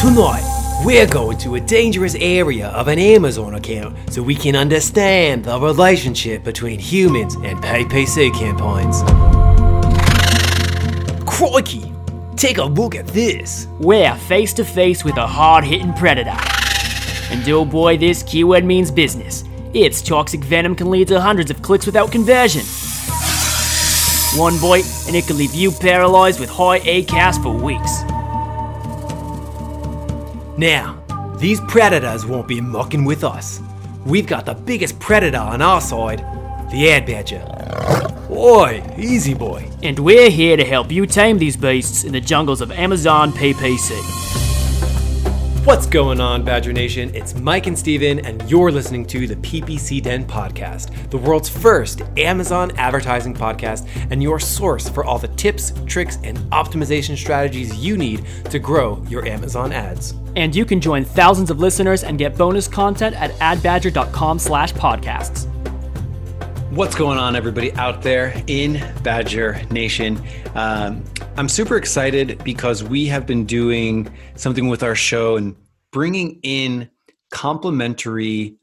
Tonight, 0.00 0.80
we're 0.82 1.06
going 1.06 1.36
to 1.36 1.56
a 1.56 1.60
dangerous 1.60 2.14
area 2.14 2.68
of 2.68 2.88
an 2.88 2.98
Amazon 2.98 3.56
account 3.56 3.94
so 4.10 4.22
we 4.22 4.34
can 4.34 4.56
understand 4.56 5.44
the 5.44 5.60
relationship 5.60 6.42
between 6.42 6.78
humans 6.78 7.34
and 7.34 7.58
PPC 7.58 8.32
campaigns. 8.32 9.02
Crikey! 11.26 11.92
Take 12.34 12.56
a 12.56 12.64
look 12.64 12.94
at 12.94 13.08
this. 13.08 13.68
We're 13.78 14.14
face 14.14 14.54
to 14.54 14.64
face 14.64 15.04
with 15.04 15.18
a 15.18 15.26
hard 15.26 15.64
hitting 15.64 15.92
predator. 15.92 16.38
And 17.30 17.46
oh 17.50 17.66
boy, 17.66 17.98
this 17.98 18.22
keyword 18.22 18.64
means 18.64 18.90
business. 18.90 19.44
Its 19.74 20.00
toxic 20.00 20.40
venom 20.40 20.76
can 20.76 20.88
lead 20.90 21.08
to 21.08 21.20
hundreds 21.20 21.50
of 21.50 21.60
clicks 21.60 21.84
without 21.84 22.10
conversion. 22.10 22.62
One 24.40 24.58
bite, 24.62 24.90
and 25.06 25.14
it 25.14 25.26
can 25.26 25.36
leave 25.36 25.54
you 25.54 25.70
paralyzed 25.70 26.40
with 26.40 26.48
high 26.48 26.80
ACOS 26.80 27.42
for 27.42 27.52
weeks. 27.52 28.09
Now, 30.60 31.02
these 31.38 31.58
predators 31.58 32.26
won't 32.26 32.46
be 32.46 32.60
mucking 32.60 33.06
with 33.06 33.24
us. 33.24 33.62
We've 34.04 34.26
got 34.26 34.44
the 34.44 34.52
biggest 34.52 35.00
predator 35.00 35.38
on 35.38 35.62
our 35.62 35.80
side, 35.80 36.18
the 36.70 36.90
ad 36.90 37.06
badger. 37.06 37.42
Oi, 38.30 38.82
easy 38.98 39.32
boy. 39.32 39.70
And 39.82 39.98
we're 39.98 40.28
here 40.28 40.58
to 40.58 40.64
help 40.66 40.92
you 40.92 41.06
tame 41.06 41.38
these 41.38 41.56
beasts 41.56 42.04
in 42.04 42.12
the 42.12 42.20
jungles 42.20 42.60
of 42.60 42.72
Amazon 42.72 43.32
PPC. 43.32 44.49
What's 45.64 45.84
going 45.86 46.22
on, 46.22 46.42
Badger 46.42 46.72
Nation? 46.72 47.14
It's 47.14 47.34
Mike 47.34 47.66
and 47.66 47.78
Steven, 47.78 48.20
and 48.20 48.50
you're 48.50 48.72
listening 48.72 49.04
to 49.06 49.26
the 49.26 49.36
PPC 49.36 50.02
Den 50.02 50.24
podcast, 50.24 51.10
the 51.10 51.18
world's 51.18 51.50
first 51.50 52.00
Amazon 52.16 52.70
advertising 52.78 53.34
podcast, 53.34 53.86
and 54.10 54.22
your 54.22 54.40
source 54.40 54.88
for 54.88 55.04
all 55.04 55.18
the 55.18 55.28
tips, 55.28 55.74
tricks, 55.84 56.16
and 56.24 56.38
optimization 56.50 57.14
strategies 57.14 57.76
you 57.76 57.98
need 57.98 58.24
to 58.46 58.58
grow 58.58 59.04
your 59.10 59.26
Amazon 59.26 59.70
ads. 59.70 60.14
And 60.34 60.56
you 60.56 60.64
can 60.64 60.80
join 60.80 61.04
thousands 61.04 61.50
of 61.50 61.60
listeners 61.60 62.04
and 62.04 62.18
get 62.18 62.38
bonus 62.38 62.66
content 62.66 63.14
at 63.16 63.32
adbadger.com 63.32 64.38
slash 64.38 64.72
podcasts. 64.72 65.49
What's 66.70 66.94
going 66.94 67.18
on, 67.18 67.34
everybody 67.34 67.72
out 67.72 68.02
there 68.02 68.40
in 68.46 68.80
Badger 69.02 69.60
Nation? 69.72 70.22
Um, 70.54 71.02
I'm 71.36 71.48
super 71.48 71.76
excited 71.76 72.44
because 72.44 72.84
we 72.84 73.06
have 73.06 73.26
been 73.26 73.44
doing 73.44 74.08
something 74.36 74.68
with 74.68 74.84
our 74.84 74.94
show 74.94 75.36
and 75.36 75.56
bringing 75.90 76.38
in 76.44 76.88
complementary 77.32 78.54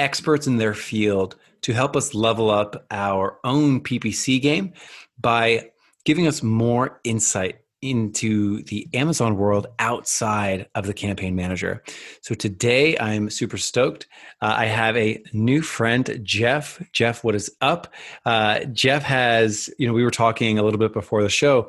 experts 0.00 0.48
in 0.48 0.56
their 0.56 0.74
field 0.74 1.36
to 1.60 1.72
help 1.72 1.94
us 1.94 2.12
level 2.12 2.50
up 2.50 2.84
our 2.90 3.38
own 3.44 3.82
PPC 3.82 4.42
game 4.42 4.72
by 5.20 5.70
giving 6.04 6.26
us 6.26 6.42
more 6.42 7.00
insight 7.04 7.60
into 7.82 8.62
the 8.64 8.88
Amazon 8.94 9.36
world 9.36 9.66
outside 9.78 10.66
of 10.74 10.86
the 10.86 10.94
campaign 10.94 11.34
manager. 11.34 11.82
So 12.22 12.34
today 12.34 12.98
I'm 12.98 13.30
super 13.30 13.56
stoked. 13.56 14.06
Uh, 14.40 14.54
I 14.56 14.66
have 14.66 14.96
a 14.96 15.22
new 15.32 15.62
friend, 15.62 16.20
Jeff. 16.22 16.82
Jeff, 16.92 17.22
what 17.22 17.34
is 17.34 17.50
up? 17.60 17.92
Uh, 18.24 18.60
Jeff 18.66 19.02
has, 19.02 19.70
you 19.78 19.86
know, 19.86 19.92
we 19.92 20.04
were 20.04 20.10
talking 20.10 20.58
a 20.58 20.62
little 20.62 20.78
bit 20.78 20.92
before 20.92 21.22
the 21.22 21.28
show. 21.28 21.68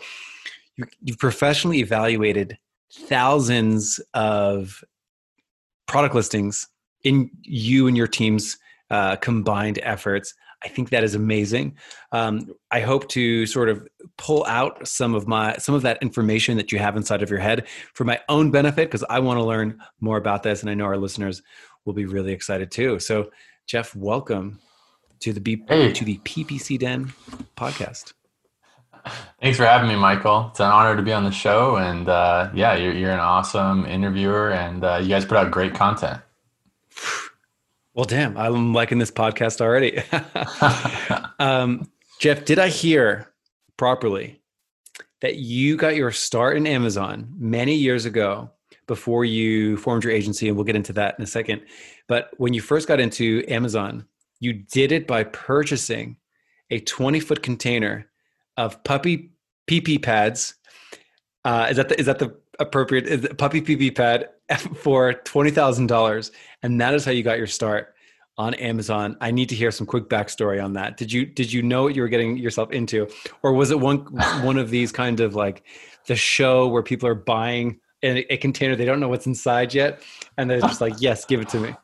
You, 0.77 0.85
you've 1.02 1.19
professionally 1.19 1.80
evaluated 1.80 2.57
thousands 2.91 3.99
of 4.13 4.83
product 5.87 6.15
listings 6.15 6.67
in 7.03 7.30
you 7.41 7.87
and 7.87 7.95
your 7.95 8.07
team's 8.07 8.57
uh, 8.89 9.15
combined 9.17 9.80
efforts. 9.83 10.33
I 10.63 10.67
think 10.67 10.89
that 10.89 11.03
is 11.03 11.15
amazing. 11.15 11.77
Um, 12.11 12.53
I 12.69 12.81
hope 12.81 13.07
to 13.09 13.45
sort 13.45 13.69
of 13.69 13.88
pull 14.17 14.45
out 14.45 14.88
some 14.88 15.15
of 15.15 15.27
my 15.27 15.55
some 15.57 15.75
of 15.75 15.83
that 15.83 16.02
information 16.02 16.57
that 16.57 16.71
you 16.71 16.79
have 16.79 16.97
inside 16.97 17.23
of 17.23 17.29
your 17.29 17.39
head 17.39 17.67
for 17.93 18.03
my 18.03 18.19
own 18.27 18.52
benefit 18.52 18.87
because 18.87 19.05
I 19.09 19.19
want 19.19 19.37
to 19.39 19.43
learn 19.43 19.80
more 20.02 20.17
about 20.17 20.43
this, 20.43 20.61
and 20.61 20.69
I 20.69 20.73
know 20.73 20.85
our 20.85 20.97
listeners 20.97 21.41
will 21.85 21.93
be 21.93 22.05
really 22.05 22.33
excited 22.33 22.71
too. 22.71 22.99
So, 22.99 23.31
Jeff, 23.67 23.95
welcome 23.95 24.59
to 25.21 25.33
the 25.33 25.39
B- 25.39 25.64
hey. 25.67 25.93
to 25.93 26.05
the 26.05 26.17
PPC 26.19 26.80
Den 26.80 27.14
podcast. 27.55 28.14
Thanks 29.42 29.58
for 29.58 29.65
having 29.65 29.87
me, 29.87 29.95
Michael. 29.95 30.48
It's 30.52 30.59
an 30.59 30.67
honor 30.67 30.95
to 30.95 31.02
be 31.02 31.14
on 31.14 31.23
the 31.23 31.31
show, 31.31 31.77
and 31.77 32.09
uh, 32.09 32.49
yeah, 32.53 32.75
you're, 32.75 32.93
you're 32.93 33.11
an 33.11 33.19
awesome 33.19 33.86
interviewer, 33.86 34.52
and 34.52 34.83
uh, 34.83 34.99
you 35.02 35.08
guys 35.08 35.25
put 35.25 35.37
out 35.37 35.52
great 35.52 35.73
content. 35.73 36.21
Well, 37.99 38.05
damn, 38.05 38.37
I'm 38.37 38.71
liking 38.73 38.98
this 38.98 39.11
podcast 39.11 39.60
already. 39.60 40.02
um, 41.39 41.92
Jeff, 42.21 42.45
did 42.45 42.58
I 42.58 42.70
hear 42.70 43.33
properly 43.76 44.39
that 45.20 45.36
you 45.36 45.76
got 45.76 45.98
your 45.98 46.10
start 46.11 46.55
in 46.55 46.65
Amazon 46.65 47.27
many 47.37 47.76
years 47.76 48.05
ago 48.05 48.52
before 48.87 49.26
you 49.26 49.76
formed 49.76 50.05
your 50.05 50.14
agency? 50.14 50.48
And 50.48 50.55
we'll 50.55 50.64
get 50.64 50.77
into 50.77 50.93
that 50.93 51.15
in 51.20 51.26
a 51.26 51.27
second. 51.27 51.61
But 52.08 52.30
when 52.37 52.54
you 52.54 52.61
first 52.61 52.87
got 52.87 53.02
into 53.02 53.43
Amazon, 53.49 54.05
you 54.39 54.54
did 54.54 54.93
it 54.93 55.05
by 55.05 55.26
purchasing 55.26 56.16
a 56.70 56.80
20 56.80 57.20
foot 57.20 57.43
container 57.43 58.10
of 58.55 58.81
puppy 58.86 59.31
pee 59.67 59.81
pee 59.81 59.99
pads. 59.99 60.55
Uh, 61.43 61.67
is 61.70 61.76
that 61.76 61.89
the, 61.89 61.99
is 61.99 62.05
that 62.05 62.20
the 62.20 62.33
appropriate 62.60 63.08
is 63.08 63.27
puppy 63.37 63.60
pee 63.60 63.76
pee 63.76 63.92
pad 63.92 64.30
for 64.76 65.14
twenty 65.14 65.52
thousand 65.52 65.87
dollars, 65.87 66.32
and 66.64 66.80
that 66.82 66.93
is 66.93 67.05
how 67.05 67.11
you 67.11 67.23
got 67.23 67.37
your 67.37 67.48
start 67.48 67.95
on 68.37 68.54
Amazon. 68.55 69.17
I 69.20 69.32
need 69.32 69.49
to 69.49 69.55
hear 69.55 69.70
some 69.70 69.86
quick 69.86 70.10
backstory 70.10 70.64
on 70.64 70.73
that. 70.73 70.98
Did 70.98 71.11
you 71.11 71.26
did 71.26 71.52
you 71.52 71.61
know 71.61 71.83
what 71.83 71.95
you 71.95 72.02
were 72.02 72.08
getting 72.08 72.37
yourself 72.37 72.71
into, 72.71 73.08
or 73.43 73.54
was 73.54 73.71
it 73.71 73.80
one 73.80 73.99
one 74.43 74.58
of 74.58 74.70
these 74.70 74.92
kind 74.92 75.20
of 75.20 75.36
like 75.36 75.64
the 76.08 76.15
show 76.15 76.67
where 76.67 76.82
people 76.82 77.08
are 77.08 77.15
buying 77.15 77.80
a, 78.04 78.33
a 78.33 78.37
container 78.37 78.76
they 78.76 78.86
don't 78.86 78.99
know 78.99 79.10
what's 79.10 79.27
inside 79.27 79.73
yet, 79.73 80.02
and 80.37 80.49
they're 80.49 80.61
just 80.61 80.82
like, 80.82 80.93
"Yes, 80.99 81.26
give 81.26 81.42
it 81.42 81.49
to 81.49 81.60
me." 81.60 81.76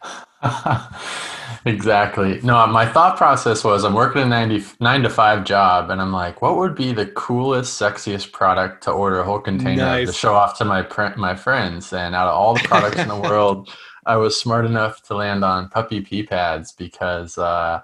exactly. 1.65 2.39
No, 2.41 2.65
my 2.67 2.85
thought 2.85 3.17
process 3.17 3.63
was 3.63 3.83
I'm 3.83 3.93
working 3.93 4.21
a 4.21 4.25
90, 4.25 4.63
nine 4.79 5.03
to 5.03 5.09
five 5.09 5.43
job, 5.43 5.89
and 5.89 6.01
I'm 6.01 6.11
like, 6.11 6.41
what 6.41 6.57
would 6.57 6.75
be 6.75 6.93
the 6.93 7.07
coolest, 7.07 7.79
sexiest 7.79 8.31
product 8.31 8.83
to 8.83 8.91
order 8.91 9.19
a 9.19 9.23
whole 9.23 9.39
container 9.39 9.83
nice. 9.83 10.07
to 10.07 10.13
show 10.13 10.35
off 10.35 10.57
to 10.59 10.65
my 10.65 10.85
my 11.17 11.35
friends? 11.35 11.91
And 11.93 12.15
out 12.15 12.27
of 12.27 12.35
all 12.35 12.55
the 12.55 12.67
products 12.67 12.97
in 12.97 13.07
the 13.07 13.15
world, 13.29 13.69
I 14.05 14.17
was 14.17 14.39
smart 14.39 14.65
enough 14.65 15.01
to 15.03 15.15
land 15.15 15.43
on 15.43 15.69
puppy 15.69 16.01
pee 16.01 16.23
pads 16.23 16.71
because. 16.71 17.37
Uh, 17.37 17.81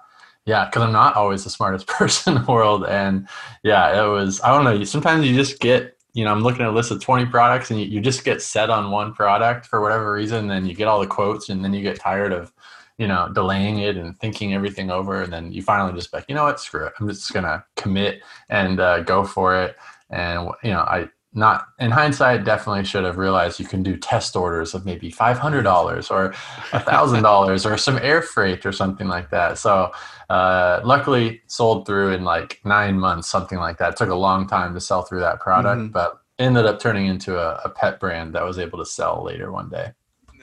yeah, 0.48 0.66
because 0.66 0.82
I'm 0.82 0.92
not 0.92 1.16
always 1.16 1.44
the 1.44 1.52
smartest 1.52 1.86
person 2.00 2.36
in 2.36 2.44
the 2.44 2.52
world, 2.52 2.84
and 2.86 3.28
yeah, 3.62 4.04
it 4.04 4.10
was. 4.10 4.42
I 4.42 4.50
don't 4.50 4.64
know. 4.64 4.84
Sometimes 4.86 5.24
you 5.24 5.36
just 5.36 5.60
get 5.60 6.01
you 6.14 6.26
know, 6.26 6.32
I'm 6.32 6.42
looking 6.42 6.62
at 6.62 6.70
a 6.70 6.72
list 6.72 6.92
of 6.92 7.02
20 7.02 7.28
products 7.28 7.72
and 7.72 7.80
you, 7.80 7.86
you 7.86 8.02
just 8.02 8.24
get 8.24 8.42
set 8.42 8.70
on 8.70 8.92
one 8.92 9.14
product 9.14 9.66
for 9.66 9.82
whatever 9.82 10.12
reason. 10.12 10.48
Then 10.48 10.66
you 10.66 10.74
get 10.74 10.88
all 10.88 11.00
the 11.00 11.08
quotes 11.08 11.50
and 11.50 11.64
then 11.64 11.74
you 11.74 11.82
get 11.82 12.00
tired 12.00 12.34
of, 12.34 12.52
you 12.98 13.08
know, 13.08 13.30
delaying 13.34 13.80
it 13.80 13.98
and 13.98 14.20
thinking 14.20 14.54
everything 14.54 14.92
over. 14.92 15.22
And 15.22 15.32
then 15.32 15.52
you 15.52 15.62
finally 15.62 15.94
just 15.94 16.14
like, 16.14 16.26
you 16.28 16.36
know 16.36 16.44
what, 16.44 16.60
screw 16.60 16.86
it. 16.86 16.94
I'm 17.00 17.08
just 17.08 17.32
going 17.32 17.46
to 17.46 17.64
commit 17.78 18.22
and 18.50 18.80
uh, 18.80 19.02
go 19.02 19.24
for 19.24 19.56
it. 19.56 19.76
And, 20.10 20.50
you 20.64 20.72
know, 20.72 20.82
I, 20.82 21.10
not 21.34 21.68
in 21.80 21.92
hindsight 21.92 22.44
definitely 22.44 22.84
should 22.84 23.06
have 23.06 23.18
realized 23.18 23.60
you 23.60 23.66
can 23.66 23.82
do 23.82 23.96
test 23.96 24.36
orders 24.36 24.74
of 24.74 24.86
maybe 24.86 25.10
$500 25.10 26.12
or 26.12 26.30
$1000 26.32 27.72
or 27.72 27.78
some 27.78 27.98
air 28.00 28.22
freight 28.22 28.66
or 28.66 28.74
something 28.74 29.08
like 29.08 29.30
that. 29.30 29.58
So 29.58 29.92
uh, 30.30 30.82
luckily 30.84 31.42
sold 31.48 31.86
through 31.86 32.14
in 32.14 32.26
like 32.26 32.60
nine 32.66 33.00
months 33.00 33.30
something 33.30 33.60
like 33.60 33.78
that. 33.78 33.94
It 33.94 33.98
took 33.98 34.10
a 34.10 34.16
long 34.16 34.46
time 34.46 34.74
to 34.74 34.82
sell 34.82 35.04
through 35.04 35.22
that 35.22 35.40
product 35.40 35.80
mm-hmm. 35.80 35.92
but 35.92 36.20
ended 36.38 36.66
up 36.66 36.80
turning 36.80 37.06
into 37.06 37.40
a, 37.40 37.62
a, 37.64 37.70
pet 37.70 38.00
brand 38.00 38.34
that 38.34 38.44
was 38.44 38.58
able 38.58 38.80
to 38.80 38.86
sell 38.86 39.24
later 39.24 39.52
one 39.52 39.70
day. 39.70 39.92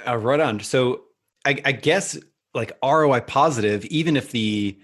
Uh, 0.06 0.16
right 0.16 0.41
on. 0.41 0.60
So 0.60 1.03
I, 1.44 1.60
I 1.65 1.72
guess 1.72 2.16
like 2.55 2.72
roi 2.82 3.20
positive 3.20 3.84
even 3.87 4.16
if 4.16 4.31
the 4.31 4.78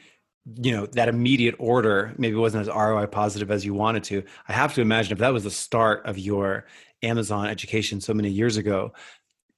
you 0.63 0.73
know 0.73 0.87
that 0.87 1.09
immediate 1.09 1.55
order 1.59 2.15
maybe 2.19 2.37
wasn't 2.37 2.69
as 2.69 2.75
ROI 2.75 3.07
positive 3.07 3.51
as 3.51 3.65
you 3.65 3.75
wanted 3.75 4.05
to. 4.05 4.23
I 4.49 4.53
have 4.53 4.75
to 4.75 4.83
imagine 4.83 5.13
if 5.13 5.19
that 5.19 5.33
was 5.33 5.45
the 5.45 5.51
start 5.51 6.05
of 6.05 6.19
your 6.19 6.67
Amazon 7.03 7.47
education 7.47 8.01
so 8.01 8.15
many 8.15 8.31
years 8.31 8.57
ago, 8.57 8.93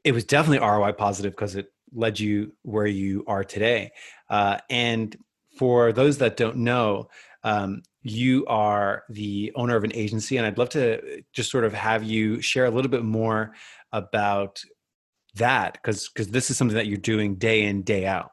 it 0.05 0.12
was 0.12 0.25
definitely 0.25 0.66
ROI 0.66 0.93
positive 0.93 1.32
because 1.32 1.56
it 1.56 1.72
led 1.93 2.20
you 2.20 2.52
where 2.62 2.87
you 2.87 3.25
are 3.26 3.44
today. 3.44 3.90
Uh, 4.28 4.58
and 4.70 5.16
for 5.56 5.93
those 5.93 6.19
that 6.19 6.37
don't 6.37 6.58
know, 6.58 7.08
um, 7.43 7.82
you 8.02 8.46
are 8.46 9.05
the 9.08 9.52
owner 9.56 9.75
of 9.76 9.84
an 9.84 9.93
agency, 9.94 10.37
and 10.37 10.46
I'd 10.46 10.58
love 10.58 10.69
to 10.70 11.22
just 11.32 11.50
sort 11.50 11.64
of 11.64 11.72
have 11.72 12.05
you 12.05 12.40
share 12.40 12.66
a 12.66 12.70
little 12.70 12.90
bit 12.90 13.05
more 13.05 13.55
about 13.93 14.62
that 15.34 15.75
because 15.75 16.08
because 16.08 16.28
this 16.28 16.50
is 16.50 16.56
something 16.56 16.76
that 16.76 16.87
you're 16.87 16.96
doing 16.96 17.37
day 17.37 17.62
in 17.64 17.82
day 17.82 18.06
out. 18.06 18.31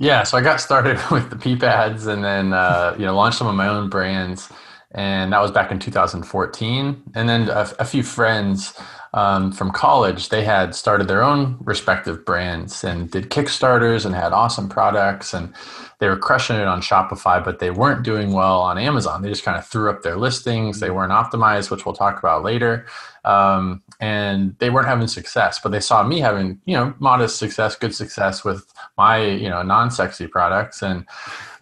Yeah, 0.00 0.22
so 0.22 0.38
I 0.38 0.42
got 0.42 0.60
started 0.60 0.96
with 1.10 1.28
the 1.28 1.36
pee 1.36 1.56
pads 1.56 2.06
and 2.06 2.24
then 2.24 2.52
uh, 2.52 2.94
you 2.96 3.04
know 3.04 3.16
launched 3.16 3.38
some 3.38 3.48
of 3.48 3.56
my 3.56 3.66
own 3.66 3.90
brands, 3.90 4.48
and 4.92 5.32
that 5.32 5.42
was 5.42 5.50
back 5.50 5.72
in 5.72 5.80
2014. 5.80 7.02
And 7.16 7.28
then 7.28 7.48
a, 7.48 7.68
a 7.80 7.84
few 7.84 8.04
friends 8.04 8.78
um, 9.12 9.50
from 9.50 9.72
college 9.72 10.28
they 10.28 10.44
had 10.44 10.74
started 10.74 11.08
their 11.08 11.22
own 11.22 11.56
respective 11.60 12.24
brands 12.24 12.84
and 12.84 13.10
did 13.10 13.30
kickstarters 13.30 14.06
and 14.06 14.14
had 14.14 14.32
awesome 14.32 14.68
products 14.68 15.34
and 15.34 15.52
they 15.98 16.08
were 16.08 16.16
crushing 16.16 16.56
it 16.56 16.68
on 16.68 16.80
Shopify, 16.80 17.44
but 17.44 17.58
they 17.58 17.70
weren't 17.70 18.04
doing 18.04 18.32
well 18.32 18.60
on 18.60 18.78
Amazon. 18.78 19.22
They 19.22 19.30
just 19.30 19.42
kind 19.42 19.58
of 19.58 19.66
threw 19.66 19.90
up 19.90 20.02
their 20.02 20.16
listings. 20.16 20.78
They 20.78 20.90
weren't 20.90 21.10
optimized, 21.10 21.70
which 21.72 21.84
we'll 21.84 21.94
talk 21.94 22.20
about 22.20 22.44
later. 22.44 22.86
Um, 23.24 23.82
and 23.98 24.56
they 24.60 24.70
weren't 24.70 24.86
having 24.86 25.08
success, 25.08 25.58
but 25.60 25.72
they 25.72 25.80
saw 25.80 26.04
me 26.04 26.20
having, 26.20 26.60
you 26.66 26.76
know, 26.76 26.94
modest 27.00 27.36
success, 27.36 27.74
good 27.74 27.94
success 27.96 28.44
with 28.44 28.72
my, 28.98 29.24
you 29.24 29.48
know, 29.48 29.62
non-sexy 29.62 30.26
products. 30.26 30.82
And 30.82 31.06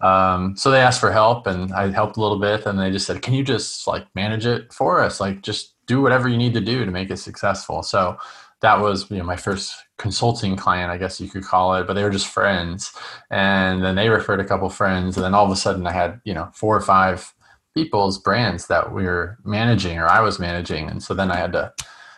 um, 0.01 0.57
so 0.57 0.71
they 0.71 0.81
asked 0.81 0.99
for 0.99 1.11
help 1.11 1.47
and 1.47 1.71
I 1.73 1.89
helped 1.91 2.17
a 2.17 2.21
little 2.21 2.39
bit. 2.39 2.65
And 2.65 2.77
they 2.79 2.91
just 2.91 3.05
said, 3.05 3.21
can 3.21 3.33
you 3.33 3.43
just 3.43 3.87
like 3.87 4.07
manage 4.15 4.45
it 4.45 4.73
for 4.73 5.01
us? 5.01 5.21
Like 5.21 5.43
just 5.43 5.75
do 5.85 6.01
whatever 6.01 6.27
you 6.27 6.37
need 6.37 6.53
to 6.55 6.61
do 6.61 6.83
to 6.83 6.91
make 6.91 7.11
it 7.11 7.17
successful. 7.17 7.83
So 7.83 8.17
that 8.61 8.79
was 8.79 9.09
you 9.11 9.17
know 9.17 9.23
my 9.23 9.35
first 9.35 9.75
consulting 9.97 10.55
client 10.55 10.91
i 10.91 10.97
guess 10.97 11.21
you 11.21 11.29
could 11.29 11.43
call 11.43 11.75
it 11.75 11.85
but 11.85 11.93
they 11.93 12.03
were 12.03 12.09
just 12.09 12.27
friends 12.27 12.91
and 13.29 13.83
then 13.83 13.95
they 13.95 14.09
referred 14.09 14.39
a 14.39 14.45
couple 14.45 14.69
friends 14.69 15.15
and 15.15 15.23
then 15.23 15.33
all 15.33 15.45
of 15.45 15.51
a 15.51 15.55
sudden 15.55 15.85
i 15.85 15.91
had 15.91 16.19
you 16.23 16.33
know 16.33 16.49
four 16.53 16.75
or 16.75 16.81
five 16.81 17.33
people's 17.75 18.17
brands 18.17 18.67
that 18.67 18.93
we 18.93 19.03
were 19.03 19.37
managing 19.43 19.97
or 19.97 20.07
i 20.07 20.19
was 20.19 20.39
managing 20.39 20.89
and 20.89 21.03
so 21.03 21.13
then 21.13 21.31
i 21.31 21.37
had 21.37 21.51
to 21.51 21.71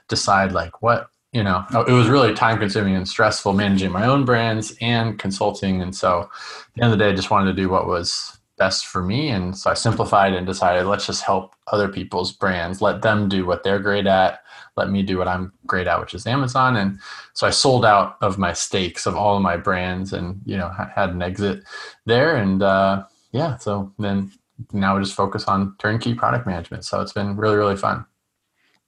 decide 0.08 0.52
like 0.52 0.82
what 0.82 1.10
you 1.32 1.44
know 1.44 1.64
it 1.88 1.92
was 1.92 2.10
really 2.10 2.34
time 2.34 2.58
consuming 2.58 2.96
and 2.96 3.08
stressful 3.08 3.54
managing 3.54 3.92
my 3.92 4.06
own 4.06 4.26
brands 4.26 4.76
and 4.82 5.20
consulting 5.20 5.82
and 5.82 5.96
so 5.96 6.22
at 6.22 6.30
the 6.76 6.84
end 6.84 6.94
of 6.94 6.98
the 6.98 7.04
day 7.04 7.12
i 7.12 7.16
just 7.16 7.32
wanted 7.32 7.56
to 7.56 7.62
do 7.62 7.70
what 7.70 7.88
was 7.88 8.38
best 8.58 8.88
for 8.88 9.04
me 9.04 9.30
and 9.30 9.58
so 9.58 9.70
i 9.70 9.74
simplified 9.74 10.34
and 10.34 10.48
decided 10.48 10.86
let's 10.86 11.06
just 11.06 11.24
help 11.24 11.56
other 11.68 11.88
people's 11.88 12.32
brands 12.32 12.82
let 12.82 13.02
them 13.02 13.30
do 13.30 13.46
what 13.46 13.64
they're 13.64 13.80
great 13.80 14.08
at 14.08 14.42
let 14.80 14.90
me 14.90 15.04
do 15.04 15.18
what 15.18 15.28
I'm 15.28 15.52
great 15.68 15.88
at, 15.88 16.00
which 16.00 16.14
is 16.14 16.26
Amazon. 16.26 16.78
And 16.78 17.00
so 17.34 17.46
I 17.46 17.50
sold 17.50 17.86
out 17.86 18.16
of 18.22 18.38
my 18.38 18.54
stakes 18.54 19.06
of 19.06 19.16
all 19.16 19.36
of 19.36 19.44
my 19.44 19.58
brands 19.58 20.14
and, 20.14 20.42
you 20.46 20.58
know, 20.58 20.72
had 20.96 21.10
an 21.10 21.22
exit 21.22 21.64
there. 22.06 22.38
And 22.38 22.64
uh, 22.64 23.04
yeah, 23.34 23.58
so 23.58 23.92
then 24.00 24.32
now 24.72 24.96
we 24.96 25.04
just 25.04 25.16
focus 25.16 25.44
on 25.46 25.76
turnkey 25.78 26.16
product 26.16 26.48
management. 26.48 26.86
So 26.86 27.02
it's 27.02 27.14
been 27.14 27.36
really, 27.36 27.58
really 27.58 27.76
fun. 27.76 28.06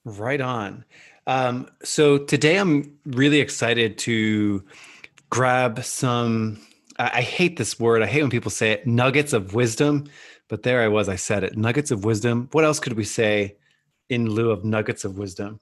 Right 0.05 0.41
on. 0.41 0.85
Um, 1.27 1.69
so 1.83 2.17
today 2.17 2.57
I'm 2.57 2.97
really 3.05 3.39
excited 3.39 3.97
to 3.99 4.63
grab 5.29 5.83
some, 5.83 6.59
I, 6.97 7.19
I 7.19 7.21
hate 7.21 7.57
this 7.57 7.79
word. 7.79 8.01
I 8.01 8.07
hate 8.07 8.21
when 8.21 8.31
people 8.31 8.51
say 8.51 8.71
it, 8.71 8.87
nuggets 8.87 9.33
of 9.33 9.53
wisdom. 9.53 10.05
But 10.49 10.63
there 10.63 10.81
I 10.81 10.87
was, 10.89 11.07
I 11.07 11.15
said 11.15 11.43
it, 11.43 11.57
nuggets 11.57 11.91
of 11.91 12.03
wisdom. 12.03 12.49
What 12.51 12.65
else 12.65 12.79
could 12.79 12.93
we 12.93 13.05
say 13.05 13.55
in 14.09 14.29
lieu 14.29 14.51
of 14.51 14.65
nuggets 14.65 15.05
of 15.05 15.17
wisdom? 15.17 15.61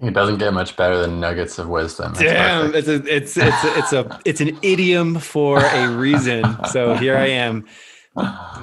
It 0.00 0.12
doesn't 0.12 0.38
get 0.38 0.52
much 0.52 0.76
better 0.76 0.98
than 0.98 1.20
nuggets 1.20 1.58
of 1.60 1.68
wisdom. 1.68 2.14
That's 2.14 2.24
Damn, 2.24 2.74
it's 2.74 2.88
a, 2.88 2.94
it's 3.06 3.36
it's 3.36 3.64
a, 3.64 3.78
it's 3.78 3.92
a 3.92 4.20
it's 4.24 4.40
an 4.40 4.58
idiom 4.60 5.20
for 5.20 5.60
a 5.60 5.88
reason. 5.88 6.44
so 6.66 6.94
here 6.94 7.16
I 7.16 7.26
am 7.26 7.66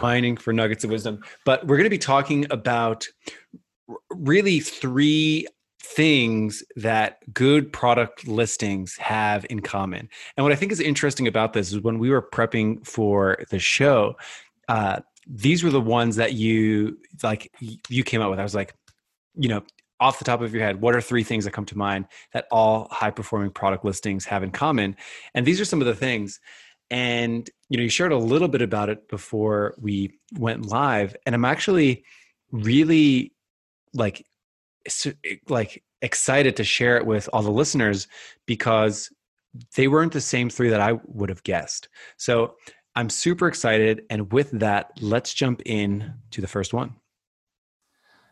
mining 0.01 0.35
for 0.35 0.51
nuggets 0.51 0.83
of 0.83 0.89
wisdom. 0.89 1.21
But 1.45 1.65
we're 1.65 1.77
going 1.77 1.85
to 1.85 1.89
be 1.89 1.97
talking 1.97 2.47
about 2.51 3.07
really 4.09 4.59
three 4.59 5.47
things 5.81 6.63
that 6.75 7.17
good 7.33 7.73
product 7.73 8.27
listings 8.27 8.95
have 8.97 9.45
in 9.49 9.59
common. 9.61 10.07
And 10.37 10.43
what 10.43 10.53
I 10.53 10.55
think 10.55 10.71
is 10.71 10.79
interesting 10.79 11.27
about 11.27 11.53
this 11.53 11.73
is 11.73 11.79
when 11.79 11.97
we 11.97 12.11
were 12.11 12.21
prepping 12.21 12.85
for 12.85 13.37
the 13.49 13.57
show, 13.57 14.15
uh, 14.67 14.99
these 15.27 15.63
were 15.63 15.71
the 15.71 15.81
ones 15.81 16.15
that 16.17 16.33
you 16.33 16.99
like 17.23 17.51
you 17.89 18.03
came 18.03 18.21
up 18.21 18.29
with. 18.29 18.39
I 18.39 18.43
was 18.43 18.55
like, 18.55 18.75
you 19.35 19.49
know, 19.49 19.63
off 19.99 20.19
the 20.19 20.25
top 20.25 20.41
of 20.41 20.53
your 20.53 20.63
head, 20.63 20.81
what 20.81 20.95
are 20.95 21.01
three 21.01 21.23
things 21.23 21.45
that 21.45 21.51
come 21.51 21.65
to 21.65 21.77
mind 21.77 22.05
that 22.33 22.47
all 22.51 22.87
high 22.91 23.11
performing 23.11 23.49
product 23.51 23.83
listings 23.83 24.25
have 24.25 24.43
in 24.43 24.51
common? 24.51 24.95
And 25.33 25.45
these 25.45 25.59
are 25.59 25.65
some 25.65 25.81
of 25.81 25.87
the 25.87 25.95
things. 25.95 26.39
And 26.91 27.49
you 27.69 27.77
know, 27.77 27.83
you 27.83 27.89
shared 27.89 28.11
a 28.11 28.17
little 28.17 28.47
bit 28.47 28.61
about 28.61 28.89
it 28.89 29.07
before 29.07 29.73
we 29.79 30.19
went 30.37 30.67
live, 30.67 31.15
and 31.25 31.33
I'm 31.33 31.45
actually 31.45 32.03
really 32.51 33.33
like 33.93 34.25
like 35.47 35.83
excited 36.01 36.55
to 36.57 36.63
share 36.63 36.97
it 36.97 37.05
with 37.05 37.29
all 37.31 37.41
the 37.41 37.51
listeners 37.51 38.07
because 38.45 39.09
they 39.75 39.87
weren't 39.87 40.13
the 40.13 40.21
same 40.21 40.49
three 40.49 40.69
that 40.69 40.81
I 40.81 40.93
would 41.05 41.29
have 41.29 41.43
guessed. 41.43 41.89
So 42.17 42.55
I'm 42.95 43.09
super 43.09 43.47
excited. 43.47 44.03
And 44.09 44.31
with 44.31 44.51
that, 44.51 44.91
let's 45.01 45.33
jump 45.33 45.61
in 45.65 46.13
to 46.31 46.41
the 46.41 46.47
first 46.47 46.73
one. 46.73 46.95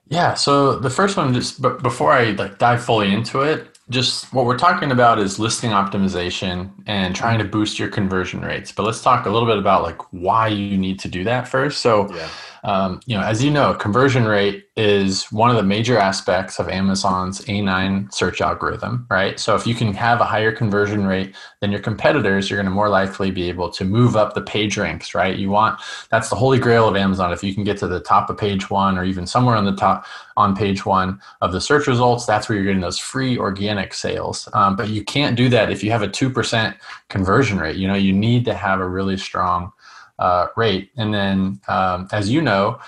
Yeah. 0.07 0.33
So 0.33 0.79
the 0.79 0.89
first 0.89 1.17
one, 1.17 1.33
just 1.33 1.61
but 1.61 1.83
before 1.83 2.11
I 2.11 2.31
like 2.31 2.57
dive 2.57 2.83
fully 2.83 3.13
into 3.13 3.41
it, 3.41 3.77
just 3.89 4.33
what 4.33 4.45
we're 4.45 4.57
talking 4.57 4.91
about 4.91 5.19
is 5.19 5.37
listing 5.37 5.71
optimization 5.71 6.71
and 6.87 7.15
trying 7.15 7.37
to 7.39 7.45
boost 7.45 7.77
your 7.77 7.89
conversion 7.89 8.41
rates. 8.41 8.71
But 8.71 8.83
let's 8.83 9.01
talk 9.01 9.27
a 9.27 9.29
little 9.29 9.47
bit 9.47 9.57
about 9.57 9.83
like 9.83 10.01
why 10.11 10.47
you 10.47 10.77
need 10.77 10.99
to 10.99 11.07
do 11.07 11.23
that 11.25 11.47
first. 11.47 11.81
So. 11.81 12.13
Yeah 12.13 12.29
um, 12.63 12.99
you 13.05 13.15
know, 13.15 13.23
as 13.23 13.43
you 13.43 13.51
know, 13.51 13.73
conversion 13.73 14.25
rate 14.25 14.65
is 14.75 15.25
one 15.31 15.49
of 15.49 15.55
the 15.57 15.63
major 15.63 15.97
aspects 15.97 16.59
of 16.59 16.69
Amazon's 16.69 17.41
A9 17.41 18.13
search 18.13 18.41
algorithm, 18.41 19.05
right? 19.09 19.39
So 19.39 19.55
if 19.55 19.67
you 19.67 19.75
can 19.75 19.93
have 19.93 20.21
a 20.21 20.25
higher 20.25 20.51
conversion 20.51 21.05
rate 21.05 21.35
than 21.59 21.71
your 21.71 21.81
competitors, 21.81 22.49
you're 22.49 22.57
going 22.57 22.65
to 22.65 22.71
more 22.71 22.89
likely 22.89 23.31
be 23.31 23.49
able 23.49 23.69
to 23.71 23.83
move 23.83 24.15
up 24.15 24.33
the 24.33 24.41
page 24.41 24.77
ranks, 24.77 25.13
right? 25.13 25.35
You 25.35 25.49
want 25.49 25.81
that's 26.09 26.29
the 26.29 26.35
holy 26.35 26.59
grail 26.59 26.87
of 26.87 26.95
Amazon. 26.95 27.33
If 27.33 27.43
you 27.43 27.53
can 27.53 27.63
get 27.63 27.77
to 27.79 27.87
the 27.87 27.99
top 27.99 28.29
of 28.29 28.37
page 28.37 28.69
one 28.69 28.97
or 28.97 29.03
even 29.03 29.27
somewhere 29.27 29.55
on 29.55 29.65
the 29.65 29.75
top 29.75 30.05
on 30.37 30.55
page 30.55 30.85
one 30.85 31.19
of 31.41 31.51
the 31.51 31.59
search 31.61 31.87
results, 31.87 32.25
that's 32.25 32.47
where 32.47 32.57
you're 32.57 32.65
getting 32.65 32.81
those 32.81 32.99
free 32.99 33.37
organic 33.37 33.93
sales. 33.93 34.47
Um, 34.53 34.75
but 34.75 34.89
you 34.89 35.03
can't 35.03 35.35
do 35.35 35.49
that 35.49 35.71
if 35.71 35.83
you 35.83 35.91
have 35.91 36.01
a 36.01 36.07
two 36.07 36.29
percent 36.29 36.77
conversion 37.09 37.59
rate. 37.59 37.75
You 37.75 37.87
know, 37.87 37.95
you 37.95 38.13
need 38.13 38.45
to 38.45 38.53
have 38.53 38.79
a 38.79 38.87
really 38.87 39.17
strong 39.17 39.73
uh, 40.19 40.47
rate. 40.55 40.91
And 40.97 41.13
then, 41.13 41.59
um, 41.67 42.07
as 42.11 42.29
you 42.29 42.41
know, 42.41 42.79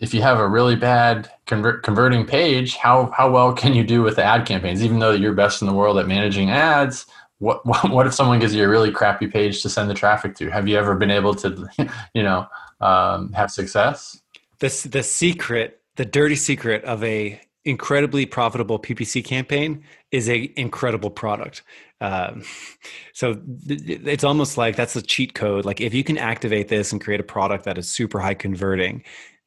if 0.00 0.12
you 0.14 0.22
have 0.22 0.38
a 0.38 0.48
really 0.48 0.76
bad 0.76 1.30
convert, 1.46 1.82
converting 1.82 2.26
page, 2.26 2.76
how 2.76 3.06
how 3.16 3.30
well 3.30 3.52
can 3.52 3.74
you 3.74 3.84
do 3.84 4.02
with 4.02 4.16
the 4.16 4.24
ad 4.24 4.46
campaigns? 4.46 4.82
Even 4.82 4.98
though 4.98 5.12
you're 5.12 5.34
best 5.34 5.62
in 5.62 5.68
the 5.68 5.74
world 5.74 5.98
at 5.98 6.08
managing 6.08 6.50
ads, 6.50 7.06
what 7.38 7.64
what 7.90 8.06
if 8.06 8.14
someone 8.14 8.38
gives 8.38 8.54
you 8.54 8.64
a 8.64 8.68
really 8.68 8.90
crappy 8.90 9.26
page 9.26 9.62
to 9.62 9.68
send 9.68 9.90
the 9.90 9.94
traffic 9.94 10.34
to? 10.36 10.50
Have 10.50 10.68
you 10.68 10.76
ever 10.76 10.94
been 10.94 11.10
able 11.10 11.34
to, 11.36 11.68
you 12.14 12.22
know, 12.22 12.46
um, 12.80 13.32
have 13.32 13.50
success? 13.50 14.20
The 14.58 14.88
the 14.90 15.02
secret, 15.02 15.80
the 15.96 16.04
dirty 16.04 16.36
secret 16.36 16.84
of 16.84 17.04
a 17.04 17.40
incredibly 17.64 18.26
profitable 18.26 18.78
PPC 18.78 19.24
campaign 19.24 19.84
is 20.10 20.28
a 20.28 20.52
incredible 20.56 21.10
product. 21.10 21.62
Um, 22.00 22.42
so 23.12 23.34
th- 23.34 23.82
it's 23.86 24.24
almost 24.24 24.56
like 24.56 24.76
that's 24.76 24.96
a 24.96 25.02
cheat 25.02 25.34
code. 25.34 25.64
Like 25.64 25.80
if 25.80 25.94
you 25.94 26.04
can 26.04 26.18
activate 26.18 26.68
this 26.68 26.92
and 26.92 27.00
create 27.00 27.20
a 27.20 27.24
product 27.24 27.64
that 27.64 27.78
is 27.78 27.90
super 27.90 28.18
high 28.18 28.34
converting, 28.34 29.04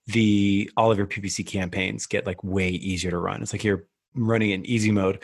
the 0.08 0.70
all 0.76 0.92
of 0.92 0.98
your 0.98 1.08
PPC 1.08 1.46
campaigns 1.46 2.06
get 2.06 2.26
like 2.26 2.44
way 2.44 2.70
easier 2.70 3.12
to 3.12 3.18
run. 3.18 3.42
It's 3.42 3.54
like 3.54 3.64
you're 3.64 3.86
running 4.16 4.52
in 4.52 4.66
easy 4.66 4.92
mode. 4.92 5.20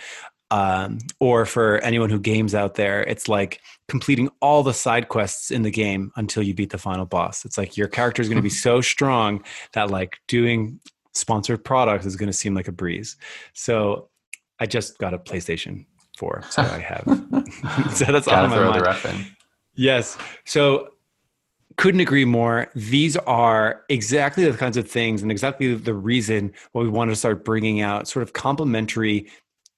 Um, 0.52 0.98
or 1.20 1.46
for 1.46 1.78
anyone 1.80 2.10
who 2.10 2.20
games 2.20 2.56
out 2.56 2.74
there, 2.74 3.04
it's 3.04 3.28
like 3.28 3.62
completing 3.88 4.30
all 4.42 4.64
the 4.64 4.74
side 4.74 5.08
quests 5.08 5.52
in 5.52 5.62
the 5.62 5.70
game 5.70 6.12
until 6.16 6.42
you 6.42 6.56
beat 6.56 6.72
the 6.72 6.80
final 6.80 7.06
boss. 7.06 7.46
It's 7.46 7.58
like 7.58 7.78
your 7.78 7.88
character 7.88 8.24
is 8.24 8.30
going 8.30 8.38
to 8.38 8.44
be 8.44 8.50
so 8.68 8.82
strong 8.82 9.44
that 9.74 9.92
like 9.92 10.18
doing 10.28 10.80
sponsored 11.20 11.64
products 11.64 12.06
is 12.06 12.16
going 12.16 12.28
to 12.28 12.34
seem 12.34 12.54
like 12.56 12.68
a 12.68 12.72
breeze. 12.72 13.18
So 13.54 14.10
I 14.60 14.66
just 14.66 14.98
got 14.98 15.14
a 15.14 15.20
PlayStation 15.20 15.86
4, 16.18 16.44
so 16.50 16.62
I 16.62 16.80
have. 16.80 17.04
so 17.94 18.06
that's 18.06 18.28
all 18.28 18.48
my 18.48 18.80
mind. 19.04 19.28
Yes. 19.76 20.18
So 20.46 20.90
couldn't 21.78 22.02
agree 22.02 22.26
more. 22.26 22.70
These 22.76 23.16
are 23.18 23.84
exactly 23.88 24.44
the 24.50 24.58
kinds 24.58 24.76
of 24.76 24.90
things 24.90 25.22
and 25.22 25.32
exactly 25.32 25.74
the 25.76 25.94
reason 25.94 26.52
why 26.74 26.82
we 26.82 26.90
want 26.90 27.10
to 27.10 27.16
start 27.16 27.46
bringing 27.46 27.80
out 27.82 28.08
sort 28.08 28.24
of 28.24 28.34
complementary 28.34 29.30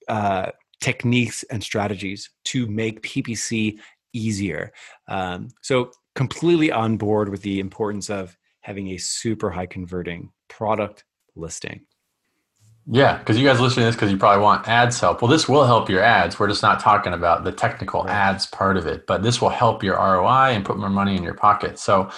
uh, 0.07 0.48
techniques 0.79 1.43
and 1.51 1.63
strategies 1.63 2.29
to 2.45 2.65
make 2.65 3.03
PPC 3.03 3.77
easier. 4.13 4.74
Um, 5.07 5.50
so 5.62 5.91
completely 6.15 6.71
on 6.71 6.98
board 6.98 7.29
with 7.29 7.43
the 7.43 7.60
importance 7.60 8.10
of 8.10 8.36
having 8.62 8.89
a 8.89 8.98
super 8.98 9.51
high 9.51 9.67
converting 9.67 10.31
product 10.50 11.03
listing. 11.36 11.86
Yeah, 12.88 13.20
because 13.20 13.38
you 13.38 13.48
guys 13.48 13.60
listening 13.60 13.84
to 13.84 13.88
this 13.88 13.96
because 13.96 14.12
you 14.12 14.18
probably 14.18 14.42
want 14.42 14.68
ads 14.68 15.00
help. 15.00 15.22
Well, 15.22 15.30
this 15.30 15.48
will 15.48 15.66
help 15.66 15.88
your 15.88 16.02
ads. 16.02 16.40
We're 16.40 16.48
just 16.48 16.64
not 16.64 16.80
talking 16.80 17.14
about 17.14 17.44
the 17.44 17.52
technical 17.52 18.08
ads 18.10 18.48
part 18.48 18.76
of 18.76 18.88
it, 18.88 19.06
but 19.06 19.22
this 19.22 19.40
will 19.40 19.50
help 19.50 19.84
your 19.84 19.96
ROI 19.96 20.54
and 20.54 20.66
put 20.66 20.78
more 20.78 20.90
money 20.90 21.16
in 21.16 21.22
your 21.22 21.36
pocket. 21.36 21.78
So, 21.78 22.10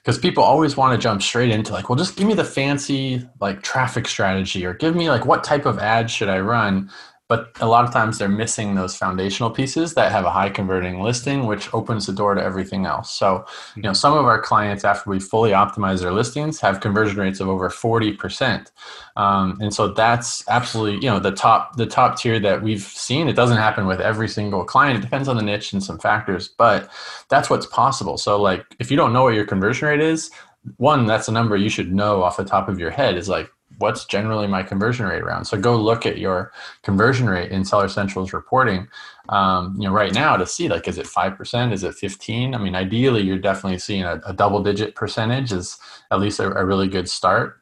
because 0.00 0.18
people 0.18 0.44
always 0.44 0.76
want 0.76 0.94
to 0.94 1.02
jump 1.02 1.22
straight 1.22 1.50
into 1.50 1.72
like, 1.72 1.88
well, 1.88 1.98
just 1.98 2.16
give 2.16 2.28
me 2.28 2.34
the 2.34 2.44
fancy 2.44 3.28
like 3.40 3.62
traffic 3.62 4.06
strategy 4.06 4.64
or 4.64 4.74
give 4.74 4.94
me 4.94 5.10
like 5.10 5.26
what 5.26 5.42
type 5.42 5.66
of 5.66 5.80
ad 5.80 6.08
should 6.08 6.28
I 6.28 6.38
run. 6.38 6.88
But 7.32 7.50
a 7.62 7.66
lot 7.66 7.82
of 7.82 7.90
times 7.90 8.18
they're 8.18 8.28
missing 8.28 8.74
those 8.74 8.94
foundational 8.94 9.48
pieces 9.50 9.94
that 9.94 10.12
have 10.12 10.26
a 10.26 10.30
high 10.30 10.50
converting 10.50 11.00
listing, 11.00 11.46
which 11.46 11.72
opens 11.72 12.04
the 12.04 12.12
door 12.12 12.34
to 12.34 12.42
everything 12.42 12.84
else. 12.84 13.10
So, 13.10 13.46
you 13.74 13.80
know, 13.80 13.94
some 13.94 14.12
of 14.12 14.26
our 14.26 14.38
clients, 14.38 14.84
after 14.84 15.08
we 15.08 15.18
fully 15.18 15.52
optimize 15.52 16.02
their 16.02 16.12
listings, 16.12 16.60
have 16.60 16.80
conversion 16.80 17.16
rates 17.16 17.40
of 17.40 17.48
over 17.48 17.70
40%. 17.70 18.70
Um, 19.16 19.56
and 19.62 19.72
so 19.72 19.88
that's 19.94 20.46
absolutely, 20.50 21.02
you 21.02 21.10
know, 21.10 21.20
the 21.20 21.32
top, 21.32 21.76
the 21.76 21.86
top 21.86 22.18
tier 22.18 22.38
that 22.40 22.62
we've 22.62 22.82
seen. 22.82 23.28
It 23.28 23.32
doesn't 23.34 23.56
happen 23.56 23.86
with 23.86 24.02
every 24.02 24.28
single 24.28 24.62
client. 24.62 24.98
It 24.98 25.00
depends 25.00 25.26
on 25.26 25.36
the 25.38 25.42
niche 25.42 25.72
and 25.72 25.82
some 25.82 25.98
factors, 25.98 26.48
but 26.58 26.90
that's 27.30 27.48
what's 27.48 27.64
possible. 27.64 28.18
So 28.18 28.38
like, 28.42 28.66
if 28.78 28.90
you 28.90 28.98
don't 28.98 29.14
know 29.14 29.22
what 29.22 29.32
your 29.32 29.46
conversion 29.46 29.88
rate 29.88 30.02
is, 30.02 30.30
one, 30.76 31.06
that's 31.06 31.28
a 31.28 31.32
number 31.32 31.56
you 31.56 31.70
should 31.70 31.94
know 31.94 32.22
off 32.22 32.36
the 32.36 32.44
top 32.44 32.68
of 32.68 32.78
your 32.78 32.90
head 32.90 33.16
is 33.16 33.26
like, 33.26 33.50
what's 33.82 34.04
generally 34.04 34.46
my 34.46 34.62
conversion 34.62 35.04
rate 35.04 35.20
around? 35.20 35.44
So 35.44 35.58
go 35.58 35.76
look 35.76 36.06
at 36.06 36.16
your 36.16 36.52
conversion 36.82 37.28
rate 37.28 37.50
in 37.50 37.64
Seller 37.64 37.88
Central's 37.88 38.32
reporting, 38.32 38.86
um, 39.28 39.74
you 39.76 39.88
know, 39.88 39.92
right 39.92 40.14
now 40.14 40.36
to 40.36 40.46
see 40.46 40.68
like, 40.68 40.86
is 40.86 40.98
it 40.98 41.06
5%? 41.06 41.72
Is 41.72 41.82
it 41.82 41.94
15? 41.94 42.54
I 42.54 42.58
mean, 42.58 42.76
ideally 42.76 43.22
you're 43.22 43.38
definitely 43.38 43.80
seeing 43.80 44.04
a, 44.04 44.20
a 44.24 44.32
double 44.32 44.62
digit 44.62 44.94
percentage 44.94 45.52
is 45.52 45.78
at 46.12 46.20
least 46.20 46.38
a, 46.38 46.56
a 46.56 46.64
really 46.64 46.86
good 46.86 47.10
start. 47.10 47.60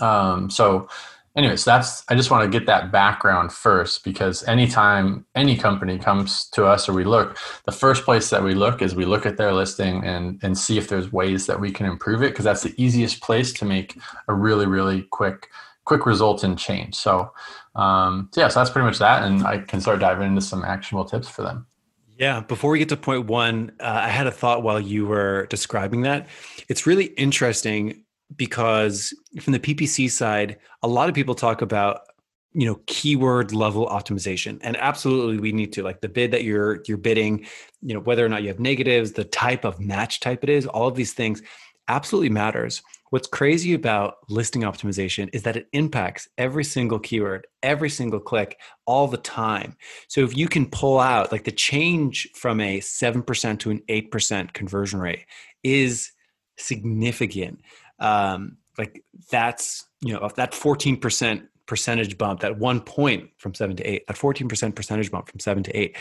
Um, 0.00 0.50
so 0.50 0.88
anyways, 1.36 1.64
that's 1.64 2.04
I 2.08 2.14
just 2.14 2.30
want 2.30 2.50
to 2.50 2.58
get 2.58 2.66
that 2.66 2.92
background 2.92 3.52
first 3.52 4.04
because 4.04 4.42
anytime 4.44 5.26
any 5.34 5.56
company 5.56 5.98
comes 5.98 6.48
to 6.50 6.64
us 6.64 6.88
or 6.88 6.92
we 6.92 7.04
look, 7.04 7.38
the 7.64 7.72
first 7.72 8.04
place 8.04 8.30
that 8.30 8.42
we 8.42 8.54
look 8.54 8.82
is 8.82 8.94
we 8.94 9.04
look 9.04 9.26
at 9.26 9.36
their 9.36 9.52
listing 9.52 10.04
and 10.04 10.38
and 10.42 10.56
see 10.56 10.78
if 10.78 10.88
there's 10.88 11.12
ways 11.12 11.46
that 11.46 11.60
we 11.60 11.70
can 11.70 11.86
improve 11.86 12.22
it 12.22 12.30
because 12.30 12.44
that's 12.44 12.62
the 12.62 12.74
easiest 12.82 13.20
place 13.20 13.52
to 13.54 13.64
make 13.64 13.98
a 14.28 14.34
really 14.34 14.66
really 14.66 15.02
quick 15.10 15.50
quick 15.84 16.06
result 16.06 16.44
and 16.44 16.58
change. 16.58 16.94
So 16.94 17.32
um, 17.74 18.28
so 18.32 18.40
yeah, 18.40 18.48
so 18.48 18.60
that's 18.60 18.70
pretty 18.70 18.86
much 18.86 18.98
that, 18.98 19.24
and 19.24 19.44
I 19.44 19.58
can 19.58 19.80
start 19.80 20.00
diving 20.00 20.28
into 20.28 20.40
some 20.40 20.64
actionable 20.64 21.04
tips 21.04 21.28
for 21.28 21.42
them. 21.42 21.66
Yeah, 22.16 22.40
before 22.40 22.70
we 22.70 22.78
get 22.78 22.88
to 22.90 22.96
point 22.96 23.26
one, 23.26 23.72
uh, 23.80 24.02
I 24.04 24.08
had 24.08 24.28
a 24.28 24.30
thought 24.30 24.62
while 24.62 24.78
you 24.78 25.04
were 25.04 25.46
describing 25.46 26.02
that. 26.02 26.28
It's 26.68 26.86
really 26.86 27.06
interesting 27.06 28.04
because 28.36 29.14
from 29.40 29.52
the 29.52 29.60
PPC 29.60 30.10
side, 30.10 30.58
a 30.82 30.88
lot 30.88 31.08
of 31.08 31.14
people 31.14 31.34
talk 31.34 31.62
about 31.62 32.00
you 32.52 32.66
know 32.66 32.80
keyword 32.86 33.52
level 33.52 33.88
optimization 33.88 34.60
and 34.62 34.76
absolutely 34.76 35.40
we 35.40 35.50
need 35.50 35.72
to 35.72 35.82
like 35.82 36.00
the 36.00 36.08
bid 36.08 36.30
that 36.30 36.44
you're 36.44 36.82
you're 36.86 36.96
bidding 36.96 37.44
you 37.82 37.92
know 37.92 37.98
whether 37.98 38.24
or 38.24 38.28
not 38.28 38.42
you 38.42 38.48
have 38.48 38.60
negatives 38.60 39.10
the 39.10 39.24
type 39.24 39.64
of 39.64 39.80
match 39.80 40.20
type 40.20 40.44
it 40.44 40.48
is 40.48 40.64
all 40.64 40.86
of 40.86 40.94
these 40.94 41.12
things 41.12 41.42
absolutely 41.88 42.30
matters. 42.30 42.82
What's 43.10 43.28
crazy 43.28 43.74
about 43.74 44.16
listing 44.28 44.62
optimization 44.62 45.28
is 45.32 45.42
that 45.44 45.56
it 45.56 45.68
impacts 45.72 46.28
every 46.36 46.64
single 46.64 46.98
keyword 46.98 47.46
every 47.62 47.90
single 47.90 48.20
click 48.20 48.58
all 48.86 49.06
the 49.06 49.18
time. 49.18 49.76
So 50.08 50.22
if 50.22 50.36
you 50.36 50.48
can 50.48 50.66
pull 50.66 50.98
out 50.98 51.30
like 51.30 51.44
the 51.44 51.52
change 51.52 52.28
from 52.34 52.60
a 52.60 52.80
7% 52.80 53.58
to 53.60 53.70
an 53.70 53.82
8% 53.88 54.52
conversion 54.52 55.00
rate 55.00 55.26
is 55.62 56.12
significant 56.58 57.60
um, 57.98 58.56
like 58.78 59.04
that's 59.30 59.86
you 60.00 60.12
know 60.12 60.28
that 60.36 60.52
14% 60.52 61.46
percentage 61.66 62.18
bump 62.18 62.40
that 62.40 62.58
one 62.58 62.80
point 62.80 63.30
from 63.38 63.54
seven 63.54 63.74
to 63.76 63.82
eight 63.84 64.06
that 64.06 64.16
14% 64.16 64.74
percentage 64.74 65.10
bump 65.10 65.28
from 65.30 65.40
seven 65.40 65.62
to 65.62 65.76
eight 65.76 65.96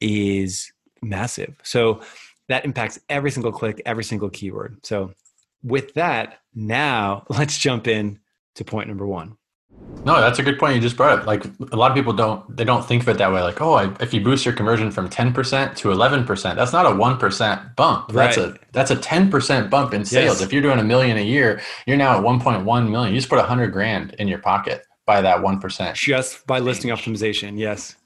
is 0.00 0.70
massive. 1.02 1.54
So 1.62 2.00
that 2.48 2.64
impacts 2.64 2.98
every 3.08 3.30
single 3.30 3.52
click 3.52 3.80
every 3.86 4.04
single 4.04 4.30
keyword. 4.30 4.84
So 4.84 5.12
with 5.62 5.94
that 5.94 6.38
now 6.54 7.24
let's 7.30 7.58
jump 7.58 7.88
in 7.88 8.18
to 8.56 8.64
point 8.64 8.88
number 8.88 9.06
one 9.06 9.36
no, 10.06 10.20
that's 10.20 10.38
a 10.38 10.42
good 10.44 10.58
point 10.58 10.76
you 10.76 10.80
just 10.80 10.96
brought 10.96 11.18
up. 11.18 11.26
Like 11.26 11.44
a 11.72 11.76
lot 11.76 11.90
of 11.90 11.96
people 11.96 12.12
don't 12.12 12.56
they 12.56 12.62
don't 12.62 12.86
think 12.86 13.02
of 13.02 13.08
it 13.08 13.18
that 13.18 13.32
way. 13.32 13.42
Like, 13.42 13.60
oh, 13.60 13.74
I, 13.74 13.92
if 13.98 14.14
you 14.14 14.20
boost 14.20 14.44
your 14.44 14.54
conversion 14.54 14.92
from 14.92 15.08
ten 15.08 15.32
percent 15.32 15.76
to 15.78 15.90
eleven 15.90 16.24
percent, 16.24 16.56
that's 16.56 16.72
not 16.72 16.86
a 16.86 16.94
one 16.94 17.18
percent 17.18 17.74
bump. 17.74 18.12
That's 18.12 18.36
right. 18.36 18.54
a 18.54 18.58
that's 18.70 18.92
a 18.92 18.96
ten 18.96 19.30
percent 19.30 19.68
bump 19.68 19.92
in 19.92 20.04
sales. 20.04 20.38
Yes. 20.38 20.42
If 20.42 20.52
you're 20.52 20.62
doing 20.62 20.78
a 20.78 20.84
million 20.84 21.16
a 21.16 21.24
year, 21.24 21.60
you're 21.86 21.96
now 21.96 22.16
at 22.16 22.22
one 22.22 22.40
point 22.40 22.64
one 22.64 22.88
million. 22.88 23.12
You 23.14 23.18
just 23.18 23.28
put 23.28 23.40
a 23.40 23.42
hundred 23.42 23.72
grand 23.72 24.14
in 24.20 24.28
your 24.28 24.38
pocket 24.38 24.86
by 25.06 25.20
that 25.22 25.42
one 25.42 25.58
percent. 25.58 25.96
Just 25.96 26.46
by 26.46 26.60
listing 26.60 26.90
optimization. 26.92 27.58
Yes. 27.58 27.96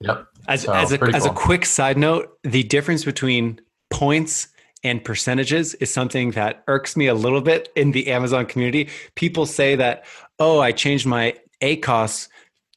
Yep. 0.00 0.28
As 0.46 0.62
so, 0.62 0.72
as 0.72 0.92
a 0.92 0.98
cool. 0.98 1.16
as 1.16 1.26
a 1.26 1.30
quick 1.30 1.66
side 1.66 1.98
note, 1.98 2.38
the 2.44 2.62
difference 2.62 3.04
between 3.04 3.60
points 3.90 4.46
and 4.82 5.04
percentages 5.04 5.74
is 5.74 5.92
something 5.92 6.30
that 6.32 6.62
irks 6.66 6.96
me 6.96 7.06
a 7.06 7.14
little 7.14 7.40
bit 7.42 7.68
in 7.76 7.92
the 7.92 8.08
Amazon 8.10 8.46
community. 8.46 8.88
People 9.14 9.44
say 9.44 9.76
that, 9.76 10.06
oh, 10.40 10.58
I 10.60 10.72
changed 10.72 11.06
my 11.06 11.34
ACOS 11.62 12.28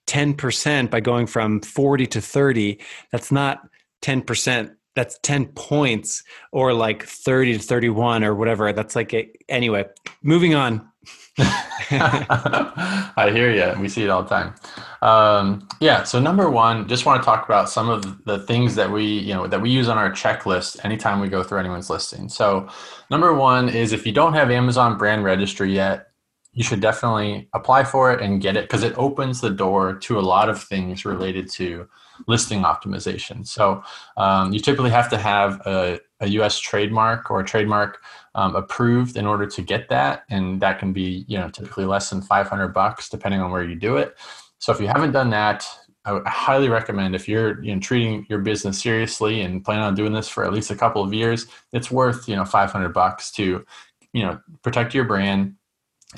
10% 0.07 0.89
by 0.89 0.99
going 0.99 1.25
from 1.25 1.61
40 1.61 2.05
to 2.07 2.21
30. 2.21 2.79
That's 3.11 3.31
not 3.31 3.67
10%. 4.01 4.75
That's 4.95 5.17
10 5.23 5.47
points 5.47 6.23
or 6.51 6.73
like 6.73 7.03
30 7.03 7.57
to 7.57 7.59
31 7.59 8.23
or 8.23 8.35
whatever. 8.35 8.71
That's 8.73 8.95
like, 8.95 9.13
a, 9.13 9.31
anyway, 9.49 9.85
moving 10.21 10.53
on. 10.53 10.87
I 11.39 13.31
hear 13.33 13.51
you. 13.51 13.81
We 13.81 13.89
see 13.89 14.03
it 14.03 14.09
all 14.09 14.21
the 14.21 14.29
time. 14.29 14.53
Um, 15.01 15.67
yeah. 15.79 16.03
So 16.03 16.19
number 16.19 16.49
one, 16.49 16.87
just 16.87 17.07
want 17.07 17.21
to 17.21 17.25
talk 17.25 17.45
about 17.45 17.69
some 17.69 17.89
of 17.89 18.23
the 18.25 18.39
things 18.39 18.75
that 18.75 18.91
we, 18.91 19.03
you 19.03 19.33
know, 19.33 19.47
that 19.47 19.61
we 19.61 19.71
use 19.71 19.87
on 19.87 19.97
our 19.97 20.11
checklist 20.11 20.83
anytime 20.85 21.19
we 21.19 21.27
go 21.27 21.41
through 21.43 21.59
anyone's 21.59 21.89
listing. 21.89 22.29
So 22.29 22.69
number 23.09 23.33
one 23.33 23.69
is 23.69 23.93
if 23.93 24.05
you 24.05 24.11
don't 24.11 24.33
have 24.33 24.51
Amazon 24.51 24.97
brand 24.97 25.23
registry 25.23 25.73
yet, 25.73 26.12
you 26.53 26.63
should 26.63 26.79
definitely 26.79 27.49
apply 27.53 27.83
for 27.83 28.11
it 28.11 28.21
and 28.21 28.41
get 28.41 28.55
it 28.55 28.65
because 28.65 28.83
it 28.83 28.93
opens 28.97 29.41
the 29.41 29.49
door 29.49 29.93
to 29.93 30.19
a 30.19 30.21
lot 30.21 30.49
of 30.49 30.61
things 30.61 31.03
related 31.03 31.49
to 31.49 31.87
listing 32.27 32.61
optimization. 32.61 33.45
So 33.45 33.83
um, 34.17 34.53
you 34.53 34.59
typically 34.59 34.91
have 34.91 35.09
to 35.09 35.17
have 35.17 35.61
a, 35.65 35.99
a 36.19 36.27
U.S. 36.27 36.59
trademark 36.59 37.31
or 37.31 37.39
a 37.39 37.45
trademark 37.45 38.01
um, 38.35 38.55
approved 38.55 39.17
in 39.17 39.25
order 39.25 39.47
to 39.47 39.61
get 39.61 39.89
that, 39.89 40.23
and 40.29 40.61
that 40.61 40.79
can 40.79 40.93
be 40.93 41.25
you 41.27 41.37
know 41.37 41.49
typically 41.49 41.85
less 41.85 42.09
than 42.09 42.21
500 42.21 42.67
bucks 42.69 43.09
depending 43.09 43.41
on 43.41 43.51
where 43.51 43.63
you 43.63 43.75
do 43.75 43.97
it. 43.97 44.15
So 44.59 44.71
if 44.71 44.79
you 44.79 44.87
haven't 44.87 45.11
done 45.11 45.31
that, 45.31 45.67
I 46.05 46.21
highly 46.25 46.69
recommend 46.69 47.15
if 47.15 47.27
you're 47.27 47.63
you 47.63 47.73
know 47.73 47.81
treating 47.81 48.27
your 48.29 48.39
business 48.39 48.79
seriously 48.79 49.41
and 49.41 49.65
plan 49.65 49.81
on 49.81 49.95
doing 49.95 50.13
this 50.13 50.29
for 50.29 50.45
at 50.45 50.53
least 50.53 50.69
a 50.69 50.75
couple 50.75 51.03
of 51.03 51.13
years, 51.13 51.47
it's 51.71 51.89
worth 51.89 52.29
you 52.29 52.35
know 52.35 52.45
500 52.45 52.89
bucks 52.89 53.31
to 53.31 53.65
you 54.13 54.23
know 54.23 54.39
protect 54.61 54.93
your 54.93 55.05
brand 55.05 55.55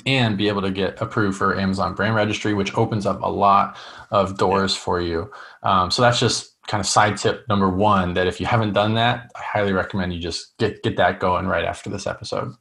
and 0.04 0.36
be 0.36 0.48
able 0.48 0.62
to 0.62 0.70
get 0.70 1.00
approved 1.00 1.38
for 1.38 1.58
Amazon 1.58 1.94
brand 1.94 2.14
registry, 2.14 2.54
which 2.54 2.76
opens 2.76 3.06
up 3.06 3.22
a 3.22 3.30
lot 3.30 3.76
of 4.10 4.36
doors 4.36 4.76
for 4.76 5.00
you. 5.00 5.30
Um, 5.62 5.90
so 5.90 6.02
that's 6.02 6.20
just 6.20 6.56
kind 6.66 6.80
of 6.80 6.86
side 6.86 7.16
tip 7.16 7.46
number 7.48 7.68
one 7.68 8.14
that 8.14 8.26
if 8.26 8.40
you 8.40 8.46
haven't 8.46 8.72
done 8.72 8.94
that, 8.94 9.30
I 9.36 9.42
highly 9.42 9.72
recommend 9.72 10.12
you 10.12 10.20
just 10.20 10.56
get 10.58 10.82
get 10.82 10.96
that 10.96 11.20
going 11.20 11.46
right 11.46 11.64
after 11.64 11.90
this 11.90 12.06
episode. 12.06 12.52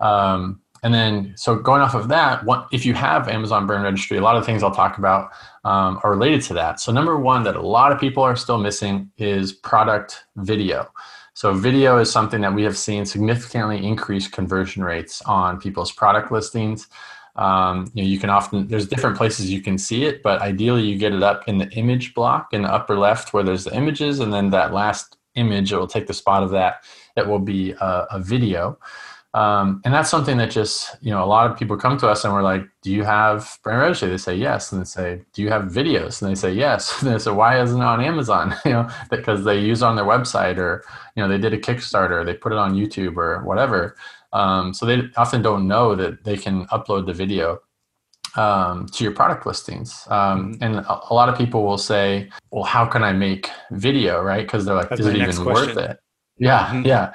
Um, 0.00 0.60
and 0.82 0.94
then, 0.94 1.34
so 1.36 1.56
going 1.56 1.80
off 1.80 1.94
of 1.94 2.08
that, 2.08 2.44
what, 2.44 2.68
if 2.70 2.84
you 2.84 2.94
have 2.94 3.28
Amazon 3.28 3.66
brand 3.66 3.82
registry, 3.82 4.18
a 4.18 4.22
lot 4.22 4.36
of 4.36 4.44
things 4.44 4.62
I'll 4.62 4.74
talk 4.74 4.98
about 4.98 5.30
um, 5.64 5.98
are 6.04 6.10
related 6.10 6.42
to 6.42 6.54
that. 6.54 6.80
So 6.80 6.92
number 6.92 7.18
one 7.18 7.42
that 7.44 7.56
a 7.56 7.62
lot 7.62 7.92
of 7.92 7.98
people 7.98 8.22
are 8.22 8.36
still 8.36 8.58
missing 8.58 9.10
is 9.16 9.52
product 9.52 10.24
video. 10.36 10.88
So 11.36 11.52
video 11.52 11.98
is 11.98 12.10
something 12.10 12.40
that 12.40 12.54
we 12.54 12.62
have 12.62 12.78
seen 12.78 13.04
significantly 13.04 13.84
increase 13.86 14.26
conversion 14.26 14.82
rates 14.82 15.20
on 15.26 15.60
people's 15.60 15.92
product 15.92 16.32
listings. 16.32 16.88
Um, 17.36 17.90
you 17.92 18.02
know, 18.02 18.08
you 18.08 18.18
can 18.18 18.30
often 18.30 18.68
there's 18.68 18.88
different 18.88 19.18
places 19.18 19.52
you 19.52 19.60
can 19.60 19.76
see 19.76 20.06
it, 20.06 20.22
but 20.22 20.40
ideally 20.40 20.84
you 20.84 20.96
get 20.96 21.12
it 21.12 21.22
up 21.22 21.46
in 21.46 21.58
the 21.58 21.68
image 21.72 22.14
block 22.14 22.54
in 22.54 22.62
the 22.62 22.72
upper 22.72 22.96
left 22.96 23.34
where 23.34 23.42
there's 23.42 23.64
the 23.64 23.76
images, 23.76 24.20
and 24.20 24.32
then 24.32 24.48
that 24.48 24.72
last 24.72 25.18
image 25.34 25.74
it 25.74 25.76
will 25.76 25.86
take 25.86 26.06
the 26.06 26.14
spot 26.14 26.42
of 26.42 26.48
that. 26.52 26.84
It 27.18 27.26
will 27.26 27.38
be 27.38 27.72
a, 27.72 28.06
a 28.12 28.18
video. 28.18 28.78
Um, 29.36 29.82
and 29.84 29.92
that's 29.92 30.08
something 30.08 30.38
that 30.38 30.50
just, 30.50 30.96
you 31.02 31.10
know, 31.10 31.22
a 31.22 31.26
lot 31.26 31.50
of 31.50 31.58
people 31.58 31.76
come 31.76 31.98
to 31.98 32.08
us 32.08 32.24
and 32.24 32.32
we're 32.32 32.42
like, 32.42 32.66
do 32.80 32.90
you 32.90 33.04
have 33.04 33.58
brand 33.62 33.82
registry? 33.82 34.08
They 34.08 34.16
say 34.16 34.34
yes. 34.34 34.72
And 34.72 34.80
they 34.80 34.86
say, 34.86 35.20
do 35.34 35.42
you 35.42 35.50
have 35.50 35.64
videos? 35.64 36.22
And 36.22 36.30
they 36.30 36.34
say 36.34 36.54
yes. 36.54 37.02
And 37.02 37.12
they 37.12 37.18
say, 37.18 37.32
why 37.32 37.60
isn't 37.60 37.78
it 37.78 37.84
on 37.84 38.02
Amazon? 38.02 38.54
you 38.64 38.70
know, 38.70 38.88
because 39.10 39.44
they 39.44 39.60
use 39.60 39.82
it 39.82 39.84
on 39.84 39.94
their 39.94 40.06
website 40.06 40.56
or, 40.56 40.82
you 41.16 41.22
know, 41.22 41.28
they 41.28 41.36
did 41.36 41.52
a 41.52 41.58
Kickstarter, 41.58 42.24
they 42.24 42.32
put 42.32 42.52
it 42.52 42.58
on 42.58 42.74
YouTube 42.74 43.18
or 43.18 43.44
whatever. 43.44 43.96
Um, 44.32 44.72
so 44.72 44.86
they 44.86 45.02
often 45.18 45.42
don't 45.42 45.68
know 45.68 45.94
that 45.94 46.24
they 46.24 46.38
can 46.38 46.66
upload 46.68 47.04
the 47.04 47.12
video 47.12 47.60
um, 48.36 48.86
to 48.86 49.04
your 49.04 49.12
product 49.12 49.44
listings. 49.44 50.06
Um, 50.08 50.54
mm-hmm. 50.54 50.64
and 50.64 50.76
a, 50.76 51.00
a, 51.10 51.12
lot 51.12 51.28
of 51.28 51.36
people 51.36 51.62
will 51.62 51.78
say, 51.78 52.30
well, 52.50 52.64
how 52.64 52.86
can 52.86 53.02
I 53.02 53.12
make 53.12 53.50
video? 53.70 54.22
Right. 54.22 54.48
Cause 54.48 54.64
they're 54.64 54.74
like, 54.74 54.88
That's 54.88 55.02
is 55.02 55.08
it 55.08 55.16
even 55.16 55.36
question. 55.36 55.76
worth 55.76 55.76
it? 55.76 56.00
Yeah. 56.38 56.68
Mm-hmm. 56.68 56.86
Yeah. 56.86 57.14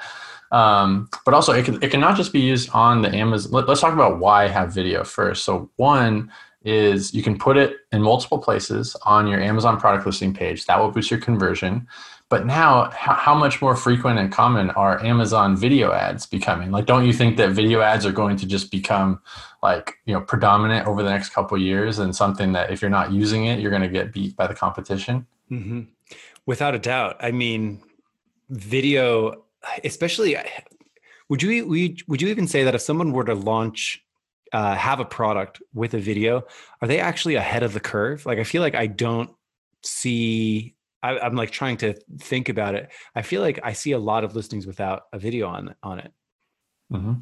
Um, 0.52 1.08
but 1.24 1.34
also, 1.34 1.52
it 1.52 1.64
can, 1.64 1.82
it 1.82 1.90
can 1.90 2.00
not 2.00 2.16
just 2.16 2.32
be 2.32 2.40
used 2.40 2.70
on 2.70 3.02
the 3.02 3.12
Amazon. 3.14 3.52
Let, 3.52 3.68
us 3.68 3.80
talk 3.80 3.94
about 3.94 4.20
why 4.20 4.46
have 4.48 4.72
video 4.72 5.02
first. 5.02 5.44
So, 5.44 5.70
one 5.76 6.30
is 6.64 7.12
you 7.12 7.22
can 7.22 7.36
put 7.36 7.56
it 7.56 7.78
in 7.90 8.02
multiple 8.02 8.38
places 8.38 8.94
on 9.02 9.26
your 9.26 9.40
Amazon 9.40 9.80
product 9.80 10.06
listing 10.06 10.32
page. 10.32 10.66
That 10.66 10.78
will 10.78 10.90
boost 10.90 11.10
your 11.10 11.20
conversion. 11.20 11.88
but 12.32 12.46
now 12.46 12.88
how, 12.92 13.12
how 13.12 13.34
much 13.34 13.60
more 13.60 13.76
frequent 13.76 14.18
and 14.18 14.32
common 14.32 14.70
are 14.70 14.98
amazon 15.04 15.54
video 15.54 15.92
ads 15.92 16.24
becoming 16.24 16.70
like 16.70 16.86
don't 16.86 17.04
you 17.04 17.12
think 17.12 17.36
that 17.36 17.50
video 17.50 17.82
ads 17.82 18.06
are 18.06 18.12
going 18.12 18.38
to 18.38 18.46
just 18.46 18.70
become 18.70 19.20
like 19.62 19.98
you 20.06 20.14
know 20.14 20.20
predominant 20.22 20.86
over 20.86 21.02
the 21.02 21.10
next 21.10 21.28
couple 21.28 21.58
years 21.58 21.98
and 21.98 22.16
something 22.16 22.52
that 22.52 22.70
if 22.70 22.80
you're 22.80 22.90
not 22.90 23.12
using 23.12 23.44
it 23.44 23.60
you're 23.60 23.70
going 23.70 23.82
to 23.82 23.88
get 23.98 24.14
beat 24.14 24.34
by 24.34 24.46
the 24.46 24.54
competition 24.54 25.26
mm-hmm. 25.50 25.82
without 26.46 26.74
a 26.74 26.78
doubt 26.78 27.16
i 27.20 27.30
mean 27.30 27.82
video 28.48 29.44
especially 29.84 30.36
would 31.28 31.42
you 31.42 31.66
would 32.08 32.22
you 32.22 32.28
even 32.28 32.46
say 32.46 32.64
that 32.64 32.74
if 32.74 32.80
someone 32.80 33.12
were 33.12 33.24
to 33.24 33.34
launch 33.34 34.02
uh, 34.52 34.74
have 34.74 35.00
a 35.00 35.04
product 35.04 35.62
with 35.72 35.94
a 35.94 35.98
video 35.98 36.42
are 36.80 36.88
they 36.88 37.00
actually 37.00 37.36
ahead 37.36 37.62
of 37.62 37.72
the 37.72 37.80
curve? 37.80 38.26
Like 38.26 38.38
i 38.38 38.44
feel 38.44 38.62
like 38.62 38.74
i 38.74 38.86
don't 38.86 39.30
see 39.82 40.74
I, 41.02 41.26
am 41.26 41.34
like 41.34 41.50
trying 41.50 41.78
to 41.78 41.94
think 42.20 42.48
about 42.48 42.76
it. 42.76 42.92
I 43.14 43.22
feel 43.22 43.42
like 43.42 43.58
i 43.64 43.72
see 43.72 43.92
a 43.92 43.98
lot 43.98 44.24
of 44.24 44.36
listings 44.36 44.66
without 44.66 45.04
a 45.12 45.18
video 45.18 45.48
on 45.48 45.74
on 45.82 45.98
it. 46.00 46.12
Mm-hmm. 46.92 47.12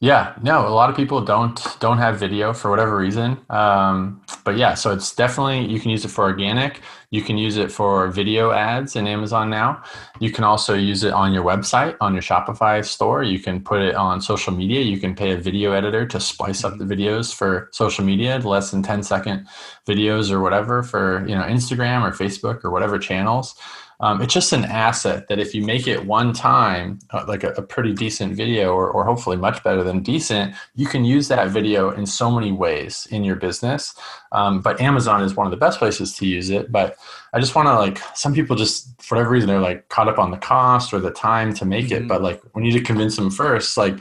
Yeah, 0.00 0.34
no, 0.42 0.68
a 0.68 0.70
lot 0.70 0.90
of 0.90 0.96
people 0.96 1.24
don't 1.24 1.60
don't 1.80 1.98
have 1.98 2.20
video 2.20 2.52
for 2.52 2.70
whatever 2.70 2.96
reason. 2.96 3.36
Um, 3.50 4.22
but 4.44 4.56
yeah, 4.56 4.74
so 4.74 4.92
it's 4.92 5.12
definitely 5.12 5.66
you 5.66 5.80
can 5.80 5.90
use 5.90 6.04
it 6.04 6.08
for 6.10 6.22
organic. 6.22 6.82
You 7.10 7.20
can 7.20 7.36
use 7.36 7.56
it 7.56 7.72
for 7.72 8.06
video 8.06 8.52
ads 8.52 8.94
in 8.94 9.08
Amazon 9.08 9.50
now. 9.50 9.82
You 10.20 10.30
can 10.30 10.44
also 10.44 10.74
use 10.74 11.02
it 11.02 11.12
on 11.12 11.32
your 11.32 11.42
website, 11.42 11.96
on 12.00 12.12
your 12.12 12.22
Shopify 12.22 12.84
store. 12.84 13.24
You 13.24 13.40
can 13.40 13.60
put 13.60 13.82
it 13.82 13.96
on 13.96 14.20
social 14.20 14.52
media. 14.52 14.82
You 14.82 15.00
can 15.00 15.16
pay 15.16 15.32
a 15.32 15.36
video 15.36 15.72
editor 15.72 16.06
to 16.06 16.20
splice 16.20 16.62
up 16.62 16.78
the 16.78 16.84
videos 16.84 17.34
for 17.34 17.68
social 17.72 18.04
media, 18.04 18.38
less 18.38 18.70
than 18.70 18.84
10 18.84 19.02
second 19.02 19.48
videos 19.84 20.30
or 20.30 20.40
whatever 20.40 20.84
for 20.84 21.26
you 21.26 21.34
know 21.34 21.42
Instagram 21.42 22.02
or 22.02 22.12
Facebook 22.12 22.64
or 22.64 22.70
whatever 22.70 23.00
channels 23.00 23.56
um, 24.00 24.22
it's 24.22 24.32
just 24.32 24.52
an 24.52 24.64
asset 24.64 25.26
that 25.28 25.40
if 25.40 25.54
you 25.54 25.62
make 25.62 25.88
it 25.88 26.06
one 26.06 26.32
time, 26.32 27.00
uh, 27.10 27.24
like 27.26 27.42
a, 27.42 27.48
a, 27.50 27.62
pretty 27.62 27.92
decent 27.92 28.34
video, 28.34 28.72
or, 28.72 28.88
or 28.88 29.04
hopefully 29.04 29.36
much 29.36 29.62
better 29.64 29.82
than 29.82 30.02
decent, 30.02 30.54
you 30.76 30.86
can 30.86 31.04
use 31.04 31.26
that 31.28 31.48
video 31.48 31.90
in 31.90 32.06
so 32.06 32.30
many 32.30 32.52
ways 32.52 33.08
in 33.10 33.24
your 33.24 33.34
business. 33.34 33.94
Um, 34.30 34.60
but 34.60 34.80
Amazon 34.80 35.22
is 35.22 35.34
one 35.34 35.48
of 35.48 35.50
the 35.50 35.56
best 35.56 35.80
places 35.80 36.14
to 36.14 36.26
use 36.26 36.48
it. 36.48 36.70
But 36.70 36.96
I 37.32 37.40
just 37.40 37.56
want 37.56 37.66
to 37.66 37.74
like, 37.74 37.98
some 38.14 38.32
people 38.32 38.54
just, 38.54 39.02
for 39.02 39.16
whatever 39.16 39.32
reason, 39.32 39.48
they're 39.48 39.58
like 39.58 39.88
caught 39.88 40.08
up 40.08 40.20
on 40.20 40.30
the 40.30 40.38
cost 40.38 40.94
or 40.94 41.00
the 41.00 41.10
time 41.10 41.52
to 41.54 41.64
make 41.64 41.86
mm-hmm. 41.86 42.04
it. 42.04 42.08
But 42.08 42.22
like, 42.22 42.40
we 42.54 42.62
need 42.62 42.78
to 42.78 42.82
convince 42.82 43.16
them 43.16 43.30
first, 43.30 43.76
like, 43.76 43.98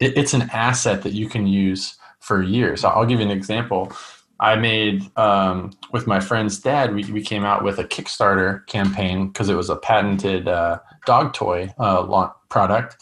it, 0.00 0.18
it's 0.18 0.34
an 0.34 0.42
asset 0.52 1.02
that 1.02 1.12
you 1.12 1.28
can 1.28 1.46
use 1.46 1.96
for 2.18 2.42
years. 2.42 2.82
I'll 2.82 3.06
give 3.06 3.20
you 3.20 3.26
an 3.26 3.30
example. 3.30 3.92
I 4.38 4.56
made 4.56 5.10
um, 5.16 5.72
with 5.92 6.06
my 6.06 6.20
friend's 6.20 6.58
dad. 6.58 6.94
We, 6.94 7.04
we 7.12 7.22
came 7.22 7.44
out 7.44 7.64
with 7.64 7.78
a 7.78 7.84
Kickstarter 7.84 8.66
campaign 8.66 9.28
because 9.28 9.48
it 9.48 9.54
was 9.54 9.70
a 9.70 9.76
patented 9.76 10.46
uh, 10.48 10.80
dog 11.06 11.32
toy 11.32 11.72
uh, 11.78 12.28
product. 12.48 12.96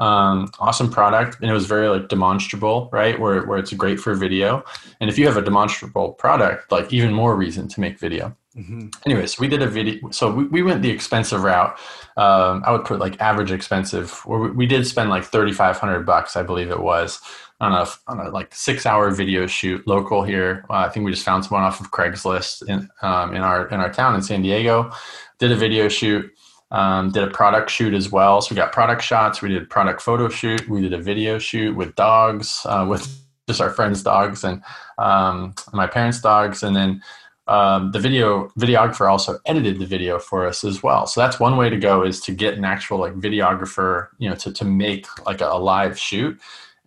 Um, 0.00 0.48
awesome 0.60 0.90
product, 0.90 1.38
and 1.40 1.50
it 1.50 1.52
was 1.52 1.66
very 1.66 1.88
like 1.88 2.08
demonstrable, 2.08 2.88
right? 2.92 3.18
Where 3.18 3.44
where 3.46 3.58
it's 3.58 3.72
great 3.72 3.98
for 3.98 4.14
video. 4.14 4.64
And 5.00 5.10
if 5.10 5.18
you 5.18 5.26
have 5.26 5.36
a 5.36 5.42
demonstrable 5.42 6.12
product, 6.12 6.70
like 6.70 6.92
even 6.92 7.12
more 7.12 7.34
reason 7.34 7.66
to 7.66 7.80
make 7.80 7.98
video. 7.98 8.36
Mm-hmm. 8.56 8.88
Anyways, 9.06 9.40
we 9.40 9.48
did 9.48 9.60
a 9.60 9.66
video. 9.66 10.10
So 10.10 10.32
we, 10.32 10.44
we 10.44 10.62
went 10.62 10.82
the 10.82 10.90
expensive 10.90 11.42
route. 11.42 11.76
Um, 12.16 12.62
I 12.64 12.70
would 12.70 12.84
put 12.84 13.00
like 13.00 13.20
average 13.20 13.50
expensive. 13.50 14.12
Where 14.24 14.38
we, 14.38 14.50
we 14.50 14.66
did 14.66 14.86
spend 14.86 15.10
like 15.10 15.24
thirty 15.24 15.52
five 15.52 15.78
hundred 15.78 16.06
bucks, 16.06 16.36
I 16.36 16.44
believe 16.44 16.70
it 16.70 16.80
was 16.80 17.20
on 17.60 17.72
a, 17.72 17.86
on 18.06 18.20
a 18.20 18.30
like 18.30 18.54
six 18.54 18.86
hour 18.86 19.10
video 19.10 19.46
shoot 19.46 19.86
local 19.86 20.22
here. 20.22 20.64
Uh, 20.70 20.74
I 20.74 20.88
think 20.88 21.04
we 21.04 21.12
just 21.12 21.24
found 21.24 21.44
someone 21.44 21.64
off 21.64 21.80
of 21.80 21.90
Craigslist 21.90 22.68
in 22.68 22.88
um, 23.02 23.34
in 23.34 23.42
our 23.42 23.68
in 23.68 23.80
our 23.80 23.92
town 23.92 24.14
in 24.14 24.22
San 24.22 24.42
Diego. 24.42 24.90
Did 25.38 25.52
a 25.52 25.56
video 25.56 25.88
shoot. 25.88 26.30
Um, 26.70 27.10
did 27.10 27.24
a 27.24 27.30
product 27.30 27.70
shoot 27.70 27.94
as 27.94 28.12
well. 28.12 28.42
So 28.42 28.54
we 28.54 28.56
got 28.56 28.72
product 28.72 29.02
shots. 29.02 29.40
We 29.40 29.48
did 29.48 29.70
product 29.70 30.02
photo 30.02 30.28
shoot. 30.28 30.68
We 30.68 30.82
did 30.82 30.92
a 30.92 30.98
video 30.98 31.38
shoot 31.38 31.74
with 31.74 31.94
dogs, 31.94 32.60
uh, 32.66 32.86
with 32.86 33.08
just 33.46 33.62
our 33.62 33.70
friends' 33.70 34.02
dogs 34.02 34.44
and 34.44 34.62
um, 34.98 35.54
my 35.72 35.86
parents' 35.86 36.20
dogs, 36.20 36.62
and 36.62 36.76
then 36.76 37.02
um, 37.46 37.92
the 37.92 37.98
video 37.98 38.48
videographer 38.58 39.10
also 39.10 39.38
edited 39.46 39.78
the 39.78 39.86
video 39.86 40.18
for 40.18 40.46
us 40.46 40.62
as 40.62 40.82
well. 40.82 41.06
So 41.06 41.22
that's 41.22 41.40
one 41.40 41.56
way 41.56 41.70
to 41.70 41.78
go 41.78 42.04
is 42.04 42.20
to 42.20 42.32
get 42.32 42.58
an 42.58 42.64
actual 42.64 42.98
like 42.98 43.14
videographer, 43.14 44.08
you 44.18 44.28
know, 44.28 44.36
to 44.36 44.52
to 44.52 44.64
make 44.66 45.06
like 45.24 45.40
a, 45.40 45.46
a 45.46 45.58
live 45.58 45.98
shoot. 45.98 46.38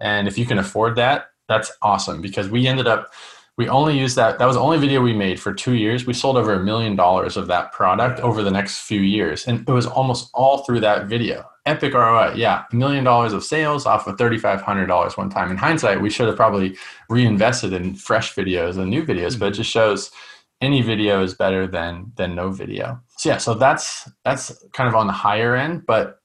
And 0.01 0.27
if 0.27 0.37
you 0.37 0.45
can 0.45 0.57
afford 0.57 0.95
that, 0.97 1.27
that's 1.47 1.71
awesome 1.81 2.21
because 2.21 2.49
we 2.49 2.67
ended 2.67 2.87
up 2.87 3.13
we 3.57 3.67
only 3.67 3.99
used 3.99 4.15
that 4.15 4.39
that 4.39 4.45
was 4.45 4.55
the 4.55 4.61
only 4.61 4.79
video 4.79 5.01
we 5.01 5.13
made 5.13 5.39
for 5.39 5.53
two 5.53 5.73
years. 5.73 6.07
We 6.07 6.13
sold 6.13 6.37
over 6.37 6.53
a 6.53 6.63
million 6.63 6.95
dollars 6.95 7.37
of 7.37 7.47
that 7.47 7.71
product 7.73 8.19
over 8.21 8.41
the 8.41 8.49
next 8.49 8.79
few 8.79 9.01
years. 9.01 9.45
And 9.45 9.67
it 9.67 9.71
was 9.71 9.85
almost 9.85 10.31
all 10.33 10.63
through 10.63 10.79
that 10.79 11.07
video. 11.07 11.45
Epic 11.67 11.93
roi 11.93 12.33
yeah 12.33 12.63
a 12.71 12.75
million 12.75 13.03
dollars 13.03 13.33
of 13.33 13.43
sales 13.43 13.85
off 13.85 14.07
of 14.07 14.17
$3500 14.17 15.17
one 15.17 15.29
time. 15.29 15.51
In 15.51 15.57
hindsight 15.57 16.01
we 16.01 16.09
should 16.09 16.27
have 16.27 16.37
probably 16.37 16.75
reinvested 17.09 17.73
in 17.73 17.93
fresh 17.93 18.33
videos 18.33 18.77
and 18.77 18.89
new 18.89 19.03
videos 19.03 19.37
but 19.37 19.49
it 19.49 19.55
just 19.55 19.69
shows 19.69 20.09
any 20.61 20.81
video 20.81 21.21
is 21.21 21.35
better 21.35 21.67
than 21.67 22.11
than 22.15 22.33
no 22.33 22.49
video. 22.49 22.99
So 23.17 23.29
yeah 23.29 23.37
so 23.37 23.53
that's 23.53 24.09
that's 24.25 24.65
kind 24.73 24.87
of 24.87 24.95
on 24.95 25.05
the 25.05 25.13
higher 25.13 25.55
end 25.55 25.85
but 25.85 26.19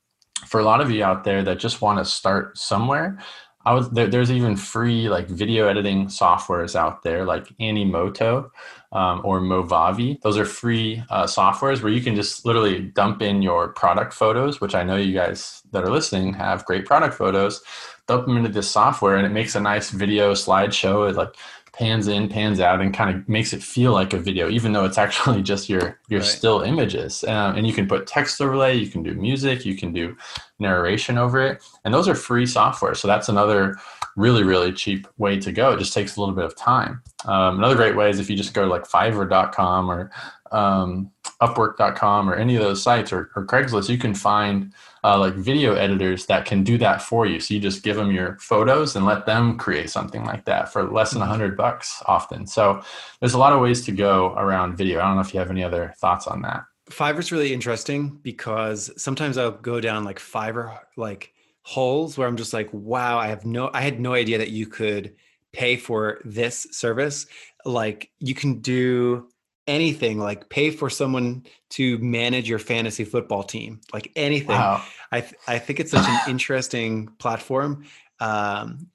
for 0.47 0.61
a 0.61 0.65
lot 0.65 0.81
of 0.81 0.91
you 0.91 1.03
out 1.03 1.25
there 1.25 1.43
that 1.43 1.59
just 1.59 1.83
want 1.83 1.99
to 1.99 2.05
start 2.05 2.57
somewhere 2.57 3.19
I 3.67 3.75
was 3.75 3.91
there, 3.91 4.07
there's 4.07 4.31
even 4.31 4.57
free 4.57 5.09
like 5.09 5.27
video 5.27 5.67
editing 5.67 6.07
softwares 6.07 6.77
out 6.77 7.03
there 7.03 7.25
like 7.25 7.49
Animoto 7.59 8.49
um, 8.93 9.21
or 9.25 9.41
Movavi. 9.41 10.21
Those 10.23 10.39
are 10.39 10.45
free 10.45 11.03
uh, 11.11 11.25
softwares 11.25 11.83
where 11.83 11.93
you 11.93 12.01
can 12.01 12.15
just 12.15 12.47
literally 12.47 12.83
dump 12.83 13.23
in 13.23 13.43
your 13.43 13.69
product 13.71 14.15
photos, 14.15 14.61
which 14.61 14.77
I 14.77 14.85
know 14.85 14.95
you 14.95 15.13
guys 15.13 15.65
that 15.73 15.83
are 15.83 15.91
listening 15.91 16.33
have 16.35 16.65
great 16.65 16.87
product 16.87 17.15
photos. 17.15 17.61
Dump 18.07 18.27
them 18.27 18.37
into 18.37 18.51
this 18.51 18.71
software 18.71 19.17
and 19.17 19.27
it 19.27 19.31
makes 19.31 19.57
a 19.57 19.61
nice 19.61 19.91
video 19.91 20.33
slideshow. 20.33 21.11
It 21.11 21.17
like 21.17 21.35
pans 21.79 22.09
in, 22.09 22.29
pans 22.29 22.59
out, 22.59 22.81
and 22.81 22.95
kind 22.95 23.15
of 23.15 23.29
makes 23.29 23.53
it 23.53 23.63
feel 23.63 23.93
like 23.93 24.15
a 24.15 24.19
video, 24.19 24.49
even 24.49 24.73
though 24.73 24.85
it's 24.85 24.99
actually 24.99 25.43
just 25.43 25.69
your 25.69 25.99
your 26.09 26.21
right. 26.21 26.29
still 26.29 26.63
images. 26.63 27.23
Um, 27.25 27.57
and 27.57 27.67
you 27.67 27.73
can 27.73 27.87
put 27.87 28.07
text 28.07 28.41
overlay, 28.41 28.77
you 28.77 28.89
can 28.89 29.03
do 29.03 29.15
music, 29.15 29.67
you 29.67 29.77
can 29.77 29.93
do 29.93 30.17
narration 30.59 31.19
over 31.19 31.41
it, 31.41 31.63
and 31.85 31.93
those 31.93 32.09
are 32.09 32.15
free 32.15 32.47
software. 32.47 32.95
So 32.95 33.07
that's 33.07 33.29
another 33.29 33.77
really 34.17 34.43
really 34.43 34.73
cheap 34.73 35.07
way 35.19 35.39
to 35.39 35.53
go. 35.53 35.73
It 35.73 35.79
just 35.79 35.93
takes 35.93 36.17
a 36.17 36.21
little 36.21 36.35
bit 36.35 36.47
of 36.47 36.57
time. 36.57 37.03
Um, 37.27 37.59
another 37.59 37.77
great 37.77 37.97
way 37.97 38.09
is 38.09 38.19
if 38.19 38.31
you 38.31 38.37
just 38.37 38.55
go 38.55 38.65
to 38.65 38.71
like 38.71 38.89
Fiverr.com 38.89 39.91
or 39.91 40.11
um, 40.53 41.11
Upwork.com 41.43 42.31
or 42.31 42.35
any 42.35 42.57
of 42.57 42.63
those 42.63 42.83
sites 42.83 43.13
or, 43.13 43.31
or 43.37 43.45
Craigslist, 43.45 43.91
you 43.91 43.99
can 43.99 44.15
find 44.15 44.73
uh, 45.07 45.17
like 45.17 45.35
video 45.35 45.77
editors 45.77 46.27
that 46.27 46.47
can 46.47 46.65
do 46.65 46.77
that 46.77 47.01
for 47.01 47.27
you. 47.27 47.39
So 47.39 47.55
you 47.55 47.61
just 47.61 47.85
give 47.85 47.95
them 47.95 48.11
your 48.11 48.37
photos 48.41 48.97
and 48.97 49.07
let 49.07 49.25
them 49.25 49.57
create 49.57 49.89
something 49.89 50.25
like 50.25 50.45
that 50.47 50.73
for 50.73 50.83
less 50.83 51.13
than 51.13 51.23
a 51.23 51.27
hundred 51.27 51.57
bucks 51.57 52.03
often. 52.07 52.45
So 52.45 52.83
there's 53.21 53.35
a 53.35 53.39
lot 53.39 53.53
of 53.53 53.61
ways 53.61 53.85
to 53.85 53.93
go 53.93 54.35
around 54.35 54.77
video. 54.77 54.99
I 54.99 55.05
don't 55.05 55.15
know 55.15 55.21
if 55.21 55.33
you 55.33 55.39
have 55.39 55.51
any 55.51 55.63
other 55.63 55.95
thoughts 55.99 56.27
on 56.27 56.43
that. 56.43 56.65
Fiverr's 56.91 57.31
really 57.31 57.53
interesting 57.53 58.19
because 58.23 58.91
sometimes 59.01 59.39
I'll 59.39 59.53
go 59.53 59.81
down 59.81 60.03
like 60.03 60.19
Fiverr 60.19 60.77
like 60.97 61.33
holes 61.63 62.19
where 62.19 62.27
I'm 62.27 62.37
just 62.37 62.53
like, 62.53 62.69
wow, 62.73 63.17
I 63.17 63.29
have 63.29 63.47
no, 63.47 63.71
I 63.73 63.83
had 63.83 64.01
no 64.01 64.13
idea 64.13 64.39
that 64.39 64.51
you 64.51 64.67
could 64.67 65.15
pay 65.53 65.77
for 65.77 66.21
this 66.25 66.67
service. 66.73 67.27
Like 67.65 68.11
you 68.19 68.35
can 68.35 68.59
do 68.59 69.29
anything 69.67 70.19
like 70.19 70.49
pay 70.49 70.71
for 70.71 70.89
someone 70.89 71.45
to 71.71 71.99
manage 71.99 72.49
your 72.49 72.59
fantasy 72.59 73.05
football 73.05 73.43
team 73.43 73.81
like 73.93 74.11
anything 74.17 74.49
wow. 74.49 74.83
i 75.13 75.21
th- 75.21 75.35
i 75.49 75.59
think 75.59 75.81
it's 75.81 75.91
such 75.91 76.07
an 76.07 76.19
interesting 76.29 77.09
platform 77.19 77.85
um, 78.21 78.87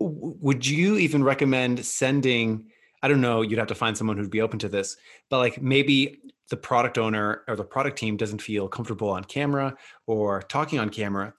w- 0.00 0.36
would 0.40 0.66
you 0.66 0.96
even 0.96 1.22
recommend 1.22 1.84
sending 1.84 2.66
i 3.02 3.08
don't 3.08 3.20
know 3.20 3.42
you'd 3.42 3.58
have 3.58 3.68
to 3.68 3.74
find 3.74 3.96
someone 3.96 4.16
who'd 4.16 4.30
be 4.30 4.40
open 4.40 4.58
to 4.58 4.68
this 4.68 4.96
but 5.28 5.38
like 5.38 5.60
maybe 5.60 6.18
the 6.50 6.56
product 6.56 6.96
owner 6.96 7.42
or 7.46 7.56
the 7.56 7.64
product 7.64 7.98
team 7.98 8.16
doesn't 8.16 8.40
feel 8.40 8.68
comfortable 8.68 9.10
on 9.10 9.24
camera 9.24 9.76
or 10.06 10.42
talking 10.42 10.78
on 10.78 10.88
camera 10.88 11.34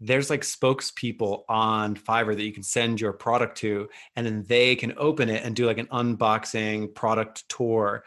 there's 0.00 0.30
like 0.30 0.42
spokespeople 0.42 1.42
on 1.48 1.94
Fiverr 1.96 2.36
that 2.36 2.44
you 2.44 2.52
can 2.52 2.62
send 2.62 3.00
your 3.00 3.12
product 3.12 3.58
to, 3.58 3.88
and 4.16 4.26
then 4.26 4.44
they 4.46 4.76
can 4.76 4.94
open 4.96 5.28
it 5.28 5.44
and 5.44 5.54
do 5.54 5.66
like 5.66 5.78
an 5.78 5.86
unboxing 5.86 6.94
product 6.94 7.48
tour 7.48 8.04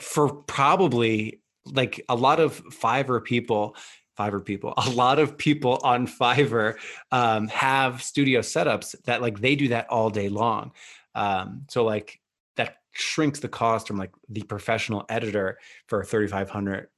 for 0.00 0.32
probably 0.42 1.40
like 1.64 2.04
a 2.08 2.14
lot 2.14 2.40
of 2.40 2.62
Fiverr 2.66 3.24
people. 3.24 3.76
Fiverr 4.18 4.44
people, 4.44 4.72
a 4.78 4.90
lot 4.90 5.18
of 5.18 5.36
people 5.36 5.78
on 5.82 6.06
Fiverr 6.06 6.76
um, 7.12 7.48
have 7.48 8.02
studio 8.02 8.40
setups 8.40 8.94
that 9.04 9.20
like 9.20 9.40
they 9.40 9.56
do 9.56 9.68
that 9.68 9.88
all 9.90 10.10
day 10.10 10.28
long. 10.28 10.72
Um, 11.14 11.64
so 11.68 11.84
like 11.84 12.20
that 12.56 12.76
shrinks 12.92 13.40
the 13.40 13.48
cost 13.48 13.88
from 13.88 13.96
like 13.96 14.12
the 14.28 14.42
professional 14.42 15.04
editor 15.08 15.58
for 15.86 16.04
3,500 16.04 16.88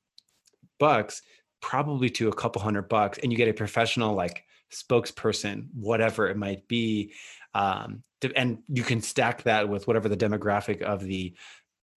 bucks 0.78 1.22
probably 1.60 2.10
to 2.10 2.28
a 2.28 2.34
couple 2.34 2.62
hundred 2.62 2.88
bucks 2.88 3.18
and 3.22 3.32
you 3.32 3.38
get 3.38 3.48
a 3.48 3.52
professional 3.52 4.14
like 4.14 4.44
spokesperson 4.72 5.66
whatever 5.74 6.28
it 6.28 6.36
might 6.36 6.66
be 6.68 7.12
um, 7.54 8.02
and 8.36 8.58
you 8.68 8.82
can 8.82 9.00
stack 9.00 9.42
that 9.44 9.68
with 9.68 9.86
whatever 9.86 10.08
the 10.08 10.16
demographic 10.16 10.82
of 10.82 11.00
the 11.02 11.34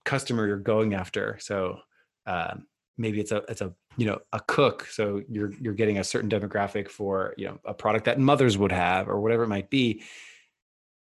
customer 0.05 0.47
you're 0.47 0.57
going 0.57 0.93
after. 0.93 1.37
So 1.41 1.79
um, 2.25 2.65
maybe 2.97 3.19
it's 3.19 3.31
a 3.31 3.43
it's 3.49 3.61
a 3.61 3.73
you 3.97 4.05
know 4.05 4.19
a 4.31 4.39
cook 4.39 4.85
so 4.85 5.21
you're 5.29 5.51
you're 5.59 5.73
getting 5.73 5.97
a 5.97 6.03
certain 6.03 6.29
demographic 6.29 6.89
for 6.89 7.33
you 7.37 7.47
know 7.47 7.59
a 7.65 7.73
product 7.73 8.05
that 8.05 8.19
mothers 8.19 8.57
would 8.57 8.71
have 8.71 9.09
or 9.09 9.19
whatever 9.19 9.43
it 9.43 9.49
might 9.49 9.69
be. 9.69 10.03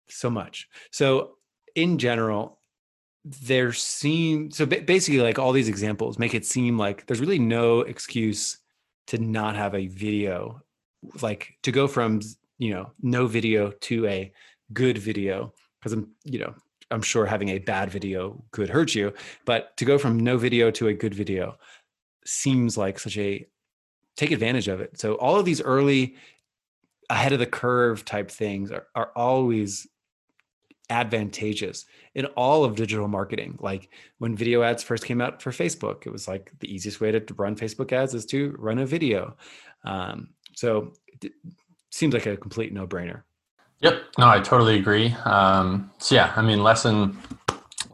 So 0.09 0.29
much. 0.29 0.69
So 0.91 1.37
in 1.75 1.99
general 1.99 2.59
there 3.25 3.73
seem 3.73 4.51
so 4.51 4.67
basically 4.67 5.21
like 5.21 5.39
all 5.39 5.53
these 5.53 5.69
examples 5.69 6.19
make 6.19 6.35
it 6.35 6.45
seem 6.45 6.77
like 6.77 7.07
there's 7.07 7.21
really 7.21 7.39
no 7.39 7.81
excuse 7.81 8.59
to 9.07 9.19
not 9.19 9.57
have 9.57 9.75
a 9.75 9.87
video 9.87 10.61
like 11.23 11.55
to 11.63 11.73
go 11.73 11.87
from 11.87 12.21
you 12.59 12.71
know 12.71 12.91
no 13.01 13.27
video 13.27 13.71
to 13.71 14.07
a 14.07 14.31
good 14.75 14.99
video 14.99 15.53
because 15.81 15.93
i'm 15.95 16.11
you 16.25 16.39
know 16.39 16.55
i'm 16.91 17.01
sure 17.01 17.25
having 17.25 17.49
a 17.51 17.59
bad 17.59 17.91
video 17.91 18.45
could 18.51 18.69
hurt 18.69 18.95
you 18.95 19.13
but 19.47 19.75
to 19.79 19.87
go 19.87 19.97
from 19.97 20.21
no 20.21 20.37
video 20.37 20.71
to 20.71 20.89
a 20.89 20.95
good 20.95 21.15
video 21.15 21.57
seems 22.27 22.77
like 22.77 22.99
such 22.99 23.17
a 23.17 23.47
take 24.17 24.31
advantage 24.31 24.69
of 24.69 24.81
it. 24.81 24.99
So 24.99 25.15
all 25.15 25.39
of 25.39 25.45
these 25.45 25.61
early 25.61 26.17
ahead 27.11 27.33
of 27.33 27.39
the 27.39 27.47
curve 27.47 28.05
type 28.05 28.31
things 28.31 28.71
are, 28.71 28.87
are 28.95 29.11
always 29.15 29.87
advantageous 30.91 31.87
in 32.15 32.27
all 32.27 32.65
of 32.65 32.77
digital 32.77 33.09
marketing. 33.09 33.59
Like 33.61 33.89
when 34.19 34.37
video 34.37 34.63
ads 34.63 34.83
first 34.83 35.05
came 35.05 35.21
out 35.21 35.43
for 35.43 35.51
Facebook, 35.51 36.07
it 36.07 36.11
was 36.11 36.29
like 36.29 36.53
the 36.61 36.73
easiest 36.73 37.01
way 37.01 37.11
to 37.11 37.35
run 37.35 37.57
Facebook 37.57 37.93
ads 37.93 38.15
is 38.15 38.27
to 38.27 38.55
run 38.59 38.79
a 38.79 38.87
video. 38.87 39.37
Um, 39.85 40.31
so 40.55 40.93
it 41.23 41.33
seems 41.91 42.15
like 42.15 42.27
a 42.27 42.37
complete 42.37 42.73
no 42.73 42.87
brainer. 42.87 43.23
Yep. 43.81 44.03
No, 44.19 44.29
I 44.29 44.41
totally 44.41 44.79
agree. 44.79 45.15
Um, 45.25 45.91
so 45.99 46.15
yeah, 46.15 46.33
I 46.37 46.43
mean, 46.43 46.63
lesson 46.63 47.19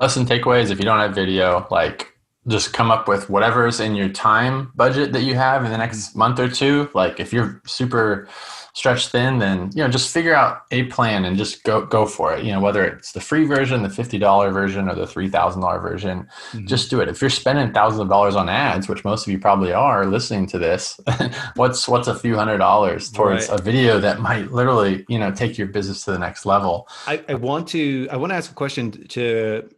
lesson 0.01 0.27
takeaways. 0.27 0.71
If 0.71 0.79
you 0.79 0.85
don't 0.85 0.99
have 0.99 1.15
video, 1.15 1.67
like 1.71 2.10
just 2.51 2.73
come 2.73 2.91
up 2.91 3.09
with 3.09 3.31
whatever's 3.31 3.81
in 3.81 3.95
your 3.95 4.09
time 4.09 4.73
budget 4.75 5.13
that 5.13 5.23
you 5.23 5.35
have 5.35 5.65
in 5.65 5.71
the 5.71 5.79
next 5.79 6.15
month 6.15 6.39
or 6.39 6.49
two. 6.49 6.91
Like 6.95 7.21
if 7.21 7.33
you're 7.33 7.63
super 7.67 8.29
stretched 8.75 9.11
thin, 9.11 9.39
then 9.39 9.71
you 9.75 9.83
know 9.83 9.89
just 9.89 10.13
figure 10.13 10.35
out 10.35 10.63
a 10.71 10.85
plan 10.85 11.25
and 11.25 11.37
just 11.37 11.65
go 11.65 11.85
go 11.85 12.07
for 12.07 12.35
it. 12.35 12.45
You 12.45 12.53
know 12.53 12.61
whether 12.61 12.85
it's 12.85 13.13
the 13.13 13.21
free 13.21 13.45
version, 13.45 13.83
the 13.83 13.91
fifty 13.91 14.19
dollar 14.19 14.51
version, 14.51 14.89
or 14.89 14.95
the 14.95 15.07
three 15.07 15.29
thousand 15.29 15.63
dollar 15.63 15.81
version, 15.81 16.29
mm-hmm. 16.53 16.67
just 16.67 16.91
do 16.91 17.01
it. 17.01 17.09
If 17.09 17.21
you're 17.21 17.31
spending 17.31 17.73
thousands 17.73 18.01
of 18.01 18.09
dollars 18.09 18.37
on 18.37 18.49
ads, 18.49 18.89
which 18.89 19.05
most 19.05 19.27
of 19.27 19.33
you 19.33 19.39
probably 19.39 19.73
are 19.73 20.07
listening 20.07 20.47
to 20.49 20.59
this, 20.59 21.01
what's 21.57 21.89
what's 21.89 22.09
a 22.09 22.19
few 22.19 22.37
hundred 22.37 22.59
dollars 22.59 23.11
towards 23.11 23.49
right. 23.49 23.61
a 23.61 23.63
video 23.63 24.01
that 24.01 24.21
might 24.21 24.51
literally 24.51 25.05
you 25.09 25.19
know 25.19 25.31
take 25.31 25.59
your 25.59 25.67
business 25.67 26.05
to 26.05 26.13
the 26.13 26.19
next 26.19 26.47
level? 26.47 26.89
I, 27.07 27.23
I 27.29 27.35
want 27.35 27.69
to 27.69 28.09
I 28.11 28.17
want 28.17 28.31
to 28.31 28.37
ask 28.37 28.51
a 28.51 28.55
question 28.55 28.91
to 29.09 29.69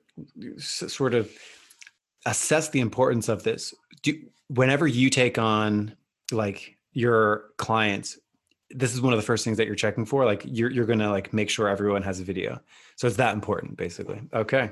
sort 0.58 1.14
of 1.14 1.30
assess 2.26 2.68
the 2.70 2.80
importance 2.80 3.28
of 3.28 3.42
this. 3.42 3.74
Do 4.02 4.14
whenever 4.48 4.86
you 4.86 5.10
take 5.10 5.38
on 5.38 5.96
like 6.30 6.76
your 6.92 7.44
clients 7.56 8.18
this 8.74 8.94
is 8.94 9.00
one 9.00 9.12
of 9.12 9.18
the 9.18 9.24
first 9.24 9.44
things 9.44 9.56
that 9.56 9.66
you're 9.66 9.76
checking 9.76 10.04
for 10.04 10.24
like 10.24 10.42
you're 10.46 10.70
you're 10.70 10.86
to 10.86 11.10
like 11.10 11.32
make 11.32 11.50
sure 11.50 11.68
everyone 11.68 12.02
has 12.02 12.20
a 12.20 12.24
video. 12.24 12.60
So 12.96 13.06
it's 13.06 13.16
that 13.16 13.34
important 13.34 13.76
basically. 13.76 14.20
Okay. 14.32 14.70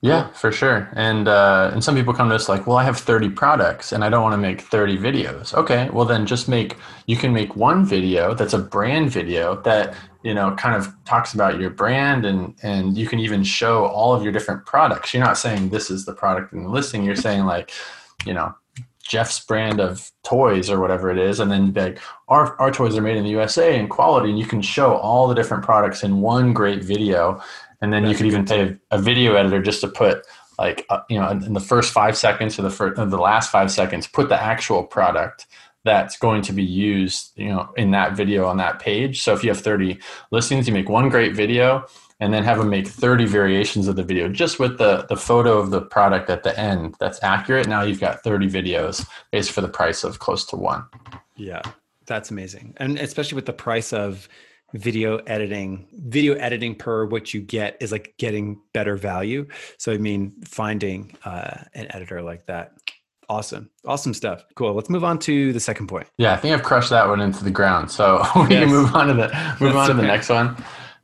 Yeah 0.00 0.32
for 0.32 0.52
sure. 0.52 0.88
And 0.94 1.28
uh 1.28 1.70
and 1.72 1.82
some 1.82 1.94
people 1.94 2.14
come 2.14 2.28
to 2.28 2.34
us 2.34 2.48
like 2.48 2.66
well 2.66 2.76
i 2.76 2.84
have 2.84 2.98
30 2.98 3.30
products 3.30 3.92
and 3.92 4.04
i 4.04 4.08
don't 4.08 4.22
want 4.22 4.32
to 4.32 4.38
make 4.38 4.60
30 4.60 4.98
videos. 4.98 5.54
Okay 5.54 5.88
well 5.90 6.04
then 6.04 6.26
just 6.26 6.48
make 6.48 6.76
you 7.06 7.16
can 7.16 7.32
make 7.32 7.56
one 7.56 7.84
video 7.84 8.34
that's 8.34 8.54
a 8.54 8.58
brand 8.58 9.10
video 9.10 9.60
that 9.62 9.94
you 10.22 10.34
know 10.34 10.54
kind 10.56 10.76
of 10.76 10.92
talks 11.04 11.34
about 11.34 11.60
your 11.60 11.70
brand 11.70 12.24
and 12.24 12.54
and 12.62 12.96
you 12.98 13.06
can 13.06 13.18
even 13.18 13.44
show 13.44 13.84
all 13.86 14.14
of 14.14 14.22
your 14.22 14.32
different 14.32 14.66
products. 14.66 15.14
You're 15.14 15.24
not 15.24 15.38
saying 15.38 15.68
this 15.68 15.90
is 15.90 16.04
the 16.04 16.14
product 16.14 16.52
in 16.52 16.64
the 16.64 16.68
listing. 16.68 17.04
You're 17.04 17.16
saying 17.16 17.44
like 17.44 17.70
you 18.26 18.34
know 18.34 18.54
Jeff's 19.02 19.40
brand 19.40 19.80
of 19.80 20.10
toys 20.22 20.68
or 20.70 20.80
whatever 20.80 21.10
it 21.10 21.18
is, 21.18 21.40
and 21.40 21.50
then 21.50 21.72
like 21.72 21.98
our 22.28 22.58
our 22.60 22.70
toys 22.70 22.96
are 22.96 23.02
made 23.02 23.16
in 23.16 23.24
the 23.24 23.30
USA 23.30 23.78
and 23.78 23.88
quality, 23.88 24.30
and 24.30 24.38
you 24.38 24.46
can 24.46 24.60
show 24.60 24.96
all 24.96 25.28
the 25.28 25.34
different 25.34 25.64
products 25.64 26.02
in 26.02 26.20
one 26.20 26.52
great 26.52 26.82
video, 26.82 27.40
and 27.80 27.92
then 27.92 28.02
That's 28.02 28.12
you 28.12 28.16
could 28.16 28.26
even 28.26 28.44
pay 28.44 28.76
a 28.90 29.00
video 29.00 29.34
editor 29.34 29.62
just 29.62 29.80
to 29.82 29.88
put 29.88 30.26
like 30.58 30.84
uh, 30.90 31.00
you 31.08 31.18
know 31.18 31.30
in 31.30 31.54
the 31.54 31.60
first 31.60 31.92
five 31.92 32.16
seconds 32.16 32.58
or 32.58 32.62
the 32.62 32.70
first, 32.70 32.96
the 32.96 33.16
last 33.16 33.50
five 33.50 33.70
seconds, 33.70 34.06
put 34.06 34.28
the 34.28 34.40
actual 34.40 34.82
product 34.84 35.46
that's 35.84 36.18
going 36.18 36.42
to 36.42 36.52
be 36.52 36.64
used 36.64 37.32
you 37.36 37.48
know 37.48 37.70
in 37.76 37.90
that 37.92 38.16
video 38.16 38.46
on 38.46 38.56
that 38.58 38.78
page. 38.78 39.22
So 39.22 39.32
if 39.32 39.42
you 39.42 39.50
have 39.50 39.60
30 39.60 39.98
listings, 40.30 40.66
you 40.66 40.74
make 40.74 40.88
one 40.88 41.08
great 41.08 41.34
video 41.34 41.86
and 42.20 42.32
then 42.32 42.42
have 42.44 42.58
them 42.58 42.68
make 42.68 42.88
30 42.88 43.26
variations 43.26 43.86
of 43.86 43.96
the 43.96 44.02
video 44.02 44.28
just 44.28 44.58
with 44.58 44.78
the, 44.78 45.06
the 45.08 45.16
photo 45.16 45.58
of 45.58 45.70
the 45.70 45.80
product 45.80 46.30
at 46.30 46.42
the 46.42 46.58
end 46.58 46.96
that's 46.98 47.22
accurate. 47.22 47.68
Now 47.68 47.82
you've 47.82 48.00
got 48.00 48.22
30 48.22 48.48
videos 48.48 49.06
based 49.30 49.52
for 49.52 49.60
the 49.60 49.68
price 49.68 50.04
of 50.04 50.18
close 50.18 50.44
to 50.46 50.56
one. 50.56 50.84
Yeah, 51.36 51.62
that's 52.06 52.30
amazing. 52.30 52.74
And 52.78 52.98
especially 52.98 53.36
with 53.36 53.46
the 53.46 53.52
price 53.52 53.92
of 53.92 54.28
video 54.74 55.16
editing 55.26 55.88
video 55.92 56.34
editing 56.34 56.74
per 56.74 57.06
what 57.06 57.32
you 57.32 57.40
get 57.40 57.76
is 57.80 57.90
like 57.90 58.12
getting 58.18 58.60
better 58.74 58.96
value 58.96 59.46
so 59.78 59.90
i 59.90 59.96
mean 59.96 60.30
finding 60.44 61.16
uh, 61.24 61.62
an 61.72 61.86
editor 61.88 62.20
like 62.20 62.44
that 62.44 62.72
Awesome. 63.28 63.70
Awesome 63.84 64.14
stuff. 64.14 64.44
Cool. 64.54 64.72
Let's 64.72 64.88
move 64.88 65.04
on 65.04 65.18
to 65.20 65.52
the 65.52 65.60
second 65.60 65.86
point. 65.86 66.06
Yeah, 66.16 66.32
I 66.32 66.36
think 66.36 66.54
I've 66.54 66.62
crushed 66.62 66.90
that 66.90 67.06
one 67.06 67.20
into 67.20 67.44
the 67.44 67.50
ground. 67.50 67.90
So 67.90 68.24
we 68.36 68.54
yes. 68.54 68.64
can 68.64 68.68
move 68.68 68.94
on 68.94 69.08
to 69.08 69.14
the 69.14 69.28
move 69.60 69.74
That's 69.74 69.76
on 69.76 69.86
to 69.88 69.92
okay. 69.92 70.00
the 70.00 70.06
next 70.06 70.28
one. 70.30 70.56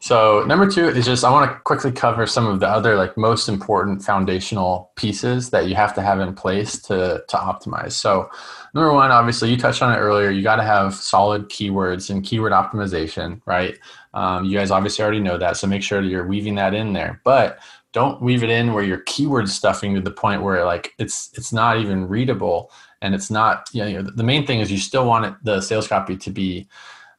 So 0.05 0.45
number 0.47 0.71
two 0.71 0.89
is 0.89 1.07
just 1.07 1.25
I 1.25 1.31
want 1.31 1.51
to 1.51 1.59
quickly 1.61 1.91
cover 1.91 2.27
some 2.27 2.47
of 2.47 2.61
the 2.61 2.69
other 2.69 2.95
like 2.95 3.17
most 3.17 3.49
important 3.49 4.05
foundational 4.05 4.91
pieces 4.97 5.49
that 5.49 5.67
you 5.67 5.75
have 5.77 5.95
to 5.95 6.03
have 6.03 6.21
in 6.21 6.35
place 6.35 6.79
to 6.83 7.25
to 7.27 7.37
optimize. 7.37 7.93
So 7.93 8.29
number 8.75 8.93
one, 8.93 9.11
obviously 9.11 9.51
you 9.51 9.57
touched 9.57 9.81
on 9.81 9.95
it 9.95 9.99
earlier. 9.99 10.31
You 10.31 10.43
got 10.43 10.57
to 10.57 10.63
have 10.63 10.95
solid 10.95 11.49
keywords 11.49 12.11
and 12.11 12.23
keyword 12.23 12.53
optimization, 12.53 13.41
right? 13.47 13.79
Um, 14.13 14.45
you 14.45 14.59
guys 14.59 14.71
obviously 14.71 15.03
already 15.03 15.21
know 15.21 15.39
that, 15.39 15.57
so 15.57 15.67
make 15.67 15.83
sure 15.83 16.03
that 16.03 16.09
you're 16.09 16.27
weaving 16.27 16.57
that 16.57 16.75
in 16.75 16.93
there. 16.93 17.23
But 17.25 17.59
don't 17.95 18.21
weave 18.21 18.45
it 18.45 18.51
in 18.51 18.75
where 18.75 18.85
you're 18.85 19.03
keyword 19.07 19.49
stuffing 19.49 19.95
to 19.95 20.01
the 20.01 20.11
point 20.11 20.43
where 20.43 20.65
like 20.65 20.93
it's 20.99 21.31
it's 21.35 21.53
not 21.53 21.79
even 21.79 22.07
readable 22.07 22.71
and 23.01 23.15
it's 23.15 23.31
not 23.31 23.69
you 23.73 23.85
know 23.85 24.03
the 24.03 24.23
main 24.23 24.47
thing 24.47 24.61
is 24.61 24.71
you 24.71 24.79
still 24.79 25.07
want 25.07 25.25
it, 25.25 25.35
the 25.43 25.63
sales 25.63 25.89
copy 25.89 26.17
to 26.17 26.31
be 26.31 26.69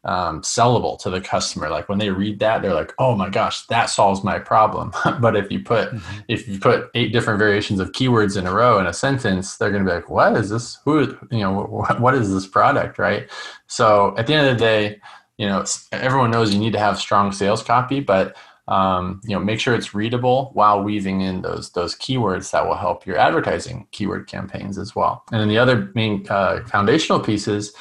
um, 0.06 0.42
sellable 0.42 1.00
to 1.00 1.10
the 1.10 1.20
customer. 1.20 1.70
Like 1.70 1.90
when 1.90 1.98
they 1.98 2.12
read 2.12 2.40
that, 2.40 2.62
they're 2.62 2.76
like, 2.76 2.94
"Oh 3.00 3.16
my 3.16 3.30
gosh, 3.30 3.66
that 3.68 3.90
solves 3.90 4.24
my 4.24 4.38
problem." 4.38 4.94
but 5.20 5.36
if 5.36 5.52
you 5.52 5.62
put 5.64 5.90
mm-hmm. 5.90 6.20
if 6.28 6.48
you 6.48 6.60
put 6.60 6.92
eight 6.94 7.12
different 7.12 7.40
variations 7.40 7.80
of 7.80 7.92
keywords 7.92 8.38
in 8.38 8.46
a 8.46 8.54
row 8.54 8.80
in 8.80 8.86
a 8.86 8.94
sentence, 8.94 9.58
they're 9.58 9.72
going 9.72 9.84
to 9.84 9.90
be 9.90 9.96
like, 9.96 10.10
"What 10.10 10.36
is 10.38 10.52
this? 10.52 10.78
Who 10.86 11.18
you 11.32 11.40
know? 11.40 11.64
What, 11.64 12.00
what 12.00 12.14
is 12.14 12.32
this 12.32 12.48
product?" 12.48 13.00
Right. 13.00 13.30
So 13.68 14.16
at 14.18 14.28
the 14.28 14.36
end 14.36 14.48
of 14.48 14.56
the 14.56 14.64
day, 14.64 15.02
you 15.38 15.48
know, 15.48 15.66
everyone 15.92 16.32
knows 16.32 16.54
you 16.54 16.60
need 16.60 16.74
to 16.74 16.80
have 16.80 17.00
strong 17.00 17.32
sales 17.32 17.64
copy, 17.64 18.00
but 18.00 18.36
um, 18.68 19.22
you 19.24 19.36
know, 19.36 19.40
make 19.40 19.60
sure 19.60 19.76
it's 19.76 19.94
readable 19.94 20.50
while 20.54 20.82
weaving 20.82 21.22
in 21.22 21.42
those 21.42 21.72
those 21.72 21.96
keywords 21.96 22.52
that 22.52 22.66
will 22.66 22.76
help 22.76 23.06
your 23.06 23.18
advertising 23.18 23.88
keyword 23.92 24.28
campaigns 24.28 24.78
as 24.78 24.96
well. 24.96 25.24
And 25.32 25.40
then 25.42 25.50
the 25.50 25.58
other 25.58 25.92
main 25.94 26.26
uh, 26.30 26.62
foundational 26.68 27.20
pieces 27.20 27.74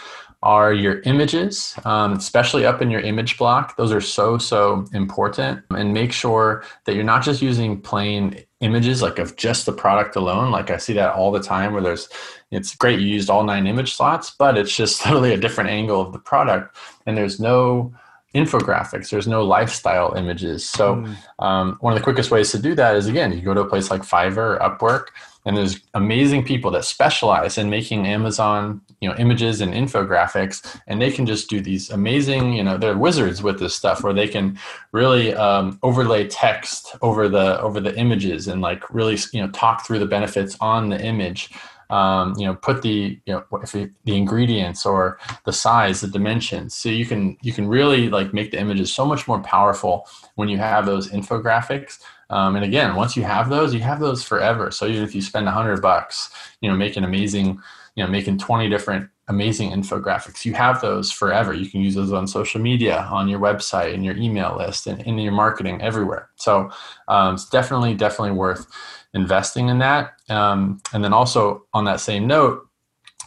are 0.45 0.75
your 0.75 1.01
images, 1.01 1.75
um, 1.87 2.13
especially 2.13 2.67
up 2.67 2.83
in 2.83 2.91
your 2.91 3.01
image 3.01 3.39
block. 3.39 3.79
Those 3.79 3.93
are 3.93 4.01
so, 4.01 4.37
so 4.37 4.85
important. 4.93 5.65
And 5.71 5.95
make 5.95 6.13
sure 6.13 6.65
that 6.85 6.95
you're 6.95 7.03
not 7.03 7.23
just 7.23 7.41
using 7.41 7.81
plain 7.81 8.45
images 8.61 9.01
like 9.01 9.19
of 9.19 9.37
just 9.37 9.65
the 9.65 9.73
product 9.73 10.17
alone. 10.17 10.51
Like 10.51 10.71
I 10.71 10.77
see 10.77 10.93
that 10.93 11.15
all 11.15 11.33
the 11.33 11.41
time 11.41 11.73
where 11.73 11.81
there's, 11.81 12.11
it's 12.51 12.77
great 12.77 13.01
you 13.01 13.07
used 13.07 13.31
all 13.31 13.43
nine 13.43 13.67
image 13.67 13.95
slots, 13.95 14.33
but 14.39 14.59
it's 14.59 14.77
just 14.77 15.01
totally 15.03 15.33
a 15.33 15.39
different 15.39 15.71
angle 15.71 16.03
of 16.03 16.13
the 16.13 16.19
product. 16.19 16.77
And 17.07 17.17
there's 17.17 17.41
no, 17.41 17.95
infographics. 18.35 19.11
There's 19.11 19.29
no 19.29 19.45
lifestyle 19.45 20.15
images. 20.15 20.69
So 20.69 20.97
mm. 20.97 21.17
um, 21.39 21.77
one 21.81 21.93
of 21.93 21.99
the 21.99 22.03
quickest 22.03 22.31
ways 22.31 22.51
to 22.53 22.59
do 22.59 22.75
that 22.75 22.97
is 22.97 23.07
again 23.07 23.33
you 23.33 23.41
go 23.43 23.55
to 23.55 23.61
a 23.61 23.69
place 23.69 23.91
like 23.91 24.03
fiverr 24.03 24.37
or 24.37 24.59
upwork 24.59 25.09
and 25.47 25.57
there's 25.57 25.81
amazing 25.95 26.45
people 26.45 26.71
that 26.71 26.85
specialize 26.85 27.59
in 27.59 27.69
making 27.69 28.07
amazon 28.07 28.81
you 29.01 29.09
know 29.09 29.15
images 29.17 29.61
and 29.61 29.75
infographics 29.75 30.81
and 30.87 31.01
they 31.01 31.11
can 31.11 31.27
just 31.27 31.49
do 31.49 31.61
these 31.61 31.91
amazing 31.91 32.53
you 32.53 32.63
know 32.63 32.77
they're 32.77 32.97
wizards 32.97 33.43
with 33.43 33.59
this 33.59 33.75
stuff 33.75 34.03
where 34.03 34.13
they 34.13 34.29
can 34.29 34.59
really 34.93 35.35
um, 35.35 35.79
overlay 35.83 36.27
text 36.27 36.97
over 37.03 37.29
the 37.29 37.61
over 37.61 37.81
the 37.81 37.97
images 37.99 38.49
and 38.49 38.61
like 38.61 38.83
really 38.93 39.19
you 39.33 39.41
know 39.41 39.51
talk 39.51 39.87
through 39.87 39.99
the 39.99 40.07
benefits 40.07 40.57
on 40.61 40.89
the 40.89 41.01
image 41.05 41.51
um, 41.91 42.35
you 42.37 42.47
know 42.47 42.55
put 42.55 42.83
the 42.83 43.21
you 43.25 43.33
know 43.33 43.45
if 43.63 43.75
it, 43.75 43.91
the 44.05 44.17
ingredients 44.17 44.85
or 44.87 45.19
the 45.45 45.53
size 45.53 46.01
the 46.01 46.09
dimensions. 46.09 46.75
So 46.75 46.89
you 46.89 47.07
can 47.07 47.37
you 47.43 47.53
can 47.53 47.69
really 47.69 48.09
like 48.09 48.33
make 48.33 48.51
the 48.51 48.61
images 48.61 48.95
so 48.95 49.05
much 49.05 49.27
more 49.29 49.41
powerful 49.41 50.07
when 50.37 50.49
you 50.49 50.59
have 50.59 50.87
those 50.87 51.11
infographics. 51.11 51.99
Um, 52.31 52.57
and 52.57 52.65
again 52.65 52.97
once 52.97 53.17
you 53.17 53.23
have 53.25 53.51
those 53.51 53.75
you 53.75 53.81
have 53.81 54.01
those 54.01 54.23
forever. 54.25 54.71
So 54.71 54.87
even 54.87 55.05
if 55.05 55.15
you 55.15 55.23
spend 55.23 55.47
a 55.47 55.53
hundred 55.53 55.83
bucks 55.83 56.31
you 56.61 56.71
know 56.71 56.77
making 56.77 57.05
amazing 57.05 57.61
you 57.95 58.05
know 58.05 58.11
making 58.11 58.39
20 58.39 58.69
different 58.69 59.09
amazing 59.29 59.71
infographics. 59.71 60.45
You 60.45 60.53
have 60.55 60.81
those 60.81 61.11
forever. 61.11 61.55
You 61.55 61.69
can 61.71 61.81
use 61.81 61.95
those 61.95 62.13
on 62.13 62.27
social 62.27 62.61
media, 62.61 63.09
on 63.11 63.29
your 63.29 63.41
website, 63.41 63.95
in 63.95 64.03
your 64.03 64.17
email 64.17 64.57
list, 64.57 64.87
and 64.87 65.01
in 65.03 65.19
your 65.19 65.33
marketing 65.33 65.81
everywhere. 65.81 66.31
So 66.37 66.71
um, 67.09 67.35
it's 67.35 67.49
definitely, 67.49 67.95
definitely 67.95 68.33
worth 68.33 68.67
investing 69.15 69.69
in 69.69 69.79
that. 69.79 70.15
Um, 70.29 70.81
and 70.93 71.03
then 71.03 71.13
also 71.13 71.65
on 71.73 71.85
that 71.85 72.01
same 72.01 72.27
note, 72.27 72.69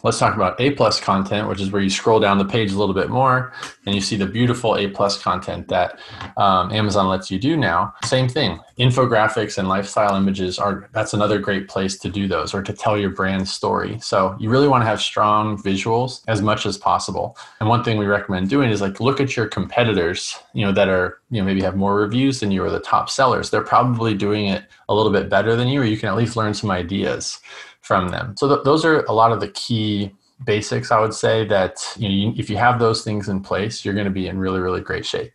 let's 0.02 0.18
talk 0.18 0.34
about 0.34 0.60
A 0.60 0.70
plus 0.72 1.00
content, 1.00 1.48
which 1.48 1.60
is 1.60 1.70
where 1.70 1.82
you 1.82 1.90
scroll 1.90 2.20
down 2.20 2.38
the 2.38 2.44
page 2.44 2.72
a 2.72 2.78
little 2.78 2.94
bit 2.94 3.10
more 3.10 3.52
and 3.86 3.94
you 3.94 4.00
see 4.00 4.16
the 4.16 4.26
beautiful 4.26 4.76
A 4.76 4.88
plus 4.88 5.20
content 5.20 5.68
that 5.68 5.98
um, 6.36 6.70
Amazon 6.72 7.08
lets 7.08 7.30
you 7.30 7.38
do 7.38 7.56
now. 7.56 7.94
Same 8.04 8.28
thing, 8.28 8.60
infographics 8.78 9.58
and 9.58 9.68
lifestyle 9.68 10.14
images 10.16 10.58
are 10.58 10.88
that's 10.92 11.14
another 11.14 11.38
great 11.38 11.68
place 11.68 11.98
to 11.98 12.08
do 12.08 12.28
those 12.28 12.54
or 12.54 12.62
to 12.62 12.72
tell 12.72 12.98
your 12.98 13.10
brand 13.10 13.48
story. 13.48 13.98
So 14.00 14.36
you 14.38 14.50
really 14.50 14.68
want 14.68 14.82
to 14.82 14.86
have 14.86 15.00
strong 15.00 15.60
visuals 15.60 16.22
as 16.28 16.42
much 16.42 16.66
as 16.66 16.76
possible. 16.76 17.36
And 17.60 17.68
one 17.68 17.82
thing 17.82 17.98
we 17.98 18.06
recommend 18.06 18.50
doing 18.50 18.70
is 18.70 18.80
like 18.80 19.00
look 19.00 19.20
at 19.20 19.36
your 19.36 19.46
competitors, 19.46 20.38
you 20.52 20.64
know, 20.64 20.72
that 20.72 20.88
are 20.88 21.18
you 21.30 21.40
know 21.40 21.46
maybe 21.46 21.62
have 21.62 21.76
more 21.76 21.96
reviews 21.96 22.40
than 22.40 22.50
you 22.50 22.62
or 22.62 22.70
the 22.70 22.80
top 22.80 23.10
sellers. 23.10 23.50
They're 23.50 23.62
probably 23.62 24.14
doing 24.14 24.46
it 24.46 24.64
a 24.88 24.94
little 24.94 25.12
bit 25.12 25.28
better 25.28 25.56
than 25.56 25.68
you, 25.68 25.80
or 25.80 25.84
you 25.84 25.98
can 25.98 26.08
at 26.08 26.16
least 26.16 26.36
learn 26.36 26.54
some 26.54 26.70
ideas 26.70 27.40
from 27.80 28.08
them. 28.08 28.34
So 28.36 28.48
th- 28.48 28.64
those 28.64 28.84
are 28.84 29.02
a 29.04 29.12
lot 29.12 29.32
of 29.32 29.40
the 29.40 29.48
key 29.48 30.12
basics. 30.44 30.90
I 30.90 31.00
would 31.00 31.14
say 31.14 31.46
that 31.46 31.80
you 31.96 32.08
know 32.08 32.14
you, 32.14 32.34
if 32.36 32.48
you 32.50 32.56
have 32.56 32.78
those 32.78 33.02
things 33.02 33.28
in 33.28 33.40
place, 33.40 33.84
you're 33.84 33.94
going 33.94 34.06
to 34.06 34.10
be 34.10 34.28
in 34.28 34.38
really 34.38 34.60
really 34.60 34.80
great 34.80 35.06
shape. 35.06 35.32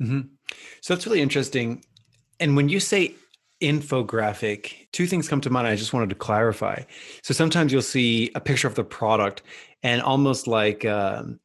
Mm-hmm. 0.00 0.20
So 0.80 0.94
that's 0.94 1.06
really 1.06 1.20
interesting. 1.20 1.84
And 2.40 2.56
when 2.56 2.68
you 2.68 2.80
say 2.80 3.14
infographic, 3.62 4.88
two 4.92 5.06
things 5.06 5.28
come 5.28 5.40
to 5.40 5.50
mind. 5.50 5.68
I 5.68 5.76
just 5.76 5.92
wanted 5.92 6.08
to 6.10 6.16
clarify. 6.16 6.82
So 7.22 7.32
sometimes 7.32 7.72
you'll 7.72 7.80
see 7.80 8.30
a 8.34 8.40
picture 8.40 8.66
of 8.66 8.74
the 8.74 8.84
product 8.84 9.42
and 9.84 10.02
almost 10.02 10.48
like 10.48 10.84
um, 10.84 11.38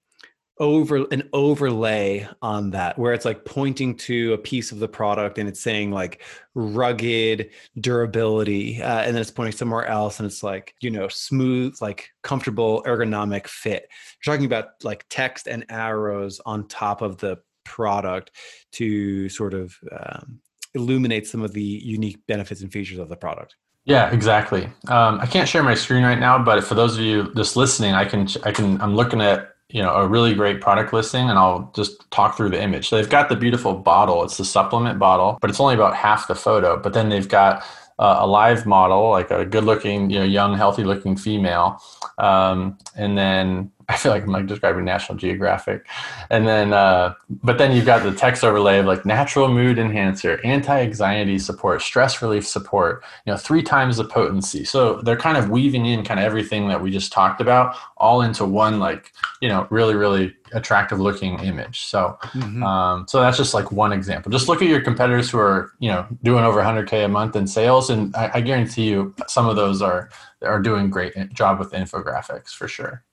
over 0.59 1.05
an 1.11 1.29
overlay 1.33 2.27
on 2.41 2.71
that 2.71 2.97
where 2.97 3.13
it's 3.13 3.25
like 3.25 3.45
pointing 3.45 3.95
to 3.95 4.33
a 4.33 4.37
piece 4.37 4.71
of 4.71 4.79
the 4.79 4.87
product 4.87 5.37
and 5.37 5.47
it's 5.47 5.61
saying 5.61 5.91
like 5.91 6.23
rugged 6.55 7.51
durability 7.79 8.81
uh, 8.81 9.01
and 9.01 9.13
then 9.13 9.21
it's 9.21 9.31
pointing 9.31 9.55
somewhere 9.55 9.85
else 9.85 10.19
and 10.19 10.25
it's 10.25 10.41
like 10.41 10.73
you 10.81 10.89
know 10.89 11.07
smooth 11.07 11.75
like 11.79 12.09
comfortable 12.23 12.81
ergonomic 12.87 13.47
fit 13.47 13.87
you're 14.25 14.33
talking 14.33 14.47
about 14.47 14.69
like 14.83 15.05
text 15.09 15.47
and 15.47 15.65
arrows 15.69 16.41
on 16.45 16.67
top 16.67 17.01
of 17.01 17.17
the 17.17 17.37
product 17.63 18.31
to 18.71 19.29
sort 19.29 19.53
of 19.53 19.75
um, 19.91 20.39
illuminate 20.73 21.27
some 21.27 21.43
of 21.43 21.53
the 21.53 21.61
unique 21.61 22.19
benefits 22.27 22.61
and 22.61 22.71
features 22.71 22.99
of 22.99 23.09
the 23.09 23.17
product 23.17 23.55
yeah, 23.85 24.11
exactly. 24.11 24.65
Um, 24.89 25.21
I 25.21 25.25
can't 25.25 25.47
share 25.47 25.63
my 25.63 25.73
screen 25.73 26.03
right 26.03 26.19
now, 26.19 26.37
but 26.37 26.61
for 26.61 26.75
those 26.75 26.97
of 26.97 26.99
you 27.01 27.33
just 27.35 27.55
listening, 27.55 27.93
I 27.93 28.03
can 28.03 28.27
I 28.43 28.51
can 28.51 28.81
I'm 28.81 28.97
looking 28.97 29.21
at 29.21 29.53
you 29.69 29.81
know 29.81 29.93
a 29.95 30.07
really 30.07 30.33
great 30.33 30.61
product 30.61 30.93
listing 30.93 31.29
and 31.29 31.37
i'll 31.37 31.71
just 31.75 32.09
talk 32.11 32.37
through 32.37 32.49
the 32.49 32.61
image. 32.61 32.87
So 32.89 32.95
they've 32.95 33.09
got 33.09 33.29
the 33.29 33.35
beautiful 33.35 33.73
bottle. 33.73 34.23
It's 34.23 34.37
the 34.37 34.45
supplement 34.45 34.99
bottle 34.99 35.37
but 35.41 35.49
it's 35.49 35.59
only 35.59 35.75
about 35.75 35.95
half 35.95 36.27
the 36.27 36.35
photo. 36.35 36.77
But 36.77 36.93
then 36.93 37.09
they've 37.09 37.27
got 37.27 37.63
uh, 37.99 38.17
a 38.19 38.27
live 38.27 38.65
model 38.65 39.09
like 39.09 39.31
a 39.31 39.45
good 39.45 39.63
looking 39.63 40.09
you 40.09 40.19
know 40.19 40.25
young 40.25 40.55
healthy 40.55 40.83
looking 40.83 41.15
female. 41.17 41.81
Um, 42.17 42.77
and 42.95 43.17
then 43.17 43.71
I 43.89 43.95
feel 43.95 44.11
like 44.11 44.23
I'm 44.23 44.31
like 44.31 44.47
describing 44.47 44.83
National 44.83 45.17
Geographic. 45.17 45.87
And 46.29 46.45
then, 46.45 46.73
uh, 46.73 47.13
but 47.29 47.57
then 47.57 47.71
you've 47.71 47.85
got 47.85 48.03
the 48.03 48.11
text 48.11 48.43
overlay 48.43 48.79
of 48.79 48.85
like 48.85 49.05
natural 49.05 49.47
mood 49.47 49.79
enhancer, 49.79 50.41
anti-anxiety 50.43 51.39
support, 51.39 51.81
stress 51.81 52.21
relief 52.21 52.45
support, 52.45 53.01
you 53.25 53.31
know, 53.31 53.37
three 53.37 53.63
times 53.63 53.95
the 53.95 54.03
potency. 54.03 54.65
So 54.65 55.01
they're 55.03 55.15
kind 55.15 55.37
of 55.37 55.49
weaving 55.49 55.85
in 55.85 56.03
kind 56.03 56.19
of 56.19 56.25
everything 56.25 56.67
that 56.67 56.81
we 56.81 56.91
just 56.91 57.13
talked 57.13 57.39
about 57.39 57.77
all 57.95 58.21
into 58.21 58.43
one, 58.43 58.79
like, 58.79 59.13
you 59.41 59.47
know, 59.47 59.67
really, 59.69 59.95
really 59.95 60.35
attractive 60.51 60.99
looking 60.99 61.39
image. 61.39 61.85
So, 61.85 62.17
mm-hmm. 62.23 62.63
um, 62.63 63.05
so 63.07 63.21
that's 63.21 63.37
just 63.37 63.53
like 63.53 63.71
one 63.71 63.93
example. 63.93 64.29
Just 64.33 64.49
look 64.49 64.61
at 64.61 64.67
your 64.67 64.81
competitors 64.81 65.29
who 65.29 65.37
are, 65.37 65.71
you 65.79 65.89
know, 65.89 66.05
doing 66.23 66.43
over 66.43 66.61
100K 66.61 67.05
a 67.05 67.07
month 67.07 67.37
in 67.37 67.47
sales. 67.47 67.89
And 67.89 68.13
I, 68.17 68.31
I 68.35 68.41
guarantee 68.41 68.89
you 68.89 69.15
some 69.27 69.47
of 69.47 69.55
those 69.55 69.81
are, 69.81 70.09
are 70.41 70.61
doing 70.61 70.89
great 70.89 71.13
job 71.33 71.57
with 71.57 71.71
infographics 71.71 72.49
for 72.49 72.67
sure 72.67 73.05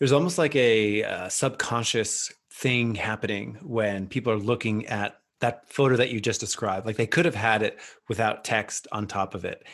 there's 0.00 0.12
almost 0.12 0.38
like 0.38 0.56
a 0.56 1.04
uh, 1.04 1.28
subconscious 1.28 2.32
thing 2.52 2.94
happening 2.96 3.58
when 3.62 4.08
people 4.08 4.32
are 4.32 4.38
looking 4.38 4.86
at 4.86 5.20
that 5.40 5.70
photo 5.70 5.96
that 5.96 6.10
you 6.10 6.20
just 6.20 6.40
described. 6.40 6.86
Like 6.86 6.96
they 6.96 7.06
could 7.06 7.26
have 7.26 7.34
had 7.34 7.62
it 7.62 7.78
without 8.08 8.42
text 8.42 8.88
on 8.90 9.06
top 9.06 9.34
of 9.34 9.44
it. 9.44 9.64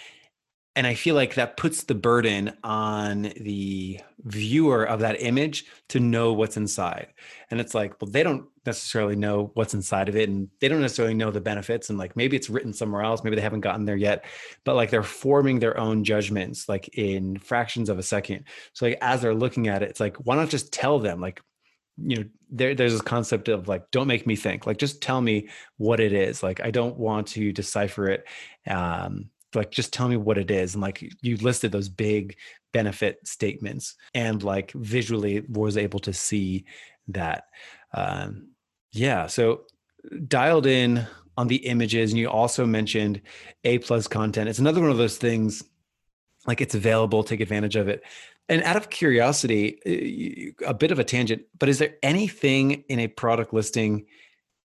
And 0.75 0.87
i 0.87 0.93
feel 0.93 1.15
like 1.15 1.35
that 1.35 1.57
puts 1.57 1.85
the 1.85 1.95
burden 1.95 2.53
on 2.63 3.33
the 3.41 3.99
viewer 4.25 4.85
of 4.85 5.01
that 5.01 5.23
image 5.23 5.65
to 5.89 6.01
know 6.01 6.35
what's 6.35 6.59
inside. 6.59 7.15
And 7.51 7.61
it's 7.61 7.75
like 7.75 8.01
well 8.01 8.11
they 8.11 8.23
don't 8.23 8.47
necessarily 8.67 9.17
know 9.17 9.51
what's 9.55 9.75
inside 9.75 10.09
of 10.09 10.17
it 10.17 10.29
and 10.29 10.49
they 10.61 10.69
don't 10.69 10.81
necessarily 10.81 11.15
know 11.15 11.31
the 11.31 11.41
benefits 11.41 11.89
and 11.91 11.99
like 11.99 12.17
maybe 12.17 12.37
it's 12.37 12.51
written 12.51 12.73
somewhere 12.73 13.03
else 13.03 13.23
maybe 13.23 13.37
they 13.37 13.43
haven't 13.43 13.61
gotten 13.61 13.85
there 13.85 13.97
yet 13.97 14.25
but 14.65 14.75
like 14.75 14.91
they're 14.91 15.03
forming 15.03 15.59
their 15.59 15.79
own 15.79 16.05
judgments 16.05 16.69
like 16.69 16.89
in 16.99 17.39
fractions 17.39 17.89
of 17.89 17.99
a 17.99 18.03
second. 18.03 18.45
So 18.73 18.87
like 18.87 18.99
as 19.01 19.23
they're 19.23 19.35
looking 19.35 19.69
at 19.69 19.83
it 19.83 19.91
it's 19.91 20.01
like 20.01 20.17
why 20.17 20.37
not 20.37 20.51
just 20.51 20.73
tell 20.73 20.99
them 20.99 21.21
like 21.21 21.41
you 21.99 22.17
know 22.17 22.25
there, 22.51 22.75
there's 22.75 22.93
this 22.93 23.03
concept 23.03 23.49
of 23.49 23.69
like 23.69 23.91
don't 23.91 24.07
make 24.07 24.27
me 24.27 24.37
think 24.37 24.67
like 24.67 24.79
just 24.79 25.01
tell 25.01 25.21
me 25.21 25.49
what 25.79 26.01
it 26.01 26.13
is 26.13 26.43
like 26.43 26.61
i 26.61 26.71
don't 26.71 26.97
want 26.97 27.27
to 27.27 27.53
decipher 27.53 28.09
it 28.09 28.25
um 28.69 29.31
like 29.55 29.71
just 29.71 29.93
tell 29.93 30.09
me 30.09 30.17
what 30.17 30.39
it 30.39 30.51
is 30.51 30.75
and 30.75 30.83
like 30.83 31.03
you 31.23 31.37
listed 31.39 31.73
those 31.73 31.89
big 31.89 32.37
benefit 32.73 33.19
statements 33.27 33.97
and 34.15 34.43
like 34.43 34.73
visually 34.73 35.43
was 35.49 35.77
able 35.77 35.99
to 35.99 36.13
see 36.13 36.67
that 37.09 37.45
um 37.95 38.49
yeah 38.93 39.27
so 39.27 39.63
dialed 40.29 40.67
in 40.67 41.07
on 41.37 41.49
the 41.49 41.57
images 41.57 42.13
and 42.13 42.19
you 42.19 42.29
also 42.29 42.67
mentioned 42.67 43.21
a 43.65 43.79
plus 43.79 44.09
content. 44.09 44.49
It's 44.49 44.59
another 44.59 44.81
one 44.81 44.91
of 44.91 44.97
those 44.97 45.19
things 45.19 45.63
like 46.47 46.61
it's 46.61 46.75
available 46.75 47.25
take 47.25 47.41
advantage 47.41 47.77
of 47.77 47.89
it. 47.89 48.03
And 48.49 48.63
out 48.63 48.77
of 48.77 48.91
curiosity 48.91 50.55
a 50.65 50.73
bit 50.73 50.93
of 50.93 50.99
a 50.99 51.05
tangent 51.05 51.43
but 51.59 51.69
is 51.69 51.79
there 51.79 51.97
anything 52.03 52.85
in 52.89 53.01
a 53.01 53.09
product 53.09 53.53
listing 53.53 54.07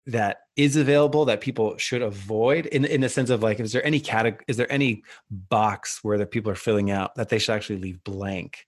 that 0.07 0.41
is 0.57 0.77
available 0.77 1.25
that 1.27 1.41
people 1.41 1.77
should 1.79 2.03
avoid? 2.03 2.67
In 2.67 2.85
in 2.85 3.01
the 3.01 3.09
sense 3.09 3.31
of 3.31 3.43
like 3.43 3.59
is 3.59 3.73
there 3.73 3.85
any 3.85 4.01
category 4.01 4.45
is 4.47 4.57
there 4.57 4.71
any 4.71 5.03
box 5.31 6.01
where 6.03 6.19
the 6.19 6.27
people 6.27 6.53
are 6.53 6.57
filling 6.57 6.91
out 6.91 7.15
that 7.17 7.31
they 7.31 7.39
should 7.39 7.55
actually 7.55 7.81
leave 7.81 8.05
blank 8.05 8.67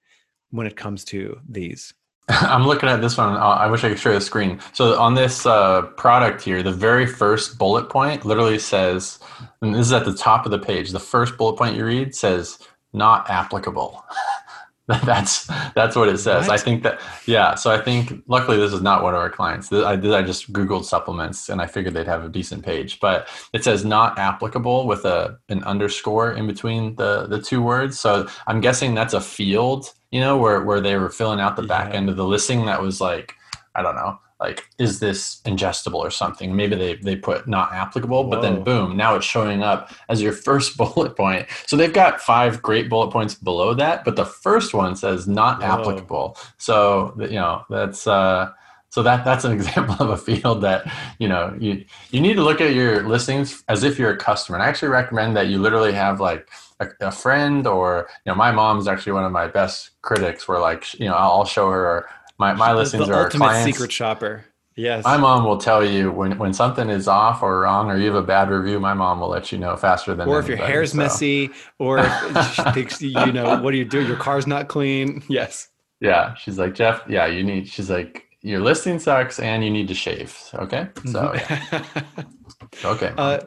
when 0.50 0.66
it 0.66 0.76
comes 0.76 1.04
to 1.04 1.38
these 1.48 1.94
i'm 2.28 2.66
looking 2.66 2.88
at 2.88 3.00
this 3.00 3.16
one. 3.18 3.36
I 3.36 3.66
wish 3.66 3.84
i 3.84 3.88
could 3.88 3.98
share 3.98 4.14
the 4.14 4.20
screen. 4.20 4.60
So 4.72 4.98
on 4.98 5.14
this 5.14 5.44
uh, 5.46 5.82
product 5.96 6.42
here 6.42 6.62
the 6.62 6.72
very 6.72 7.06
first 7.06 7.58
bullet 7.58 7.90
point 7.90 8.24
literally 8.24 8.58
says 8.58 9.18
and 9.60 9.74
this 9.74 9.86
is 9.86 9.92
at 9.92 10.04
the 10.04 10.14
top 10.14 10.46
of 10.46 10.52
the 10.52 10.58
page 10.58 10.90
the 10.90 11.00
first 11.00 11.36
bullet 11.36 11.56
point 11.56 11.76
you 11.76 11.84
read 11.84 12.14
says 12.14 12.58
not 12.92 13.28
applicable 13.30 14.04
that's 15.04 15.46
that's 15.74 15.94
what 15.94 16.08
it 16.08 16.18
says. 16.18 16.48
What? 16.48 16.58
I 16.58 16.62
think 16.62 16.82
that 16.82 17.00
yeah. 17.26 17.54
So 17.54 17.70
I 17.70 17.80
think 17.80 18.24
luckily 18.26 18.56
this 18.56 18.72
is 18.72 18.82
not 18.82 19.04
one 19.04 19.14
of 19.14 19.20
our 19.20 19.30
clients. 19.30 19.72
I 19.72 19.94
did 19.94 20.12
I 20.12 20.22
just 20.22 20.52
googled 20.52 20.84
supplements 20.84 21.48
and 21.48 21.60
I 21.62 21.66
figured 21.66 21.94
they'd 21.94 22.06
have 22.08 22.24
a 22.24 22.28
decent 22.28 22.64
page, 22.64 22.98
but 22.98 23.28
it 23.52 23.62
says 23.62 23.84
not 23.84 24.18
applicable 24.18 24.88
with 24.88 25.04
a 25.04 25.38
an 25.48 25.62
underscore 25.62 26.32
in 26.32 26.48
between 26.48 26.96
the 26.96 27.28
the 27.28 27.40
two 27.40 27.62
words. 27.62 28.00
So 28.00 28.26
I'm 28.48 28.60
guessing 28.60 28.94
that's 28.94 29.14
a 29.14 29.20
field, 29.20 29.92
you 30.10 30.20
know, 30.20 30.36
where 30.36 30.64
where 30.64 30.80
they 30.80 30.96
were 30.96 31.10
filling 31.10 31.38
out 31.38 31.54
the 31.54 31.62
back 31.62 31.94
end 31.94 32.08
of 32.08 32.16
the 32.16 32.26
listing 32.26 32.66
that 32.66 32.82
was 32.82 33.00
like 33.00 33.36
I 33.76 33.82
don't 33.82 33.94
know, 33.94 34.18
like 34.42 34.68
is 34.78 35.00
this 35.00 35.40
ingestible 35.44 36.00
or 36.08 36.10
something? 36.10 36.54
Maybe 36.54 36.74
they, 36.76 36.96
they 36.96 37.16
put 37.16 37.46
not 37.46 37.72
applicable 37.72 38.24
but 38.24 38.42
then 38.42 38.62
boom 38.64 38.96
now 38.96 39.14
it's 39.14 39.26
showing 39.26 39.62
up 39.62 39.90
as 40.08 40.20
your 40.20 40.32
first 40.32 40.76
bullet 40.80 41.16
point. 41.16 41.46
So 41.66 41.76
they've 41.76 41.92
got 41.92 42.20
five 42.20 42.60
great 42.60 42.88
bullet 42.88 43.10
points 43.10 43.34
below 43.34 43.74
that 43.74 44.04
but 44.04 44.16
the 44.16 44.26
first 44.26 44.74
one 44.74 44.96
says 44.96 45.28
not 45.28 45.60
Whoa. 45.60 45.68
applicable. 45.68 46.36
So 46.58 47.14
you 47.18 47.40
know 47.42 47.64
that's 47.70 48.06
uh 48.06 48.52
so 48.90 49.02
that 49.02 49.24
that's 49.24 49.44
an 49.44 49.52
example 49.58 49.96
of 50.00 50.10
a 50.10 50.16
field 50.16 50.60
that 50.62 50.90
you 51.18 51.28
know 51.28 51.56
you 51.58 51.84
you 52.10 52.20
need 52.20 52.34
to 52.34 52.42
look 52.42 52.60
at 52.60 52.74
your 52.74 53.08
listings 53.08 53.64
as 53.68 53.84
if 53.84 53.98
you're 53.98 54.10
a 54.10 54.18
customer. 54.18 54.58
And 54.58 54.64
i 54.64 54.68
actually 54.68 54.88
recommend 54.88 55.36
that 55.36 55.46
you 55.48 55.58
literally 55.58 55.92
have 55.92 56.20
like 56.20 56.48
a, 56.82 57.06
a 57.08 57.12
friend 57.12 57.66
or 57.66 58.08
you 58.24 58.30
know 58.30 58.36
my 58.36 58.52
mom's 58.52 58.86
actually 58.88 59.12
one 59.12 59.24
of 59.24 59.32
my 59.32 59.46
best 59.46 59.90
critics 60.02 60.46
where 60.46 60.58
like 60.58 60.98
you 60.98 61.06
know 61.06 61.14
i'll 61.14 61.44
show 61.44 61.70
her 61.70 62.06
my 62.42 62.54
my 62.54 62.72
listings 62.72 63.06
the 63.06 63.14
are 63.14 63.24
ultimate 63.24 63.46
clients. 63.46 63.72
secret 63.72 63.92
shopper. 63.92 64.44
Yes. 64.74 65.04
My 65.04 65.16
mom 65.18 65.44
will 65.44 65.58
tell 65.58 65.84
you 65.84 66.10
when, 66.10 66.38
when 66.38 66.54
something 66.54 66.88
is 66.88 67.06
off 67.06 67.42
or 67.42 67.60
wrong 67.60 67.90
or 67.90 67.96
you 67.98 68.06
have 68.06 68.14
a 68.14 68.26
bad 68.26 68.48
review, 68.48 68.80
my 68.80 68.94
mom 68.94 69.20
will 69.20 69.28
let 69.28 69.52
you 69.52 69.58
know 69.58 69.76
faster 69.76 70.14
than 70.14 70.26
Or 70.28 70.40
if 70.40 70.48
your 70.48 70.56
hair's 70.56 70.92
so. 70.92 70.96
messy 70.96 71.50
or 71.78 72.02
she 72.54 72.62
thinks 72.72 73.02
you 73.02 73.32
know, 73.32 73.60
what 73.60 73.72
do 73.72 73.76
you 73.76 73.84
do? 73.84 74.00
Your 74.06 74.16
car's 74.16 74.46
not 74.46 74.68
clean. 74.68 75.22
Yes. 75.28 75.68
Yeah. 76.00 76.34
She's 76.34 76.58
like, 76.58 76.74
Jeff, 76.74 77.02
yeah, 77.06 77.26
you 77.26 77.44
need 77.44 77.68
she's 77.68 77.90
like, 77.90 78.26
your 78.40 78.60
listing 78.60 78.98
sucks 78.98 79.38
and 79.38 79.62
you 79.62 79.70
need 79.70 79.88
to 79.88 79.94
shave. 79.94 80.36
Okay. 80.54 80.88
So 81.04 81.34
yeah. 81.34 81.84
okay. 82.84 83.12
Uh, 83.18 83.40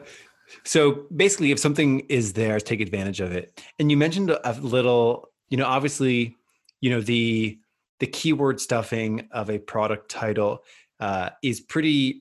so 0.62 1.06
basically 1.14 1.50
if 1.50 1.58
something 1.58 2.00
is 2.08 2.34
there, 2.34 2.60
take 2.60 2.80
advantage 2.80 3.20
of 3.20 3.32
it. 3.32 3.60
And 3.80 3.90
you 3.90 3.96
mentioned 3.96 4.30
a 4.30 4.52
little, 4.60 5.28
you 5.48 5.56
know, 5.56 5.66
obviously, 5.66 6.36
you 6.80 6.90
know, 6.90 7.00
the 7.00 7.58
the 8.00 8.06
keyword 8.06 8.60
stuffing 8.60 9.28
of 9.30 9.50
a 9.50 9.58
product 9.58 10.10
title 10.10 10.62
uh, 11.00 11.30
is 11.42 11.60
pretty 11.60 12.20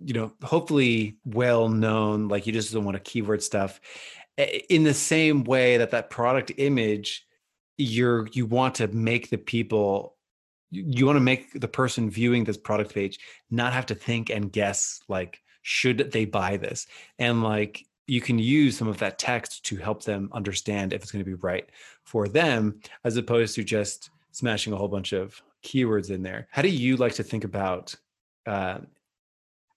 you 0.00 0.14
know 0.14 0.32
hopefully 0.42 1.16
well 1.24 1.68
known 1.68 2.28
like 2.28 2.46
you 2.46 2.52
just 2.52 2.72
don't 2.72 2.84
want 2.84 2.96
to 2.96 3.10
keyword 3.10 3.42
stuff 3.42 3.80
in 4.68 4.82
the 4.82 4.94
same 4.94 5.44
way 5.44 5.76
that 5.76 5.92
that 5.92 6.10
product 6.10 6.50
image 6.56 7.24
you're 7.78 8.26
you 8.32 8.44
want 8.46 8.74
to 8.74 8.88
make 8.88 9.30
the 9.30 9.38
people 9.38 10.16
you 10.72 11.06
want 11.06 11.16
to 11.16 11.20
make 11.20 11.60
the 11.60 11.68
person 11.68 12.10
viewing 12.10 12.44
this 12.44 12.56
product 12.56 12.92
page 12.94 13.18
not 13.50 13.72
have 13.72 13.86
to 13.86 13.94
think 13.94 14.30
and 14.30 14.50
guess 14.50 15.00
like 15.08 15.40
should 15.62 16.10
they 16.10 16.24
buy 16.24 16.56
this? 16.56 16.86
And 17.18 17.42
like 17.42 17.86
you 18.06 18.20
can 18.20 18.38
use 18.38 18.76
some 18.76 18.88
of 18.88 18.98
that 18.98 19.18
text 19.18 19.64
to 19.66 19.76
help 19.76 20.02
them 20.02 20.28
understand 20.32 20.92
if 20.92 21.02
it's 21.02 21.12
going 21.12 21.24
to 21.24 21.30
be 21.30 21.36
right 21.36 21.68
for 22.04 22.28
them 22.28 22.80
as 23.04 23.16
opposed 23.16 23.54
to 23.54 23.64
just 23.64 24.10
smashing 24.32 24.72
a 24.72 24.76
whole 24.76 24.88
bunch 24.88 25.12
of 25.12 25.40
keywords 25.64 26.10
in 26.10 26.22
there 26.22 26.48
how 26.50 26.62
do 26.62 26.68
you 26.68 26.96
like 26.96 27.14
to 27.14 27.22
think 27.22 27.44
about 27.44 27.94
uh, 28.46 28.78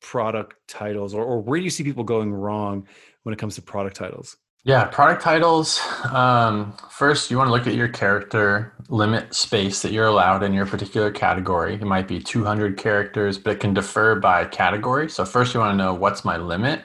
product 0.01 0.55
titles 0.67 1.13
or, 1.13 1.23
or 1.23 1.41
where 1.41 1.59
do 1.59 1.63
you 1.63 1.69
see 1.69 1.83
people 1.83 2.03
going 2.03 2.33
wrong 2.33 2.87
when 3.23 3.33
it 3.33 3.37
comes 3.37 3.55
to 3.55 3.61
product 3.61 3.95
titles 3.95 4.37
yeah, 4.65 4.85
product 4.85 5.21
titles. 5.21 5.79
Um, 6.11 6.75
first, 6.89 7.29
you 7.29 7.37
want 7.37 7.49
to 7.49 7.51
look 7.51 7.67
at 7.67 7.75
your 7.75 7.87
character 7.87 8.73
limit 8.89 9.35
space 9.35 9.83
that 9.83 9.91
you're 9.91 10.07
allowed 10.07 10.41
in 10.41 10.53
your 10.53 10.65
particular 10.65 11.11
category. 11.11 11.75
It 11.75 11.83
might 11.83 12.07
be 12.07 12.19
200 12.19 12.75
characters, 12.75 13.37
but 13.37 13.51
it 13.51 13.59
can 13.59 13.75
differ 13.75 14.15
by 14.15 14.45
category. 14.45 15.07
So, 15.07 15.23
first, 15.23 15.53
you 15.53 15.59
want 15.59 15.73
to 15.73 15.77
know 15.77 15.93
what's 15.93 16.25
my 16.25 16.37
limit. 16.37 16.81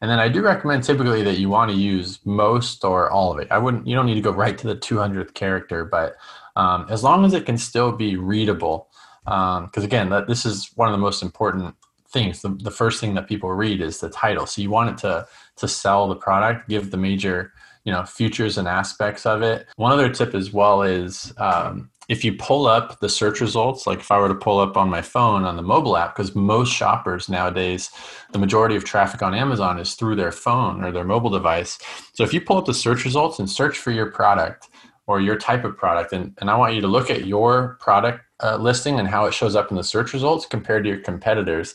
And 0.00 0.10
then 0.10 0.18
I 0.18 0.28
do 0.28 0.42
recommend 0.42 0.84
typically 0.84 1.22
that 1.24 1.38
you 1.38 1.48
want 1.48 1.70
to 1.70 1.76
use 1.76 2.20
most 2.24 2.84
or 2.84 3.10
all 3.10 3.32
of 3.32 3.38
it. 3.38 3.48
I 3.50 3.58
wouldn't, 3.58 3.86
you 3.86 3.96
don't 3.96 4.06
need 4.06 4.14
to 4.14 4.20
go 4.20 4.30
right 4.30 4.56
to 4.56 4.66
the 4.66 4.76
200th 4.76 5.34
character, 5.34 5.84
but 5.84 6.16
um, 6.54 6.86
as 6.88 7.02
long 7.02 7.24
as 7.24 7.34
it 7.34 7.46
can 7.46 7.58
still 7.58 7.92
be 7.92 8.16
readable. 8.16 8.88
Because 9.24 9.76
um, 9.76 9.84
again, 9.84 10.08
that, 10.10 10.28
this 10.28 10.46
is 10.46 10.70
one 10.76 10.88
of 10.88 10.92
the 10.92 10.98
most 10.98 11.22
important 11.22 11.74
things. 12.10 12.42
The, 12.42 12.50
the 12.50 12.70
first 12.70 13.00
thing 13.00 13.14
that 13.14 13.28
people 13.28 13.50
read 13.52 13.80
is 13.80 13.98
the 13.98 14.08
title. 14.08 14.46
So 14.46 14.62
you 14.62 14.70
want 14.70 14.90
it 14.90 14.98
to 14.98 15.26
to 15.56 15.68
sell 15.68 16.08
the 16.08 16.16
product, 16.16 16.68
give 16.68 16.90
the 16.90 16.96
major 16.96 17.52
you 17.84 17.92
know 17.92 18.04
features 18.04 18.58
and 18.58 18.66
aspects 18.68 19.26
of 19.26 19.42
it. 19.42 19.66
One 19.76 19.92
other 19.92 20.10
tip 20.10 20.34
as 20.34 20.52
well 20.52 20.82
is 20.82 21.32
um, 21.38 21.90
if 22.08 22.24
you 22.24 22.32
pull 22.32 22.66
up 22.66 23.00
the 23.00 23.08
search 23.08 23.40
results, 23.40 23.86
like 23.86 24.00
if 24.00 24.10
I 24.10 24.18
were 24.18 24.28
to 24.28 24.34
pull 24.34 24.58
up 24.58 24.76
on 24.76 24.88
my 24.88 25.02
phone 25.02 25.44
on 25.44 25.56
the 25.56 25.62
mobile 25.62 25.96
app, 25.96 26.16
because 26.16 26.34
most 26.34 26.72
shoppers 26.72 27.28
nowadays, 27.28 27.90
the 28.32 28.38
majority 28.38 28.76
of 28.76 28.84
traffic 28.84 29.22
on 29.22 29.34
Amazon 29.34 29.78
is 29.78 29.94
through 29.94 30.16
their 30.16 30.32
phone 30.32 30.82
or 30.82 30.90
their 30.90 31.04
mobile 31.04 31.30
device. 31.30 31.78
So 32.14 32.24
if 32.24 32.32
you 32.32 32.40
pull 32.40 32.56
up 32.56 32.64
the 32.64 32.74
search 32.74 33.04
results 33.04 33.38
and 33.38 33.48
search 33.48 33.78
for 33.78 33.90
your 33.90 34.10
product 34.10 34.68
or 35.06 35.20
your 35.20 35.36
type 35.36 35.64
of 35.64 35.76
product, 35.76 36.12
and, 36.12 36.34
and 36.40 36.50
I 36.50 36.56
want 36.56 36.74
you 36.74 36.80
to 36.80 36.88
look 36.88 37.10
at 37.10 37.26
your 37.26 37.76
product 37.80 38.24
uh, 38.42 38.56
listing 38.56 38.98
and 38.98 39.08
how 39.08 39.26
it 39.26 39.34
shows 39.34 39.54
up 39.54 39.70
in 39.70 39.76
the 39.76 39.84
search 39.84 40.12
results 40.12 40.46
compared 40.46 40.84
to 40.84 40.90
your 40.90 41.00
competitors 41.00 41.74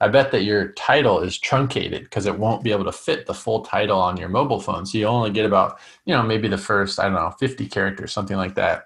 I 0.00 0.08
bet 0.08 0.32
that 0.32 0.42
your 0.42 0.72
title 0.72 1.20
is 1.20 1.38
truncated 1.38 2.02
because 2.02 2.26
it 2.26 2.38
won't 2.38 2.62
be 2.62 2.72
able 2.72 2.84
to 2.84 2.92
fit 2.92 3.26
the 3.26 3.32
full 3.32 3.62
title 3.62 3.98
on 3.98 4.16
your 4.16 4.28
mobile 4.28 4.60
phone. 4.60 4.84
So 4.84 4.98
you 4.98 5.06
only 5.06 5.30
get 5.30 5.46
about, 5.46 5.78
you 6.04 6.14
know, 6.14 6.22
maybe 6.22 6.48
the 6.48 6.58
first, 6.58 6.98
I 6.98 7.04
don't 7.04 7.14
know, 7.14 7.30
50 7.38 7.66
characters, 7.68 8.12
something 8.12 8.36
like 8.36 8.54
that. 8.56 8.84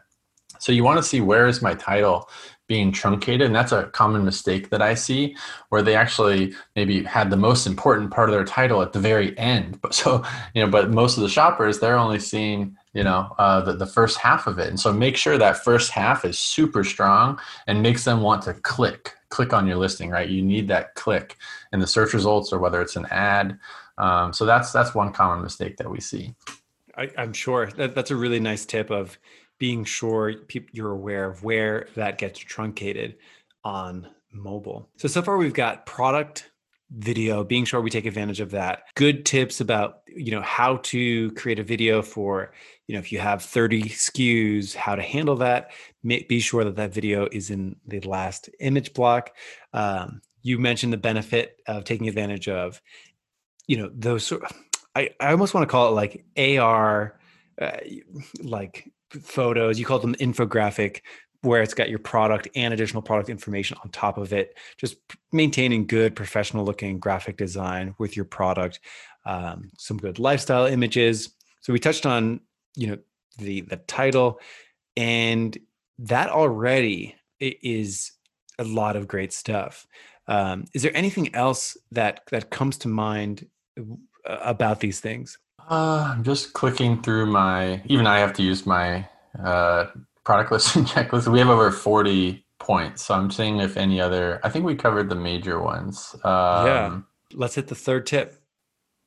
So 0.59 0.73
you 0.73 0.85
want 0.85 0.99
to 0.99 1.03
see 1.03 1.21
where 1.21 1.47
is 1.47 1.62
my 1.62 1.75
title 1.75 2.29
being 2.68 2.92
truncated 2.92 3.47
and 3.47 3.55
that's 3.55 3.73
a 3.73 3.85
common 3.87 4.23
mistake 4.25 4.68
that 4.68 4.83
i 4.83 4.92
see 4.92 5.35
where 5.71 5.81
they 5.81 5.97
actually 5.97 6.55
maybe 6.77 7.03
had 7.03 7.31
the 7.31 7.37
most 7.37 7.66
important 7.66 8.11
part 8.11 8.29
of 8.29 8.35
their 8.35 8.44
title 8.44 8.83
at 8.83 8.92
the 8.92 9.01
very 9.01 9.37
end. 9.38 9.81
But 9.81 9.94
so 10.01 10.23
you 10.55 10.62
know 10.62 10.71
but 10.71 10.90
most 10.90 11.16
of 11.16 11.23
the 11.23 11.29
shoppers 11.29 11.81
they're 11.81 11.99
only 11.99 12.21
seeing 12.21 12.77
you 12.92 13.03
know 13.03 13.35
uh, 13.38 13.62
the, 13.62 13.73
the 13.73 13.87
first 13.87 14.18
half 14.18 14.47
of 14.47 14.59
it. 14.59 14.68
And 14.68 14.79
so 14.79 14.92
make 14.92 15.16
sure 15.16 15.38
that 15.38 15.64
first 15.64 15.90
half 15.90 16.25
is 16.25 16.38
super 16.38 16.85
strong 16.85 17.40
and 17.66 17.83
makes 17.83 18.05
them 18.05 18.21
want 18.21 18.42
to 18.42 18.55
click 18.55 19.14
click 19.31 19.53
on 19.53 19.66
your 19.66 19.77
listing 19.77 20.11
right? 20.11 20.29
You 20.29 20.42
need 20.42 20.68
that 20.68 20.94
click 20.94 21.37
in 21.73 21.81
the 21.81 21.87
search 21.87 22.12
results 22.12 22.53
or 22.53 22.59
whether 22.59 22.81
it's 22.83 22.97
an 22.97 23.07
ad. 23.11 23.59
Um, 23.97 24.33
so 24.33 24.44
that's 24.44 24.73
that's 24.73 24.94
one 24.94 25.12
common 25.12 25.42
mistake 25.42 25.79
that 25.79 25.90
we 25.90 26.01
see. 26.01 26.35
I, 26.97 27.11
am 27.16 27.33
sure. 27.33 27.66
That, 27.77 27.94
that's 27.94 28.11
a 28.11 28.16
really 28.16 28.40
nice 28.40 28.66
tip 28.66 28.90
of 28.90 29.18
being 29.59 29.85
sure 29.85 30.33
you're 30.73 30.92
aware 30.92 31.29
of 31.29 31.42
where 31.42 31.88
that 31.97 32.18
gets 32.18 32.38
truncated 32.38 33.16
on 33.64 34.09
mobile. 34.33 34.88
So 34.97 35.09
so 35.09 35.23
far 35.23 35.37
we've 35.37 35.55
got 35.55 35.87
product 35.87 36.51
video 36.90 37.44
being 37.44 37.66
sure 37.66 37.83
we 37.83 37.90
take 37.90 38.07
advantage 38.07 38.40
of 38.40 38.53
that. 38.53 38.85
Good 38.94 39.27
tips 39.27 39.61
about 39.61 40.01
you 40.07 40.31
know 40.31 40.40
how 40.42 40.79
to 40.85 41.31
create 41.33 41.59
a 41.59 41.64
video 41.64 42.03
for 42.03 42.53
you 42.87 42.94
know 42.94 42.99
if 42.99 43.12
you 43.12 43.18
have 43.18 43.42
30 43.42 43.83
SKUs 43.85 44.75
how 44.75 44.94
to 44.94 45.03
handle 45.03 45.37
that. 45.37 45.71
Be 46.03 46.40
sure 46.40 46.64
that 46.64 46.77
that 46.77 46.94
video 46.94 47.29
is 47.31 47.51
in 47.51 47.77
the 47.87 48.01
last 48.01 48.49
image 48.61 48.94
block. 48.94 49.35
Um, 49.73 50.23
you 50.42 50.59
mentioned 50.59 50.92
the 50.92 50.99
benefit 50.99 51.61
of 51.66 51.85
taking 51.85 52.09
advantage 52.09 52.49
of 52.49 52.81
you 53.66 53.77
know 53.77 53.90
those 53.94 54.33
i, 54.94 55.11
I 55.21 55.31
almost 55.31 55.55
want 55.55 55.68
to 55.68 55.71
call 55.71 55.88
it 55.88 55.92
like 55.92 56.25
ar 56.59 57.18
uh, 57.61 57.77
like 58.42 58.90
photos 59.23 59.79
you 59.79 59.85
call 59.85 59.99
them 59.99 60.14
infographic 60.16 61.01
where 61.42 61.62
it's 61.62 61.75
got 61.75 61.88
your 61.88 62.01
product 62.01 62.49
and 62.57 62.75
additional 62.75 63.01
product 63.01 63.31
information 63.31 63.77
on 63.85 63.90
top 63.90 64.18
of 64.18 64.33
it 64.33 64.57
just 64.77 64.97
maintaining 65.33 65.87
good 65.87 66.16
professional 66.16 66.64
looking 66.64 66.99
graphic 66.99 67.37
design 67.37 67.94
with 67.99 68.16
your 68.16 68.25
product 68.25 68.81
um, 69.29 69.71
some 69.77 69.99
good 69.99 70.18
lifestyle 70.18 70.64
images. 70.64 71.35
So 71.61 71.73
we 71.73 71.79
touched 71.79 72.07
on 72.07 72.40
you 72.75 72.88
know 72.88 72.99
the 73.37 73.61
the 73.62 73.77
title 73.77 74.40
and 74.97 75.57
that 75.99 76.31
already 76.31 77.14
is 77.38 78.12
a 78.59 78.64
lot 78.64 78.97
of 78.97 79.07
great 79.07 79.33
stuff. 79.33 79.87
Um, 80.27 80.64
is 80.75 80.83
there 80.83 80.97
anything 80.97 81.35
else 81.35 81.77
that 81.92 82.23
that 82.31 82.51
comes 82.51 82.79
to 82.79 82.88
mind 82.88 83.47
about 84.25 84.81
these 84.81 84.99
things 84.99 85.38
uh, 85.70 86.12
i'm 86.12 86.24
just 86.24 86.52
clicking 86.52 87.02
through 87.02 87.26
my 87.26 87.81
even 87.87 88.07
i 88.07 88.18
have 88.18 88.33
to 88.33 88.42
use 88.42 88.66
my 88.66 89.07
uh, 89.42 89.87
product 90.28 90.52
listing 90.52 90.85
checklist. 90.92 91.26
We 91.26 91.38
have 91.38 91.48
over 91.48 91.70
40 91.70 92.44
points. 92.59 93.02
So 93.02 93.14
I'm 93.14 93.31
seeing 93.31 93.61
if 93.61 93.78
any 93.78 93.98
other, 93.98 94.40
I 94.44 94.50
think 94.50 94.66
we 94.66 94.74
covered 94.74 95.09
the 95.09 95.14
major 95.14 95.59
ones. 95.59 96.14
Um, 96.22 96.66
yeah. 96.66 96.98
Let's 97.33 97.54
hit 97.54 97.68
the 97.68 97.74
third 97.74 98.07
tip. 98.07 98.35